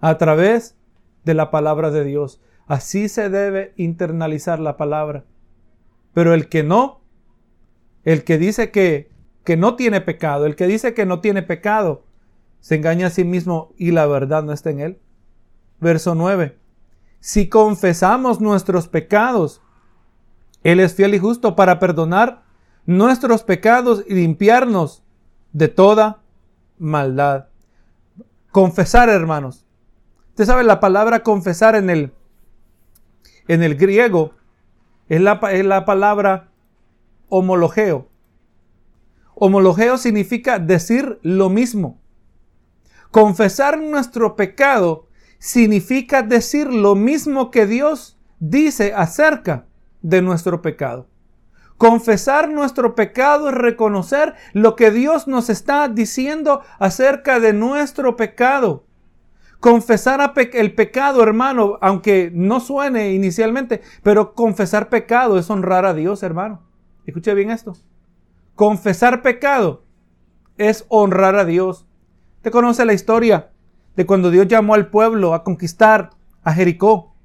a 0.00 0.18
través 0.18 0.76
de 1.24 1.32
la 1.32 1.52
palabra 1.52 1.92
de 1.92 2.02
Dios. 2.02 2.40
Así 2.66 3.08
se 3.08 3.30
debe 3.30 3.72
internalizar 3.76 4.58
la 4.58 4.76
palabra. 4.76 5.26
Pero 6.12 6.34
el 6.34 6.48
que 6.48 6.64
no, 6.64 7.02
el 8.02 8.24
que 8.24 8.36
dice 8.36 8.72
que, 8.72 9.12
que 9.44 9.56
no 9.56 9.76
tiene 9.76 10.00
pecado, 10.00 10.46
el 10.46 10.56
que 10.56 10.66
dice 10.66 10.92
que 10.92 11.06
no 11.06 11.20
tiene 11.20 11.44
pecado, 11.44 12.04
se 12.58 12.74
engaña 12.74 13.06
a 13.06 13.10
sí 13.10 13.22
mismo 13.22 13.72
y 13.78 13.92
la 13.92 14.06
verdad 14.06 14.42
no 14.42 14.52
está 14.52 14.70
en 14.70 14.80
él. 14.80 14.98
Verso 15.78 16.16
9. 16.16 16.58
Si 17.20 17.48
confesamos 17.48 18.40
nuestros 18.40 18.88
pecados, 18.88 19.62
Él 20.64 20.80
es 20.80 20.96
fiel 20.96 21.14
y 21.14 21.20
justo 21.20 21.54
para 21.54 21.78
perdonar 21.78 22.42
nuestros 22.86 23.44
pecados 23.44 24.04
y 24.08 24.14
limpiarnos 24.14 25.04
de 25.52 25.68
toda 25.68 26.22
maldad. 26.76 27.51
Confesar, 28.52 29.08
hermanos. 29.08 29.66
Usted 30.28 30.44
sabe, 30.44 30.62
la 30.62 30.78
palabra 30.78 31.22
confesar 31.22 31.74
en 31.74 31.88
el, 31.88 32.12
en 33.48 33.62
el 33.62 33.76
griego 33.76 34.34
es 35.08 35.22
la, 35.22 35.40
es 35.50 35.64
la 35.64 35.86
palabra 35.86 36.52
homologeo. 37.28 38.08
Homologeo 39.34 39.96
significa 39.96 40.58
decir 40.58 41.18
lo 41.22 41.48
mismo. 41.48 41.98
Confesar 43.10 43.80
nuestro 43.80 44.36
pecado 44.36 45.08
significa 45.38 46.22
decir 46.22 46.66
lo 46.72 46.94
mismo 46.94 47.50
que 47.50 47.66
Dios 47.66 48.18
dice 48.38 48.92
acerca 48.94 49.66
de 50.02 50.20
nuestro 50.20 50.60
pecado. 50.60 51.08
Confesar 51.82 52.48
nuestro 52.48 52.94
pecado 52.94 53.48
es 53.48 53.56
reconocer 53.56 54.34
lo 54.52 54.76
que 54.76 54.92
Dios 54.92 55.26
nos 55.26 55.50
está 55.50 55.88
diciendo 55.88 56.60
acerca 56.78 57.40
de 57.40 57.52
nuestro 57.52 58.16
pecado. 58.16 58.84
Confesar 59.58 60.32
el 60.52 60.76
pecado, 60.76 61.24
hermano, 61.24 61.78
aunque 61.80 62.30
no 62.32 62.60
suene 62.60 63.14
inicialmente, 63.14 63.82
pero 64.04 64.34
confesar 64.34 64.90
pecado 64.90 65.40
es 65.40 65.50
honrar 65.50 65.84
a 65.84 65.92
Dios, 65.92 66.22
hermano. 66.22 66.62
Escuche 67.04 67.34
bien 67.34 67.50
esto. 67.50 67.72
Confesar 68.54 69.20
pecado 69.20 69.82
es 70.58 70.84
honrar 70.88 71.34
a 71.34 71.44
Dios. 71.44 71.88
Te 72.42 72.52
conoce 72.52 72.84
la 72.84 72.92
historia 72.92 73.50
de 73.96 74.06
cuando 74.06 74.30
Dios 74.30 74.46
llamó 74.46 74.74
al 74.74 74.88
pueblo 74.88 75.34
a 75.34 75.42
conquistar 75.42 76.10
a 76.44 76.54
Jericó 76.54 77.16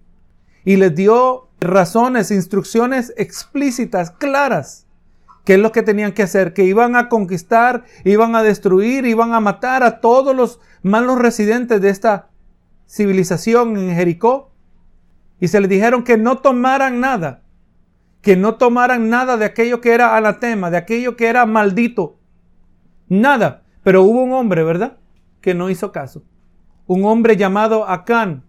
y 0.65 0.77
les 0.77 0.95
dio 0.95 1.46
razones, 1.59 2.31
instrucciones 2.31 3.13
explícitas, 3.17 4.11
claras, 4.11 4.87
qué 5.43 5.55
es 5.55 5.59
lo 5.59 5.71
que 5.71 5.83
tenían 5.83 6.13
que 6.13 6.23
hacer, 6.23 6.53
que 6.53 6.63
iban 6.63 6.95
a 6.95 7.09
conquistar, 7.09 7.85
iban 8.03 8.35
a 8.35 8.43
destruir, 8.43 9.05
iban 9.05 9.33
a 9.33 9.39
matar 9.39 9.83
a 9.83 9.99
todos 10.01 10.35
los 10.35 10.59
malos 10.81 11.17
residentes 11.17 11.81
de 11.81 11.89
esta 11.89 12.29
civilización 12.87 13.77
en 13.77 13.95
Jericó. 13.95 14.51
Y 15.39 15.49
se 15.49 15.59
les 15.59 15.69
dijeron 15.69 16.03
que 16.03 16.17
no 16.17 16.39
tomaran 16.39 16.99
nada, 16.99 17.43
que 18.21 18.35
no 18.35 18.55
tomaran 18.55 19.09
nada 19.09 19.37
de 19.37 19.45
aquello 19.45 19.81
que 19.81 19.93
era 19.93 20.17
anatema, 20.17 20.71
de 20.71 20.77
aquello 20.77 21.15
que 21.15 21.27
era 21.27 21.45
maldito. 21.45 22.19
Nada. 23.07 23.63
Pero 23.83 24.03
hubo 24.03 24.23
un 24.23 24.33
hombre, 24.33 24.63
¿verdad? 24.63 24.97
que 25.47 25.53
no 25.53 25.69
hizo 25.69 25.93
caso. 25.93 26.23
Un 26.87 27.05
hombre 27.05 27.37
llamado 27.37 27.87
Acán. 27.87 28.43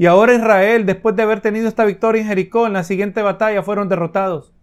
Y 0.00 0.06
ahora 0.06 0.32
Israel, 0.32 0.86
después 0.86 1.14
de 1.14 1.24
haber 1.24 1.42
tenido 1.42 1.68
esta 1.68 1.84
victoria 1.84 2.22
en 2.22 2.28
Jericó, 2.28 2.66
en 2.66 2.72
la 2.72 2.84
siguiente 2.84 3.20
batalla 3.20 3.62
fueron 3.62 3.90
derrotados. 3.90 4.54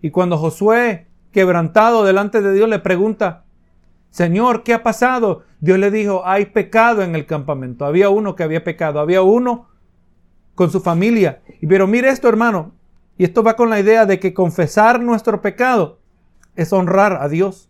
Y 0.00 0.10
cuando 0.10 0.38
Josué, 0.38 1.06
quebrantado 1.32 2.02
delante 2.02 2.40
de 2.40 2.54
Dios, 2.54 2.66
le 2.66 2.78
pregunta, 2.78 3.44
Señor, 4.08 4.62
¿qué 4.62 4.72
ha 4.72 4.82
pasado? 4.82 5.42
Dios 5.60 5.78
le 5.78 5.90
dijo, 5.90 6.22
hay 6.24 6.46
pecado 6.46 7.02
en 7.02 7.14
el 7.14 7.26
campamento. 7.26 7.84
Había 7.84 8.08
uno 8.08 8.34
que 8.34 8.42
había 8.42 8.64
pecado, 8.64 9.00
había 9.00 9.20
uno 9.20 9.68
con 10.54 10.70
su 10.70 10.80
familia. 10.80 11.42
Pero 11.60 11.86
mire 11.86 12.08
esto, 12.08 12.26
hermano, 12.26 12.72
y 13.18 13.24
esto 13.24 13.42
va 13.42 13.54
con 13.54 13.68
la 13.68 13.80
idea 13.80 14.06
de 14.06 14.18
que 14.18 14.32
confesar 14.32 14.98
nuestro 15.02 15.42
pecado 15.42 15.98
es 16.56 16.72
honrar 16.72 17.18
a 17.20 17.28
Dios. 17.28 17.68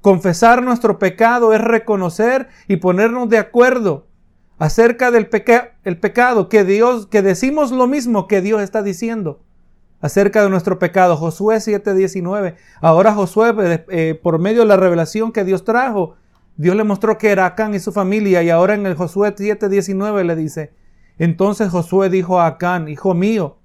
Confesar 0.00 0.62
nuestro 0.62 0.98
pecado 0.98 1.52
es 1.52 1.60
reconocer 1.60 2.48
y 2.68 2.76
ponernos 2.76 3.28
de 3.28 3.36
acuerdo 3.36 4.07
acerca 4.58 5.10
del 5.10 5.28
el 5.84 5.98
pecado, 5.98 6.48
que 6.48 6.64
Dios, 6.64 7.06
que 7.06 7.22
decimos 7.22 7.70
lo 7.70 7.86
mismo 7.86 8.26
que 8.26 8.40
Dios 8.40 8.60
está 8.60 8.82
diciendo 8.82 9.40
acerca 10.00 10.42
de 10.42 10.50
nuestro 10.50 10.78
pecado. 10.78 11.16
Josué 11.16 11.60
7:19. 11.60 12.56
Ahora 12.80 13.14
Josué, 13.14 13.54
eh, 13.58 13.84
eh, 13.88 14.20
por 14.20 14.38
medio 14.38 14.60
de 14.60 14.66
la 14.66 14.76
revelación 14.76 15.32
que 15.32 15.44
Dios 15.44 15.64
trajo, 15.64 16.16
Dios 16.56 16.76
le 16.76 16.84
mostró 16.84 17.18
que 17.18 17.30
era 17.30 17.46
Acán 17.46 17.74
y 17.74 17.78
su 17.78 17.92
familia, 17.92 18.42
y 18.42 18.50
ahora 18.50 18.74
en 18.74 18.86
el 18.86 18.94
Josué 18.94 19.34
7:19 19.34 20.24
le 20.24 20.34
dice, 20.36 20.72
entonces 21.18 21.70
Josué 21.70 22.10
dijo 22.10 22.40
a 22.40 22.46
Acán, 22.46 22.88
hijo 22.88 23.14
mío, 23.14 23.58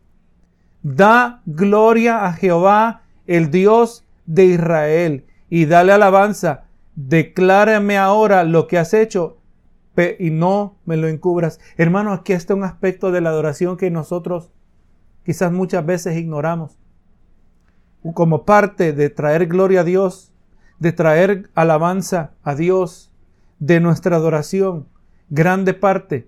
da 0.83 1.41
gloria 1.45 2.25
a 2.25 2.33
Jehová, 2.33 3.03
el 3.25 3.51
Dios 3.51 4.03
de 4.25 4.45
Israel, 4.45 5.25
y 5.49 5.65
dale 5.65 5.91
alabanza. 5.91 6.65
Declárame 6.95 7.97
ahora 7.97 8.43
lo 8.43 8.67
que 8.67 8.77
has 8.77 8.93
hecho 8.93 9.37
y 10.19 10.31
no 10.31 10.75
me 10.85 10.97
lo 10.97 11.07
encubras. 11.07 11.59
Hermano, 11.77 12.13
aquí 12.13 12.33
está 12.33 12.55
un 12.55 12.63
aspecto 12.63 13.11
de 13.11 13.21
la 13.21 13.29
adoración 13.29 13.77
que 13.77 13.91
nosotros 13.91 14.51
quizás 15.23 15.51
muchas 15.51 15.85
veces 15.85 16.17
ignoramos. 16.17 16.79
Como 18.13 18.43
parte 18.43 18.91
de 18.93 19.09
traer 19.09 19.47
gloria 19.47 19.81
a 19.81 19.83
Dios, 19.83 20.33
de 20.79 20.91
traer 20.91 21.49
alabanza 21.53 22.31
a 22.43 22.55
Dios, 22.55 23.11
de 23.59 23.79
nuestra 23.79 24.17
adoración, 24.17 24.87
grande 25.29 25.73
parte 25.73 26.27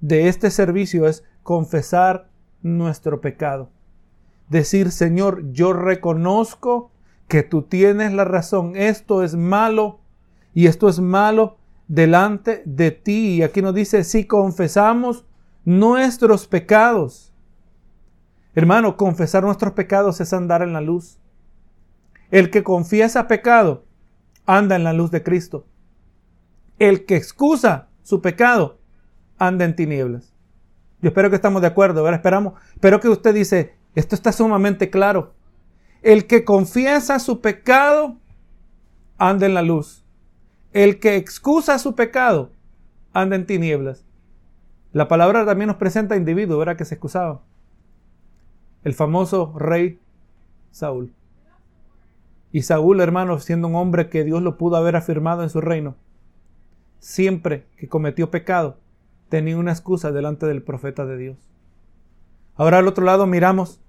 de 0.00 0.28
este 0.28 0.50
servicio 0.50 1.06
es 1.06 1.24
confesar 1.42 2.28
nuestro 2.62 3.20
pecado. 3.20 3.70
Decir, 4.50 4.90
Señor, 4.90 5.50
yo 5.52 5.72
reconozco 5.72 6.90
que 7.28 7.42
tú 7.42 7.62
tienes 7.62 8.12
la 8.12 8.24
razón, 8.24 8.76
esto 8.76 9.22
es 9.22 9.34
malo 9.34 10.00
y 10.52 10.66
esto 10.66 10.88
es 10.88 11.00
malo 11.00 11.56
delante 11.88 12.62
de 12.64 12.90
ti. 12.90 13.36
Y 13.36 13.42
aquí 13.42 13.62
nos 13.62 13.74
dice, 13.74 14.04
si 14.04 14.26
confesamos 14.26 15.24
nuestros 15.64 16.46
pecados. 16.46 17.32
Hermano, 18.54 18.96
confesar 18.96 19.42
nuestros 19.42 19.72
pecados 19.72 20.20
es 20.20 20.32
andar 20.32 20.62
en 20.62 20.72
la 20.72 20.80
luz. 20.80 21.18
El 22.30 22.50
que 22.50 22.62
confiesa 22.62 23.26
pecado 23.26 23.84
anda 24.46 24.76
en 24.76 24.84
la 24.84 24.92
luz 24.92 25.10
de 25.10 25.22
Cristo. 25.22 25.66
El 26.78 27.04
que 27.04 27.16
excusa 27.16 27.88
su 28.02 28.20
pecado 28.20 28.78
anda 29.38 29.64
en 29.64 29.76
tinieblas. 29.76 30.34
Yo 31.00 31.08
espero 31.08 31.30
que 31.30 31.36
estamos 31.36 31.62
de 31.62 31.68
acuerdo, 31.68 32.02
¿verdad? 32.02 32.20
Esperamos, 32.20 32.54
espero 32.72 33.00
que 33.00 33.08
usted 33.08 33.34
dice, 33.34 33.76
esto 33.94 34.14
está 34.14 34.32
sumamente 34.32 34.90
claro. 34.90 35.34
El 36.02 36.26
que 36.26 36.44
confiesa 36.44 37.18
su 37.18 37.40
pecado 37.40 38.16
anda 39.18 39.46
en 39.46 39.54
la 39.54 39.62
luz. 39.62 40.03
El 40.74 40.98
que 40.98 41.14
excusa 41.14 41.78
su 41.78 41.94
pecado 41.94 42.50
anda 43.12 43.36
en 43.36 43.46
tinieblas. 43.46 44.04
La 44.92 45.06
palabra 45.06 45.46
también 45.46 45.68
nos 45.68 45.76
presenta 45.76 46.16
individuos, 46.16 46.58
¿verdad? 46.58 46.76
Que 46.76 46.84
se 46.84 46.96
excusaban. 46.96 47.38
El 48.82 48.92
famoso 48.92 49.54
rey 49.56 50.00
Saúl. 50.72 51.14
Y 52.50 52.62
Saúl, 52.62 53.00
hermano, 53.00 53.38
siendo 53.38 53.68
un 53.68 53.76
hombre 53.76 54.08
que 54.08 54.24
Dios 54.24 54.42
lo 54.42 54.58
pudo 54.58 54.74
haber 54.74 54.96
afirmado 54.96 55.44
en 55.44 55.50
su 55.50 55.60
reino, 55.60 55.94
siempre 56.98 57.66
que 57.76 57.88
cometió 57.88 58.32
pecado, 58.32 58.76
tenía 59.28 59.56
una 59.56 59.70
excusa 59.70 60.10
delante 60.10 60.46
del 60.46 60.62
profeta 60.62 61.06
de 61.06 61.16
Dios. 61.16 61.36
Ahora 62.56 62.78
al 62.78 62.88
otro 62.88 63.04
lado 63.04 63.28
miramos 63.28 63.80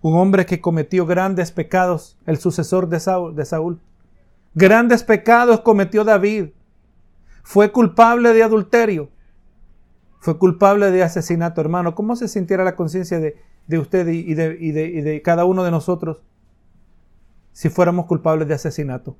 un 0.00 0.16
hombre 0.16 0.46
que 0.46 0.62
cometió 0.62 1.04
grandes 1.04 1.52
pecados, 1.52 2.18
el 2.24 2.38
sucesor 2.38 2.88
de 2.88 3.00
Saúl, 3.00 3.36
de 3.36 3.44
Saúl. 3.44 3.80
Grandes 4.54 5.02
pecados 5.02 5.60
cometió 5.60 6.04
David. 6.04 6.50
Fue 7.42 7.72
culpable 7.72 8.32
de 8.32 8.42
adulterio. 8.42 9.10
Fue 10.20 10.38
culpable 10.38 10.90
de 10.90 11.02
asesinato, 11.02 11.60
hermano. 11.60 11.94
¿Cómo 11.94 12.14
se 12.16 12.28
sintiera 12.28 12.62
la 12.64 12.76
conciencia 12.76 13.18
de, 13.18 13.78
usted 13.78 14.06
y 14.08 14.34
de, 14.34 14.56
y 14.60 14.70
de 14.72 15.22
cada 15.22 15.44
uno 15.44 15.64
de 15.64 15.70
nosotros 15.70 16.22
si 17.52 17.68
fuéramos 17.68 18.06
culpables 18.06 18.46
de 18.46 18.54
asesinato? 18.54 19.16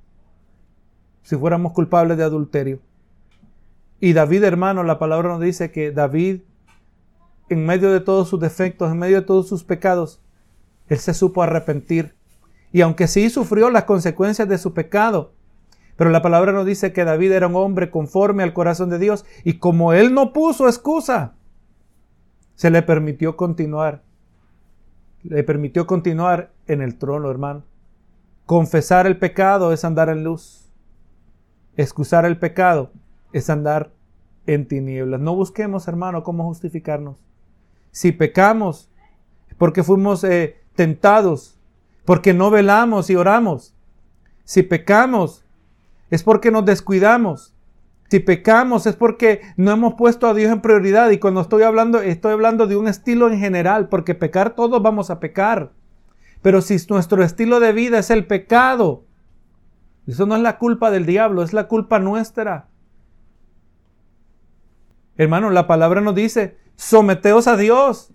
Si 1.22 1.37
fuéramos 1.37 1.72
culpables 1.72 2.16
de 2.18 2.24
adulterio. 2.24 2.80
Y 4.01 4.12
David, 4.14 4.43
hermano, 4.45 4.83
la 4.83 4.99
palabra 4.99 5.28
nos 5.28 5.41
dice 5.41 5.70
que 5.70 5.93
David, 5.93 6.43
en 7.49 7.64
medio 7.64 7.93
de 7.93 8.01
todos 8.01 8.28
sus 8.28 8.41
defectos, 8.41 8.91
en 8.91 8.99
medio 8.99 9.20
de 9.20 9.26
todos 9.26 9.49
sus 9.49 9.62
pecados, 9.62 10.20
él 10.89 10.99
se 10.99 11.14
supo 11.14 11.43
arrepentir. 11.43 12.16
Y 12.72 12.80
aunque 12.80 13.06
sí 13.06 13.28
sufrió 13.30 13.70
las 13.70 13.84
consecuencias 13.84 14.48
de 14.48 14.58
su 14.58 14.72
pecado, 14.72 15.32
pero 15.96 16.10
la 16.10 16.22
palabra 16.22 16.52
nos 16.52 16.66
dice 16.66 16.92
que 16.92 17.04
David 17.04 17.32
era 17.32 17.46
un 17.46 17.56
hombre 17.56 17.90
conforme 17.90 18.42
al 18.42 18.54
corazón 18.54 18.88
de 18.90 18.98
Dios 18.98 19.24
y 19.44 19.58
como 19.58 19.92
él 19.92 20.14
no 20.14 20.32
puso 20.32 20.66
excusa, 20.66 21.34
se 22.54 22.70
le 22.70 22.82
permitió 22.82 23.36
continuar. 23.36 24.02
Le 25.22 25.44
permitió 25.44 25.86
continuar 25.86 26.50
en 26.66 26.82
el 26.82 26.98
trono, 26.98 27.30
hermano. 27.30 27.64
Confesar 28.46 29.06
el 29.06 29.18
pecado 29.18 29.72
es 29.72 29.84
andar 29.84 30.08
en 30.08 30.24
luz. 30.24 30.70
Excusar 31.76 32.24
el 32.24 32.38
pecado 32.38 32.90
es 33.32 33.48
andar 33.50 33.92
en 34.46 34.66
tinieblas. 34.66 35.20
No 35.20 35.34
busquemos, 35.34 35.88
hermano, 35.88 36.22
cómo 36.22 36.44
justificarnos. 36.44 37.18
Si 37.90 38.12
pecamos, 38.12 38.90
porque 39.58 39.82
fuimos 39.82 40.24
eh, 40.24 40.60
tentados, 40.74 41.58
porque 42.05 42.34
no 42.34 42.50
velamos 42.50 43.11
y 43.11 43.16
oramos. 43.16 43.74
Si 44.44 44.62
pecamos, 44.62 45.44
es 46.11 46.22
porque 46.22 46.50
nos 46.50 46.64
descuidamos. 46.64 47.55
Si 48.11 48.20
pecamos 48.20 48.86
es 48.86 48.96
porque 48.96 49.40
no 49.57 49.70
hemos 49.70 49.94
puesto 49.94 50.26
a 50.26 50.34
Dios 50.34 50.53
en 50.53 50.61
prioridad. 50.61 51.11
Y 51.11 51.18
cuando 51.18 51.40
estoy 51.40 51.62
hablando, 51.62 52.03
estoy 52.03 52.32
hablando 52.32 52.66
de 52.66 52.76
un 52.76 52.86
estilo 52.86 53.30
en 53.30 53.38
general, 53.38 53.88
porque 53.88 54.14
pecar 54.14 54.55
todos 54.55 54.82
vamos 54.82 55.11
a 55.11 55.20
pecar. 55.20 55.72
Pero 56.42 56.61
si 56.61 56.76
nuestro 56.90 57.22
estilo 57.22 57.61
de 57.61 57.72
vida 57.72 57.98
es 57.98 58.11
el 58.11 58.26
pecado, 58.26 59.05
eso 60.07 60.26
no 60.26 60.36
es 60.36 60.42
la 60.42 60.59
culpa 60.59 60.90
del 60.90 61.07
diablo, 61.07 61.42
es 61.42 61.53
la 61.53 61.68
culpa 61.68 62.00
nuestra. 62.00 62.68
Hermano, 65.16 65.50
la 65.50 65.66
palabra 65.66 66.00
nos 66.00 66.14
dice, 66.14 66.59
someteos 66.76 67.46
a 67.46 67.57
Dios. 67.57 68.12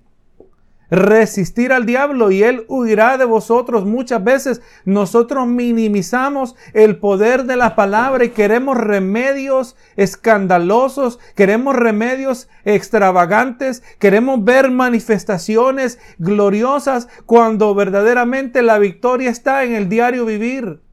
Resistir 0.90 1.74
al 1.74 1.86
diablo 1.86 2.32
y 2.32 2.44
él 2.44 2.66
huirá 2.68 3.18
de 3.18 3.26
vosotros. 3.26 3.86
Muchas 3.86 4.24
veces 4.24 4.62
nosotros 4.86 5.48
minimizamos 5.48 6.56
el 6.74 6.98
poder 6.98 7.46
de 7.46 7.56
la 7.56 7.76
palabra 7.76 8.26
y 8.26 8.30
queremos 8.30 8.78
remedios 8.78 9.76
escandalosos, 9.96 11.20
queremos 11.36 11.76
remedios 11.76 12.48
extravagantes, 12.66 13.84
queremos 14.00 14.44
ver 14.44 14.72
manifestaciones 14.72 16.00
gloriosas 16.18 17.08
cuando 17.26 17.74
verdaderamente 17.76 18.62
la 18.62 18.80
victoria 18.80 19.30
está 19.30 19.64
en 19.64 19.74
el 19.76 19.90
diario 19.90 20.26
vivir. 20.26 20.87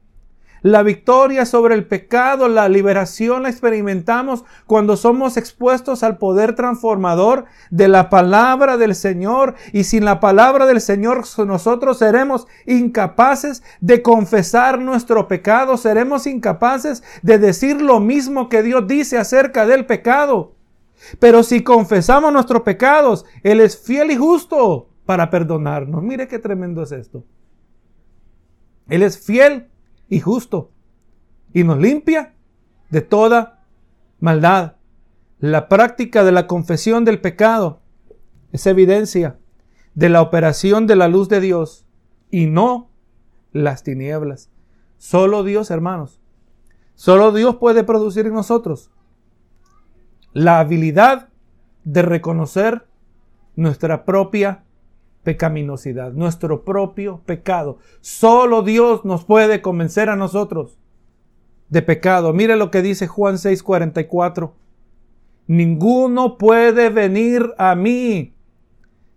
La 0.65 0.81
victoria 0.81 1.45
sobre 1.45 1.75
el 1.75 1.85
pecado, 1.85 2.47
la 2.47 2.67
liberación 2.69 3.43
la 3.43 3.49
experimentamos 3.49 4.45
cuando 4.65 4.97
somos 4.97 5.37
expuestos 5.37 6.01
al 6.01 6.17
poder 6.17 6.55
transformador 6.55 7.45
de 7.69 7.87
la 7.87 8.09
palabra 8.09 8.75
del 8.75 8.95
Señor. 8.95 9.53
Y 9.73 9.83
sin 9.83 10.05
la 10.05 10.19
palabra 10.19 10.65
del 10.65 10.81
Señor 10.81 11.21
nosotros 11.45 11.99
seremos 11.99 12.47
incapaces 12.65 13.61
de 13.79 14.01
confesar 14.01 14.79
nuestro 14.79 15.27
pecado, 15.27 15.77
seremos 15.77 16.25
incapaces 16.25 17.03
de 17.21 17.37
decir 17.37 17.79
lo 17.79 17.99
mismo 17.99 18.49
que 18.49 18.63
Dios 18.63 18.87
dice 18.87 19.19
acerca 19.19 19.67
del 19.67 19.85
pecado. 19.85 20.55
Pero 21.19 21.43
si 21.43 21.61
confesamos 21.61 22.33
nuestros 22.33 22.63
pecados, 22.63 23.23
Él 23.43 23.61
es 23.61 23.77
fiel 23.77 24.09
y 24.09 24.15
justo 24.15 24.89
para 25.05 25.29
perdonarnos. 25.29 26.01
Mire 26.01 26.27
qué 26.27 26.39
tremendo 26.39 26.81
es 26.81 26.91
esto. 26.91 27.23
Él 28.87 29.03
es 29.03 29.23
fiel 29.23 29.69
y 30.09 30.19
justo 30.19 30.71
y 31.53 31.63
nos 31.63 31.79
limpia 31.79 32.33
de 32.89 33.01
toda 33.01 33.63
maldad. 34.19 34.75
La 35.39 35.67
práctica 35.69 36.23
de 36.23 36.31
la 36.31 36.47
confesión 36.47 37.05
del 37.05 37.21
pecado 37.21 37.81
es 38.51 38.65
evidencia 38.67 39.37
de 39.93 40.09
la 40.09 40.21
operación 40.21 40.87
de 40.87 40.95
la 40.95 41.07
luz 41.07 41.29
de 41.29 41.39
Dios 41.39 41.85
y 42.29 42.47
no 42.47 42.89
las 43.53 43.83
tinieblas. 43.83 44.49
Solo 44.97 45.43
Dios, 45.43 45.71
hermanos, 45.71 46.19
solo 46.95 47.31
Dios 47.31 47.55
puede 47.55 47.83
producir 47.83 48.25
en 48.25 48.33
nosotros 48.33 48.91
la 50.33 50.59
habilidad 50.59 51.29
de 51.85 52.01
reconocer 52.01 52.85
nuestra 53.55 54.03
propia 54.03 54.64
pecaminosidad, 55.25 56.13
nuestro 56.13 56.63
propio 56.63 57.19
pecado. 57.25 57.79
Solo 57.99 58.61
Dios 58.61 59.03
nos 59.03 59.25
puede 59.25 59.61
convencer 59.61 60.07
a 60.07 60.15
nosotros 60.15 60.77
de 61.67 61.81
pecado. 61.81 62.31
Mire 62.31 62.55
lo 62.55 62.71
que 62.71 62.81
dice 62.81 63.07
Juan 63.07 63.37
6:44. 63.37 64.53
Ninguno 65.47 66.37
puede 66.37 66.89
venir 66.89 67.53
a 67.57 67.75
mí 67.75 68.35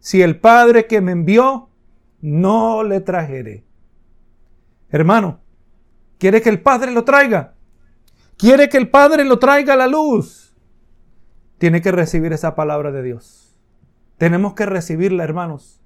si 0.01 0.23
el 0.23 0.41
Padre 0.41 0.87
que 0.87 1.01
me 1.01 1.13
envió 1.13 1.69
no 2.21 2.83
le 2.83 3.01
trajere. 3.01 3.65
Hermano, 4.91 5.41
¿quiere 6.19 6.41
que 6.41 6.49
el 6.49 6.61
Padre 6.61 6.91
lo 6.91 7.05
traiga? 7.05 7.55
¿Quiere 8.37 8.69
que 8.69 8.79
el 8.79 8.89
Padre 8.89 9.25
lo 9.25 9.39
traiga 9.39 9.75
a 9.75 9.77
la 9.77 9.87
luz? 9.87 10.57
Tiene 11.59 11.83
que 11.83 11.93
recibir 11.93 12.33
esa 12.33 12.55
palabra 12.55 12.93
de 12.93 13.03
Dios. 13.03 13.57
Tenemos 14.17 14.55
que 14.55 14.65
recibirla, 14.65 15.25
hermanos 15.25 15.79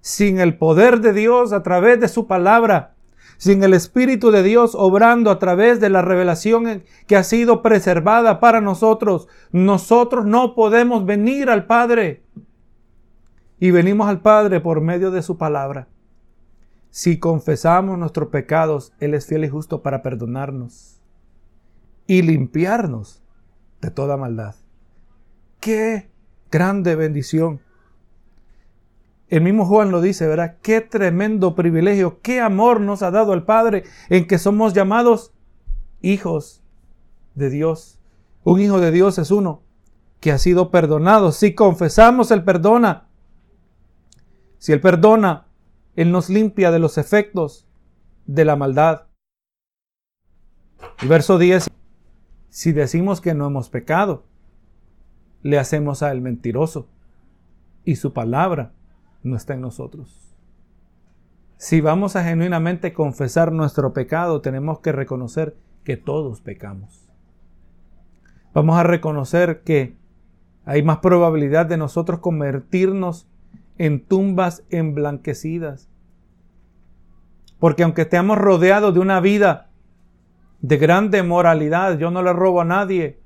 sin 0.00 0.40
el 0.40 0.56
poder 0.56 1.00
de 1.00 1.12
Dios 1.12 1.52
a 1.52 1.62
través 1.62 2.00
de 2.00 2.08
su 2.08 2.26
palabra, 2.26 2.94
sin 3.36 3.62
el 3.62 3.74
Espíritu 3.74 4.30
de 4.30 4.42
Dios 4.42 4.74
obrando 4.74 5.30
a 5.30 5.38
través 5.38 5.80
de 5.80 5.88
la 5.88 6.02
revelación 6.02 6.82
que 7.06 7.16
ha 7.16 7.22
sido 7.22 7.62
preservada 7.62 8.40
para 8.40 8.60
nosotros, 8.60 9.28
nosotros 9.50 10.26
no 10.26 10.54
podemos 10.54 11.06
venir 11.06 11.48
al 11.48 11.66
Padre. 11.66 12.22
Y 13.58 13.70
venimos 13.70 14.08
al 14.08 14.20
Padre 14.20 14.60
por 14.60 14.80
medio 14.80 15.10
de 15.10 15.22
su 15.22 15.38
palabra. 15.38 15.88
Si 16.90 17.18
confesamos 17.18 17.98
nuestros 17.98 18.28
pecados, 18.28 18.92
Él 19.00 19.14
es 19.14 19.26
fiel 19.26 19.44
y 19.44 19.48
justo 19.48 19.82
para 19.82 20.02
perdonarnos 20.02 21.00
y 22.06 22.22
limpiarnos 22.22 23.22
de 23.80 23.90
toda 23.90 24.16
maldad. 24.16 24.56
¡Qué 25.60 26.10
grande 26.50 26.96
bendición! 26.96 27.60
El 29.30 29.42
mismo 29.42 29.64
Juan 29.64 29.92
lo 29.92 30.00
dice, 30.00 30.26
¿verdad? 30.26 30.56
Qué 30.60 30.80
tremendo 30.80 31.54
privilegio, 31.54 32.20
qué 32.20 32.40
amor 32.40 32.80
nos 32.80 33.02
ha 33.02 33.12
dado 33.12 33.32
el 33.32 33.44
Padre 33.44 33.84
en 34.08 34.26
que 34.26 34.38
somos 34.38 34.74
llamados 34.74 35.32
hijos 36.02 36.64
de 37.36 37.48
Dios. 37.48 38.00
Un 38.42 38.60
hijo 38.60 38.80
de 38.80 38.90
Dios 38.90 39.18
es 39.18 39.30
uno 39.30 39.62
que 40.18 40.32
ha 40.32 40.38
sido 40.38 40.72
perdonado. 40.72 41.30
Si 41.30 41.54
confesamos, 41.54 42.32
Él 42.32 42.42
perdona. 42.42 43.08
Si 44.58 44.72
Él 44.72 44.80
perdona, 44.80 45.46
Él 45.94 46.10
nos 46.10 46.28
limpia 46.28 46.72
de 46.72 46.80
los 46.80 46.98
efectos 46.98 47.68
de 48.26 48.44
la 48.44 48.56
maldad. 48.56 49.06
El 51.02 51.08
verso 51.08 51.38
10. 51.38 51.70
Si 52.48 52.72
decimos 52.72 53.20
que 53.20 53.34
no 53.34 53.46
hemos 53.46 53.68
pecado, 53.68 54.24
le 55.42 55.56
hacemos 55.56 56.02
a 56.02 56.10
Él 56.10 56.20
mentiroso 56.20 56.88
y 57.84 57.94
su 57.94 58.12
palabra 58.12 58.72
no 59.22 59.36
está 59.36 59.54
en 59.54 59.60
nosotros. 59.60 60.34
Si 61.56 61.80
vamos 61.80 62.16
a 62.16 62.24
genuinamente 62.24 62.92
confesar 62.92 63.52
nuestro 63.52 63.92
pecado, 63.92 64.40
tenemos 64.40 64.80
que 64.80 64.92
reconocer 64.92 65.56
que 65.84 65.96
todos 65.96 66.40
pecamos. 66.40 67.10
Vamos 68.54 68.78
a 68.78 68.82
reconocer 68.82 69.62
que 69.62 69.96
hay 70.64 70.82
más 70.82 70.98
probabilidad 70.98 71.66
de 71.66 71.76
nosotros 71.76 72.20
convertirnos 72.20 73.28
en 73.78 74.04
tumbas 74.04 74.64
emblanquecidas. 74.70 75.88
Porque 77.58 77.82
aunque 77.82 78.02
estemos 78.02 78.38
rodeados 78.38 78.94
de 78.94 79.00
una 79.00 79.20
vida 79.20 79.70
de 80.60 80.76
grande 80.76 81.22
moralidad, 81.22 81.98
yo 81.98 82.10
no 82.10 82.22
le 82.22 82.32
robo 82.32 82.60
a 82.60 82.64
nadie, 82.64 83.20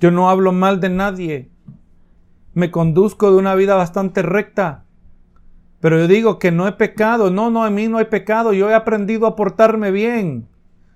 yo 0.00 0.10
no 0.10 0.28
hablo 0.28 0.52
mal 0.52 0.80
de 0.80 0.90
nadie, 0.90 1.50
me 2.52 2.70
conduzco 2.70 3.30
de 3.30 3.38
una 3.38 3.54
vida 3.54 3.74
bastante 3.74 4.22
recta, 4.22 4.83
pero 5.84 5.98
yo 5.98 6.08
digo 6.08 6.38
que 6.38 6.50
no 6.50 6.66
he 6.66 6.72
pecado. 6.72 7.28
No, 7.28 7.50
no, 7.50 7.66
en 7.66 7.74
mí 7.74 7.88
no 7.88 7.98
hay 7.98 8.06
pecado. 8.06 8.54
Yo 8.54 8.70
he 8.70 8.74
aprendido 8.74 9.26
a 9.26 9.36
portarme 9.36 9.90
bien. 9.90 10.48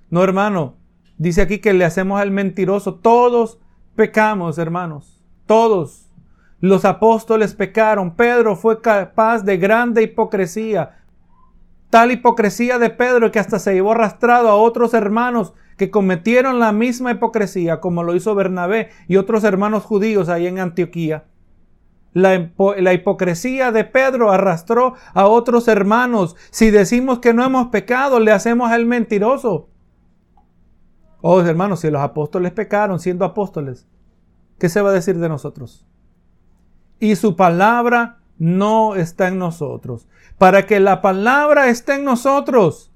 No, 0.08 0.24
hermano. 0.24 0.76
Dice 1.18 1.42
aquí 1.42 1.58
que 1.58 1.74
le 1.74 1.84
hacemos 1.84 2.18
al 2.18 2.30
mentiroso. 2.30 2.94
Todos 2.94 3.58
pecamos, 3.96 4.56
hermanos. 4.56 5.22
Todos. 5.44 6.08
Los 6.60 6.86
apóstoles 6.86 7.52
pecaron. 7.52 8.16
Pedro 8.16 8.56
fue 8.56 8.80
capaz 8.80 9.42
de 9.42 9.58
grande 9.58 10.04
hipocresía. 10.04 11.02
Tal 11.90 12.10
hipocresía 12.10 12.78
de 12.78 12.88
Pedro 12.88 13.30
que 13.30 13.40
hasta 13.40 13.58
se 13.58 13.74
llevó 13.74 13.92
arrastrado 13.92 14.48
a 14.48 14.56
otros 14.56 14.94
hermanos 14.94 15.52
que 15.76 15.90
cometieron 15.90 16.58
la 16.58 16.72
misma 16.72 17.10
hipocresía 17.10 17.80
como 17.80 18.04
lo 18.04 18.14
hizo 18.14 18.34
Bernabé 18.34 18.88
y 19.06 19.18
otros 19.18 19.44
hermanos 19.44 19.84
judíos 19.84 20.30
ahí 20.30 20.46
en 20.46 20.58
Antioquía. 20.58 21.24
La, 22.18 22.92
hipocresía 22.92 23.72
de 23.72 23.84
Pedro 23.84 24.30
arrastró 24.30 24.94
a 25.14 25.26
otros 25.26 25.68
hermanos. 25.68 26.36
Si 26.50 26.70
decimos 26.70 27.20
que 27.20 27.32
no 27.32 27.44
hemos 27.44 27.68
pecado, 27.68 28.20
le 28.20 28.32
hacemos 28.32 28.70
al 28.70 28.86
mentiroso. 28.86 29.68
Oh, 31.20 31.40
hermanos, 31.40 31.80
si 31.80 31.90
los 31.90 32.02
apóstoles 32.02 32.52
pecaron 32.52 33.00
siendo 33.00 33.24
apóstoles, 33.24 33.88
¿qué 34.58 34.68
se 34.68 34.80
va 34.80 34.90
a 34.90 34.94
decir 34.94 35.18
de 35.18 35.28
nosotros? 35.28 35.86
Y 37.00 37.16
su 37.16 37.36
palabra 37.36 38.18
no 38.38 38.94
está 38.94 39.28
en 39.28 39.38
nosotros. 39.38 40.08
Para 40.38 40.66
que 40.66 40.80
la 40.80 41.00
palabra 41.00 41.68
esté 41.68 41.94
en 41.94 42.04
nosotros, 42.04 42.92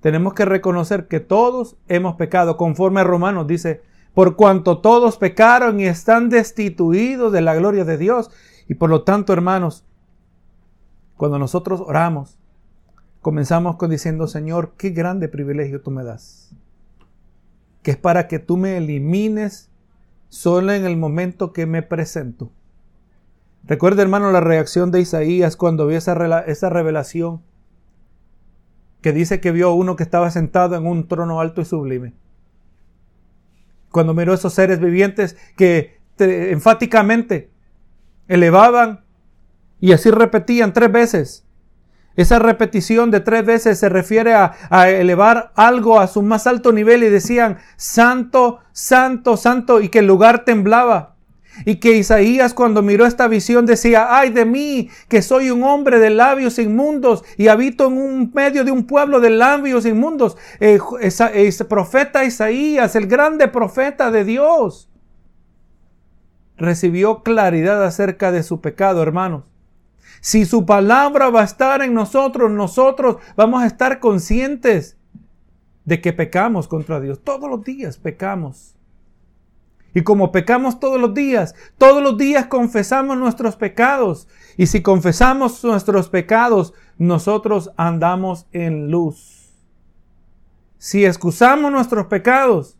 tenemos 0.00 0.34
que 0.34 0.44
reconocer 0.44 1.08
que 1.08 1.20
todos 1.20 1.76
hemos 1.88 2.16
pecado. 2.16 2.56
Conforme 2.56 3.00
a 3.00 3.04
Romanos 3.04 3.46
dice, 3.46 3.82
por 4.14 4.36
cuanto 4.36 4.78
todos 4.78 5.16
pecaron 5.16 5.78
y 5.80 5.86
están 5.86 6.28
destituidos 6.28 7.32
de 7.32 7.40
la 7.40 7.54
gloria 7.54 7.84
de 7.84 7.98
Dios. 7.98 8.30
Y 8.70 8.76
por 8.76 8.88
lo 8.88 9.02
tanto, 9.02 9.32
hermanos, 9.32 9.84
cuando 11.16 11.40
nosotros 11.40 11.80
oramos, 11.84 12.38
comenzamos 13.20 13.74
con 13.74 13.90
diciendo, 13.90 14.28
Señor, 14.28 14.74
qué 14.78 14.90
grande 14.90 15.28
privilegio 15.28 15.82
tú 15.82 15.90
me 15.90 16.04
das. 16.04 16.54
Que 17.82 17.90
es 17.90 17.96
para 17.96 18.28
que 18.28 18.38
tú 18.38 18.56
me 18.56 18.76
elimines 18.76 19.70
solo 20.28 20.72
en 20.72 20.84
el 20.84 20.96
momento 20.96 21.52
que 21.52 21.66
me 21.66 21.82
presento. 21.82 22.52
Recuerda, 23.64 24.02
hermano, 24.02 24.30
la 24.30 24.40
reacción 24.40 24.92
de 24.92 25.00
Isaías 25.00 25.56
cuando 25.56 25.88
vio 25.88 25.98
esa, 25.98 26.38
esa 26.42 26.70
revelación 26.70 27.42
que 29.00 29.12
dice 29.12 29.40
que 29.40 29.50
vio 29.50 29.74
uno 29.74 29.96
que 29.96 30.04
estaba 30.04 30.30
sentado 30.30 30.76
en 30.76 30.86
un 30.86 31.08
trono 31.08 31.40
alto 31.40 31.60
y 31.60 31.64
sublime. 31.64 32.14
Cuando 33.90 34.14
miró 34.14 34.32
esos 34.32 34.54
seres 34.54 34.78
vivientes 34.78 35.36
que 35.56 35.98
enfáticamente 36.18 37.49
elevaban 38.30 39.04
y 39.80 39.92
así 39.92 40.10
repetían 40.10 40.72
tres 40.72 40.90
veces. 40.90 41.44
Esa 42.16 42.38
repetición 42.38 43.10
de 43.10 43.20
tres 43.20 43.44
veces 43.44 43.78
se 43.78 43.88
refiere 43.88 44.34
a, 44.34 44.52
elevar 44.90 45.52
algo 45.54 46.00
a 46.00 46.06
su 46.06 46.22
más 46.22 46.46
alto 46.46 46.72
nivel 46.72 47.02
y 47.02 47.08
decían, 47.08 47.58
santo, 47.76 48.60
santo, 48.72 49.36
santo, 49.36 49.80
y 49.80 49.88
que 49.88 50.00
el 50.00 50.06
lugar 50.06 50.44
temblaba. 50.44 51.16
Y 51.64 51.76
que 51.76 51.96
Isaías 51.96 52.54
cuando 52.54 52.82
miró 52.82 53.06
esta 53.06 53.26
visión 53.26 53.66
decía, 53.66 54.08
ay 54.10 54.30
de 54.30 54.44
mí, 54.44 54.88
que 55.08 55.22
soy 55.22 55.50
un 55.50 55.64
hombre 55.64 55.98
de 55.98 56.10
labios 56.10 56.58
inmundos 56.58 57.24
y 57.36 57.48
habito 57.48 57.88
en 57.88 57.98
un 57.98 58.30
medio 58.32 58.64
de 58.64 58.70
un 58.70 58.86
pueblo 58.86 59.20
de 59.20 59.30
labios 59.30 59.84
inmundos. 59.84 60.36
Eh, 60.60 60.78
profeta 61.68 62.24
Isaías, 62.24 62.94
el 62.96 63.06
grande 63.06 63.48
profeta 63.48 64.10
de 64.10 64.24
Dios, 64.24 64.89
recibió 66.60 67.22
claridad 67.22 67.82
acerca 67.84 68.30
de 68.30 68.42
su 68.42 68.60
pecado, 68.60 69.02
hermanos. 69.02 69.44
Si 70.20 70.44
su 70.44 70.66
palabra 70.66 71.30
va 71.30 71.40
a 71.40 71.44
estar 71.44 71.80
en 71.82 71.94
nosotros, 71.94 72.50
nosotros 72.50 73.16
vamos 73.34 73.62
a 73.62 73.66
estar 73.66 73.98
conscientes 73.98 74.98
de 75.86 76.00
que 76.02 76.12
pecamos 76.12 76.68
contra 76.68 77.00
Dios. 77.00 77.20
Todos 77.24 77.48
los 77.48 77.64
días 77.64 77.96
pecamos. 77.96 78.76
Y 79.94 80.02
como 80.02 80.30
pecamos 80.30 80.78
todos 80.78 81.00
los 81.00 81.14
días, 81.14 81.54
todos 81.78 82.02
los 82.02 82.16
días 82.16 82.46
confesamos 82.46 83.16
nuestros 83.16 83.56
pecados. 83.56 84.28
Y 84.56 84.66
si 84.66 84.82
confesamos 84.82 85.64
nuestros 85.64 86.10
pecados, 86.10 86.74
nosotros 86.98 87.70
andamos 87.76 88.46
en 88.52 88.90
luz. 88.90 89.40
Si 90.76 91.04
excusamos 91.04 91.72
nuestros 91.72 92.06
pecados, 92.06 92.76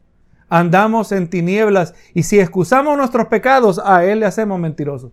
andamos 0.51 1.12
en 1.12 1.30
tinieblas. 1.30 1.94
Y 2.12 2.24
si 2.24 2.38
excusamos 2.38 2.98
nuestros 2.98 3.28
pecados, 3.28 3.80
a 3.82 4.05
Él 4.05 4.20
le 4.20 4.26
hacemos 4.26 4.61
mentirosos. 4.61 5.12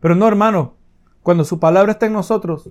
Pero 0.00 0.16
no, 0.16 0.26
hermano, 0.26 0.74
cuando 1.22 1.44
su 1.44 1.60
palabra 1.60 1.92
está 1.92 2.06
en 2.06 2.14
nosotros, 2.14 2.70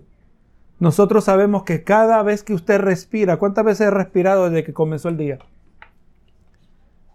nosotros 0.80 1.24
sabemos 1.24 1.64
que 1.64 1.84
cada 1.84 2.22
vez 2.24 2.44
que 2.44 2.54
usted 2.54 2.80
respira, 2.82 3.38
¿cuántas 3.38 3.64
veces 3.64 3.88
he 3.88 3.92
respirado 3.92 4.50
desde 4.50 4.66
que 4.66 4.74
comenzó 4.74 5.08
el 5.08 5.18
día? 5.18 5.40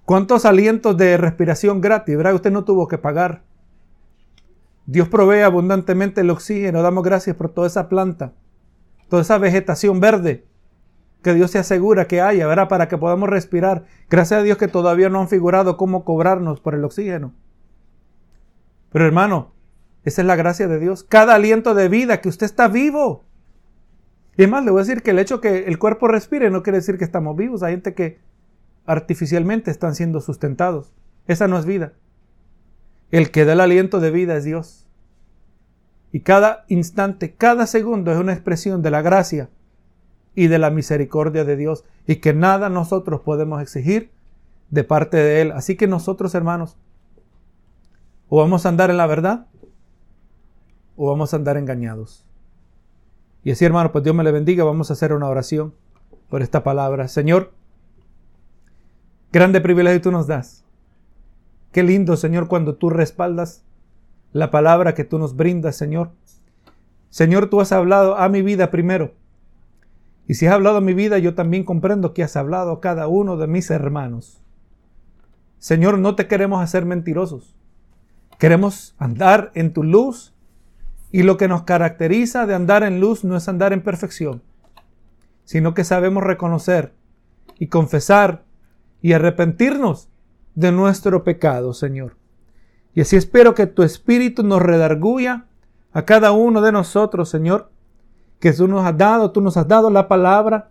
¿Cuántos 0.06 0.44
alientos 0.44 0.96
de 0.96 1.16
respiración 1.16 1.80
gratis, 1.80 2.16
verdad? 2.16 2.34
Usted 2.34 2.52
no 2.52 2.64
tuvo 2.64 2.86
que 2.86 2.96
pagar. 2.96 3.42
Dios 4.86 5.08
provee 5.08 5.40
abundantemente 5.40 6.20
el 6.20 6.30
oxígeno. 6.30 6.80
Damos 6.80 7.02
gracias 7.02 7.34
por 7.34 7.48
toda 7.48 7.66
esa 7.66 7.88
planta, 7.88 8.32
toda 9.08 9.22
esa 9.22 9.36
vegetación 9.38 9.98
verde 9.98 10.46
que 11.26 11.34
Dios 11.34 11.50
se 11.50 11.58
asegura 11.58 12.06
que 12.06 12.20
haya, 12.20 12.46
¿verdad? 12.46 12.68
Para 12.68 12.86
que 12.86 12.96
podamos 12.96 13.28
respirar. 13.28 13.82
Gracias 14.08 14.38
a 14.38 14.42
Dios 14.44 14.58
que 14.58 14.68
todavía 14.68 15.08
no 15.08 15.18
han 15.18 15.28
figurado 15.28 15.76
cómo 15.76 16.04
cobrarnos 16.04 16.60
por 16.60 16.76
el 16.76 16.84
oxígeno. 16.84 17.34
Pero 18.92 19.06
hermano, 19.06 19.52
esa 20.04 20.22
es 20.22 20.26
la 20.28 20.36
gracia 20.36 20.68
de 20.68 20.78
Dios. 20.78 21.02
Cada 21.02 21.34
aliento 21.34 21.74
de 21.74 21.88
vida 21.88 22.20
que 22.20 22.28
usted 22.28 22.46
está 22.46 22.68
vivo. 22.68 23.24
Y 24.36 24.42
además 24.42 24.66
le 24.66 24.70
voy 24.70 24.82
a 24.82 24.84
decir 24.84 25.02
que 25.02 25.10
el 25.10 25.18
hecho 25.18 25.40
que 25.40 25.64
el 25.64 25.80
cuerpo 25.80 26.06
respire 26.06 26.48
no 26.48 26.62
quiere 26.62 26.78
decir 26.78 26.96
que 26.96 27.02
estamos 27.02 27.36
vivos. 27.36 27.64
Hay 27.64 27.72
gente 27.72 27.94
que 27.94 28.20
artificialmente 28.84 29.72
están 29.72 29.96
siendo 29.96 30.20
sustentados. 30.20 30.94
Esa 31.26 31.48
no 31.48 31.58
es 31.58 31.66
vida. 31.66 31.94
El 33.10 33.32
que 33.32 33.44
da 33.44 33.54
el 33.54 33.60
aliento 33.60 33.98
de 33.98 34.12
vida 34.12 34.36
es 34.36 34.44
Dios. 34.44 34.86
Y 36.12 36.20
cada 36.20 36.66
instante, 36.68 37.34
cada 37.34 37.66
segundo 37.66 38.12
es 38.12 38.18
una 38.18 38.32
expresión 38.32 38.80
de 38.80 38.92
la 38.92 39.02
gracia 39.02 39.50
y 40.36 40.46
de 40.46 40.58
la 40.60 40.70
misericordia 40.70 41.44
de 41.44 41.56
Dios 41.56 41.84
y 42.06 42.16
que 42.16 42.32
nada 42.32 42.68
nosotros 42.68 43.22
podemos 43.22 43.60
exigir 43.60 44.12
de 44.70 44.84
parte 44.84 45.16
de 45.16 45.40
Él. 45.40 45.50
Así 45.50 45.76
que 45.76 45.88
nosotros, 45.88 46.36
hermanos, 46.36 46.76
o 48.28 48.38
vamos 48.38 48.64
a 48.64 48.68
andar 48.68 48.90
en 48.90 48.98
la 48.98 49.06
verdad 49.06 49.46
o 50.94 51.08
vamos 51.08 51.32
a 51.32 51.38
andar 51.38 51.56
engañados. 51.56 52.24
Y 53.42 53.50
así, 53.50 53.64
hermano, 53.64 53.90
pues 53.90 54.04
Dios 54.04 54.14
me 54.14 54.22
le 54.22 54.30
bendiga. 54.30 54.62
Vamos 54.62 54.90
a 54.90 54.92
hacer 54.92 55.12
una 55.12 55.28
oración 55.28 55.74
por 56.28 56.42
esta 56.42 56.62
palabra. 56.62 57.08
Señor, 57.08 57.52
Grande 59.36 59.60
privilegio 59.60 60.00
tú 60.00 60.12
nos 60.12 60.26
das. 60.26 60.64
Qué 61.70 61.82
lindo, 61.82 62.16
Señor, 62.16 62.48
cuando 62.48 62.76
tú 62.76 62.88
respaldas 62.88 63.64
la 64.32 64.50
palabra 64.50 64.94
que 64.94 65.04
tú 65.04 65.18
nos 65.18 65.36
brindas, 65.36 65.76
Señor. 65.76 66.12
Señor, 67.10 67.50
tú 67.50 67.60
has 67.60 67.70
hablado 67.70 68.16
a 68.16 68.30
mi 68.30 68.40
vida 68.40 68.70
primero. 68.70 69.12
Y 70.26 70.34
si 70.34 70.46
has 70.46 70.54
hablado 70.54 70.80
mi 70.80 70.94
vida, 70.94 71.18
yo 71.18 71.34
también 71.34 71.64
comprendo 71.64 72.12
que 72.12 72.22
has 72.22 72.36
hablado 72.36 72.72
a 72.72 72.80
cada 72.80 73.06
uno 73.06 73.36
de 73.36 73.46
mis 73.46 73.70
hermanos. 73.70 74.42
Señor, 75.58 75.98
no 75.98 76.14
te 76.14 76.26
queremos 76.26 76.62
hacer 76.62 76.84
mentirosos. 76.84 77.56
Queremos 78.38 78.94
andar 78.98 79.50
en 79.54 79.72
tu 79.72 79.82
luz 79.82 80.34
y 81.10 81.22
lo 81.22 81.36
que 81.36 81.48
nos 81.48 81.62
caracteriza 81.62 82.46
de 82.46 82.54
andar 82.54 82.82
en 82.82 83.00
luz 83.00 83.24
no 83.24 83.36
es 83.36 83.48
andar 83.48 83.72
en 83.72 83.82
perfección, 83.82 84.42
sino 85.44 85.74
que 85.74 85.84
sabemos 85.84 86.22
reconocer 86.24 86.92
y 87.58 87.68
confesar 87.68 88.44
y 89.00 89.12
arrepentirnos 89.12 90.10
de 90.54 90.72
nuestro 90.72 91.24
pecado, 91.24 91.72
Señor. 91.72 92.16
Y 92.94 93.02
así 93.02 93.16
espero 93.16 93.54
que 93.54 93.66
tu 93.66 93.82
Espíritu 93.82 94.42
nos 94.42 94.60
redarguya 94.60 95.46
a 95.92 96.04
cada 96.04 96.32
uno 96.32 96.60
de 96.60 96.72
nosotros, 96.72 97.28
Señor, 97.28 97.70
que 98.40 98.52
tú 98.52 98.68
nos 98.68 98.84
has 98.84 98.96
dado, 98.96 99.30
tú 99.30 99.40
nos 99.40 99.56
has 99.56 99.66
dado 99.66 99.90
la 99.90 100.08
palabra 100.08 100.70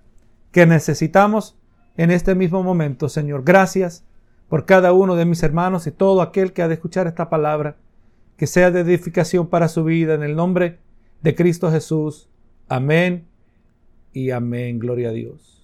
que 0.52 0.66
necesitamos 0.66 1.58
en 1.98 2.12
este 2.12 2.36
mismo 2.36 2.64
momento, 2.64 3.10
Señor. 3.10 3.44
Gracias 3.44 4.06
por 4.48 4.66
cada 4.66 4.94
uno 4.94 5.16
de 5.16 5.26
mis 5.26 5.44
hermanos 5.44 5.88
y 5.88 5.92
todo 5.92 6.22
aquel 6.22 6.54
que 6.54 6.62
ha 6.62 6.68
de 6.68 6.76
escuchar 6.76 7.08
esta 7.08 7.30
palabra, 7.30 7.78
que 8.38 8.48
sea 8.48 8.72
de 8.72 8.82
edificación 8.82 9.48
para 9.48 9.68
su 9.68 9.84
vida, 9.84 10.14
en 10.14 10.24
el 10.24 10.36
nombre 10.36 10.80
de 11.22 11.36
Cristo 11.36 11.72
Jesús. 11.72 12.30
Amén 12.68 13.28
y 14.14 14.32
amén. 14.32 14.80
Gloria 14.80 15.10
a 15.10 15.14
Dios. 15.14 15.55